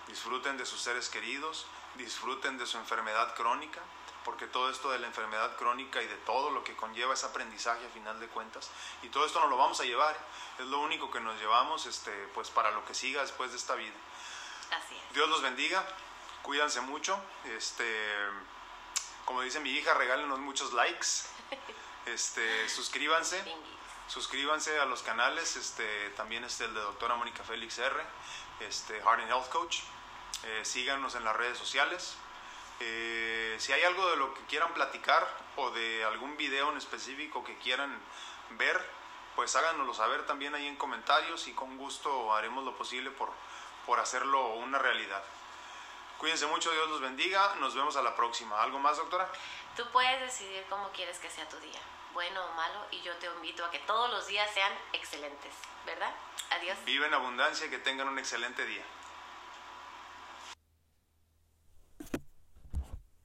Disfruten 0.08 0.58
de 0.58 0.66
sus 0.66 0.82
seres 0.82 1.10
queridos, 1.10 1.66
disfruten 1.96 2.58
de 2.58 2.66
su 2.66 2.78
enfermedad 2.78 3.34
crónica, 3.36 3.80
porque 4.26 4.48
todo 4.48 4.70
esto 4.70 4.92
de 4.92 5.00
la 5.00 5.08
enfermedad 5.08 5.56
crónica 5.56 6.02
y 6.02 6.08
de 6.08 6.18
todo 6.18 6.50
lo 6.50 6.64
que 6.64 6.76
conlleva 6.76 7.14
ese 7.14 7.28
aprendizaje 7.28 7.86
a 7.86 7.90
final 7.90 8.20
de 8.20 8.28
cuentas, 8.28 8.70
y 9.04 9.10
todo 9.10 9.26
esto 9.26 9.40
nos 9.40 9.50
lo 9.50 9.58
vamos 9.58 9.80
a 9.80 9.84
llevar, 9.84 10.16
es 10.60 10.66
lo 10.66 10.80
único 10.80 11.10
que 11.12 11.20
nos 11.20 11.40
llevamos 11.40 11.86
este, 11.86 12.12
pues 12.34 12.50
para 12.50 12.72
lo 12.72 12.84
que 12.86 12.94
siga 12.94 13.22
después 13.22 13.52
de 13.52 13.58
esta 13.58 13.76
vida. 13.76 13.96
Así 14.72 14.96
es. 14.96 15.14
Dios 15.14 15.30
los 15.30 15.42
bendiga, 15.42 15.86
cuídense 16.46 16.80
mucho. 16.82 17.20
Este, 17.58 17.84
como 19.26 19.42
dice 19.42 19.60
mi 19.60 19.72
hija, 19.72 19.96
regálenos 19.96 20.40
muchos 20.40 20.72
likes. 20.74 21.08
Este, 22.06 22.70
suscríbanse. 22.70 23.44
Suscríbanse 24.08 24.80
a 24.80 24.86
los 24.86 25.02
canales, 25.02 25.56
este, 25.56 26.12
también 26.12 26.44
es 26.44 26.62
el 26.62 26.72
de 26.76 26.80
doctora 26.80 27.16
Mónica 27.16 27.44
Félix 27.44 27.80
R, 27.80 27.96
este, 28.60 29.02
Heart 29.02 29.22
and 29.22 29.32
Health 29.32 29.50
Coach. 29.50 29.80
Eh, 30.44 30.64
síganos 30.64 31.16
en 31.16 31.24
las 31.24 31.36
redes 31.36 31.58
sociales. 31.58 32.16
Eh, 32.80 33.56
si 33.58 33.74
hay 33.74 33.82
algo 33.82 34.08
de 34.12 34.18
lo 34.18 34.36
que 34.36 34.42
quieran 34.42 34.72
platicar 34.76 35.28
o 35.56 35.72
de 35.72 36.06
algún 36.06 36.38
video 36.38 36.70
en 36.70 36.78
específico 36.78 37.44
que 37.44 37.58
quieran 37.58 38.00
ver, 38.52 38.80
pues 39.36 39.56
háganoslo 39.56 39.96
saber 39.96 40.28
también 40.28 40.54
ahí 40.54 40.68
en 40.68 40.76
comentarios 40.76 41.48
y 41.48 41.54
con 41.54 41.76
gusto 41.76 42.36
haremos 42.36 42.64
lo 42.64 42.78
posible 42.78 43.10
por, 43.10 43.32
por 43.88 44.00
hacerlo 44.00 44.54
una 44.58 44.78
realidad. 44.78 45.24
Cuídense 46.18 46.48
mucho, 46.48 46.72
Dios 46.72 46.90
los 46.90 47.02
bendiga. 47.02 47.56
Nos 47.60 47.76
vemos 47.76 47.96
a 47.98 48.02
la 48.02 48.16
próxima. 48.16 48.62
¿Algo 48.62 48.80
más, 48.80 48.98
doctora? 48.98 49.30
Tú 49.76 49.84
puedes 49.92 50.22
decidir 50.22 50.66
cómo 50.70 50.90
quieres 50.92 51.20
que 51.20 51.30
sea 51.30 51.48
tu 51.50 51.58
día, 51.60 51.80
bueno 52.14 52.46
o 52.46 52.54
malo, 52.54 52.86
y 52.92 53.02
yo 53.02 53.14
te 53.18 53.28
invito 53.28 53.66
a 53.66 53.72
que 53.72 53.80
todos 53.80 54.10
los 54.10 54.26
días 54.28 54.50
sean 54.54 54.72
excelentes, 54.94 55.54
¿verdad? 55.86 56.14
Adiós. 56.52 56.78
Vive 56.86 57.08
en 57.08 57.14
abundancia 57.14 57.66
y 57.66 57.70
que 57.70 57.80
tengan 57.80 58.08
un 58.08 58.18
excelente 58.18 58.66
día. 58.66 58.84